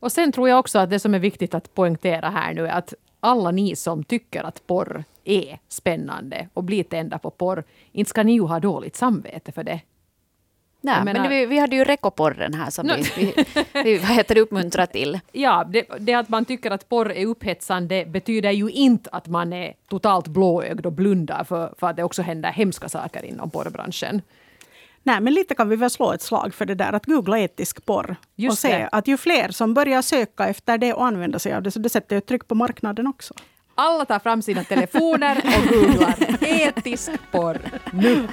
Och 0.01 0.13
sen 0.13 0.33
tror 0.33 0.49
jag 0.49 0.59
också 0.59 0.79
att 0.79 0.91
det 0.91 0.99
som 0.99 1.15
är 1.15 1.19
viktigt 1.19 1.55
att 1.55 1.75
poängtera 1.75 2.31
här 2.31 2.55
nu 2.55 2.67
är 2.67 2.73
att 2.73 2.95
alla 3.21 3.51
ni 3.51 3.77
som 3.77 4.05
tycker 4.05 4.45
att 4.45 4.67
porr 4.67 5.05
är 5.25 5.59
spännande 5.69 6.49
och 6.55 6.65
blir 6.65 6.85
tända 6.85 7.19
på 7.19 7.31
porr, 7.31 7.65
inte 7.93 8.09
ska 8.09 8.23
ni 8.23 8.33
ju 8.33 8.43
ha 8.43 8.61
dåligt 8.61 8.97
samvete 8.97 9.53
för 9.53 9.65
det. 9.65 9.81
Nej, 10.81 11.05
menar, 11.05 11.21
men 11.21 11.31
vi, 11.31 11.47
vi 11.47 11.59
hade 11.59 11.77
ju 11.77 11.85
rekoporren 11.85 12.55
här 12.55 12.71
som 12.71 12.87
no. 12.87 12.95
vi, 12.97 13.03
vi, 13.17 13.45
vi 13.85 13.99
vad 13.99 14.09
heter 14.09 14.35
det, 14.35 14.41
uppmuntrar 14.41 14.87
till. 14.87 15.21
Ja, 15.33 15.65
det, 15.73 15.87
det, 15.99 16.15
att 16.15 16.29
man 16.29 16.45
tycker 16.45 16.71
att 16.71 16.89
porr 16.89 17.13
är 17.13 17.27
upphetsande 17.27 18.05
betyder 18.07 18.51
ju 18.51 18.71
inte 18.71 19.11
att 19.13 19.27
man 19.27 19.53
är 19.53 19.75
totalt 19.89 20.29
blåögd 20.29 20.87
och 20.87 20.93
blundar 20.93 21.45
för, 21.45 21.75
för 21.79 21.87
att 21.87 21.97
det 21.97 22.03
också 22.03 22.23
händer 22.23 22.51
hemska 22.51 22.89
saker 22.89 23.25
inom 23.25 23.51
porrbranschen. 23.51 24.23
Nej, 25.03 25.21
men 25.21 25.35
lite 25.35 25.55
kan 25.55 25.69
vi 25.69 25.77
väl 25.77 25.91
slå 25.91 26.13
ett 26.13 26.23
slag 26.23 26.55
för 26.55 26.67
det 26.67 26.75
där 26.75 26.93
att 26.93 27.07
googla 27.07 27.39
etisk 27.39 27.85
porr. 27.85 28.17
Just 28.37 28.53
och 28.53 28.59
se 28.59 28.79
det. 28.79 28.89
att 28.93 29.09
ju 29.09 29.17
fler 29.17 29.49
som 29.49 29.75
börjar 29.75 30.03
söka 30.03 30.47
efter 30.47 30.79
det 30.79 30.93
och 30.93 31.07
använda 31.07 31.39
sig 31.39 31.55
av 31.55 31.63
det, 31.63 31.71
så 31.71 31.79
det 31.79 31.89
sätter 31.89 32.17
ett 32.17 32.27
tryck 32.27 32.49
på 32.49 32.55
marknaden 32.55 33.07
också. 33.07 33.35
Alla 33.81 34.05
tar 34.05 34.19
fram 34.19 34.43
sina 34.43 34.65
telefoner 34.65 35.37
och 35.37 35.75
googlar 35.75 36.15
etisk 36.41 37.11
porr 37.31 37.59
nu. 37.93 38.29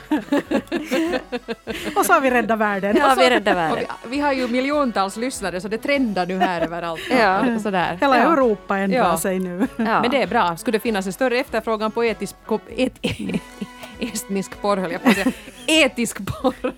och 1.95 2.05
så 2.05 2.13
har 2.13 2.21
vi 2.21 2.31
räddat 2.31 2.59
världen. 2.59 2.97
Ja, 2.97 3.15
vi 3.17 3.29
räddar 3.29 3.55
världen. 3.55 3.85
Vi, 4.03 4.09
vi, 4.09 4.19
har 4.19 4.33
ju 4.33 4.47
miljontals 4.47 5.17
lyssnare 5.17 5.61
så 5.61 5.67
det 5.67 5.77
trendar 5.77 6.25
nu 6.25 6.39
här 6.39 6.61
överallt. 6.61 7.01
ja. 7.09 7.59
Sådär. 7.59 7.97
Hela 8.01 8.17
ja. 8.17 8.33
Europa 8.33 8.77
ändrar 8.77 8.97
ja. 8.97 9.17
sig 9.17 9.39
nu. 9.39 9.67
Ja. 9.77 10.01
Men 10.01 10.11
det 10.11 10.21
är 10.21 10.27
bra. 10.27 10.57
Skulle 10.57 10.77
det 10.77 10.81
finnas 10.81 11.05
en 11.05 11.13
större 11.13 11.39
efterfrågan 11.39 11.91
på 11.91 12.03
etisk, 12.03 12.35
et, 12.77 12.93
estnisk 13.99 14.61
porr, 14.61 14.77
höll 14.77 14.91
jag 14.91 15.03
på 15.03 15.09
att 15.09 15.15
säga. 15.15 15.31
Etisk 15.67 16.17
porr. 16.25 16.73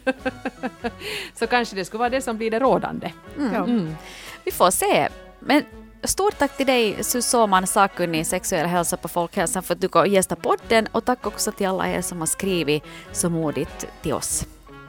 så 1.40 1.48
kanske 1.48 1.76
det 1.76 1.86
skulle 1.86 2.00
vara 2.00 2.10
det 2.10 2.22
som 2.22 2.38
blir 2.38 2.52
det 2.52 2.60
rådande. 2.60 3.12
Mm. 3.38 3.56
Mm. 3.56 3.96
Vi 4.44 4.52
får 4.52 4.72
se. 4.72 5.10
Men 5.40 5.64
Stort 6.04 6.38
tack 6.38 6.58
till 6.58 6.66
dig 6.66 7.04
Sus 7.04 7.34
Åman, 7.34 7.68
sakkunnig 7.68 8.20
i 8.20 8.24
sexuell 8.24 8.68
hälsa 8.68 8.98
på 8.98 9.08
Folkhälsan 9.08 9.64
för 9.64 9.74
att 9.74 9.82
du 9.82 9.88
kom 9.88 10.08
gästa 10.08 10.36
podden 10.36 10.88
och 10.92 11.06
tack 11.06 11.28
också 11.28 11.52
till 11.52 11.68
alla 11.68 11.88
er 11.88 12.02
som 12.02 12.20
har 12.20 12.28
skrivit 12.28 12.84
så 13.12 13.30
modigt 13.30 13.88
till 14.02 14.14
oss. 14.14 14.46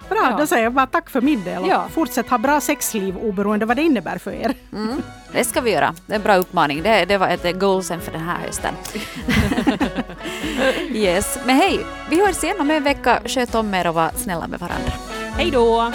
Bra, 0.09 0.29
ja. 0.31 0.37
då 0.39 0.47
säger 0.47 0.63
jag 0.65 0.73
bara 0.73 0.87
tack 0.87 1.11
för 1.11 1.21
min 1.21 1.45
del. 1.45 1.63
Ja. 1.69 1.87
Fortsätt 1.91 2.29
ha 2.29 2.39
bra 2.39 2.61
sexliv 2.61 3.17
oberoende 3.19 3.67
vad 3.67 3.77
det 3.77 3.83
innebär 3.83 4.19
för 4.19 4.31
er. 4.31 4.55
Mm, 4.73 5.03
det 5.33 5.45
ska 5.45 5.61
vi 5.61 5.71
göra. 5.71 5.95
Det 6.07 6.13
är 6.13 6.17
en 6.17 6.23
bra 6.23 6.37
uppmaning. 6.37 6.83
Det, 6.83 7.05
det 7.05 7.19
var 7.19 7.29
ett 7.29 7.61
goal 7.61 7.85
sen 7.85 8.01
för 8.01 8.13
den 8.13 8.21
här 8.21 8.39
hösten. 8.47 8.75
yes, 10.97 11.39
men 11.45 11.57
hej, 11.57 11.81
vi 12.11 12.27
hörs 12.27 12.45
igen 12.45 12.61
om 12.61 12.71
en 12.71 12.83
vecka. 12.83 13.21
Sköt 13.25 13.55
om 13.55 13.75
er 13.75 13.87
och 13.87 13.95
var 13.95 14.11
snälla 14.17 14.47
med 14.47 14.61
varandra. 14.61 14.93
Hej 15.37 15.51
då! 15.51 15.93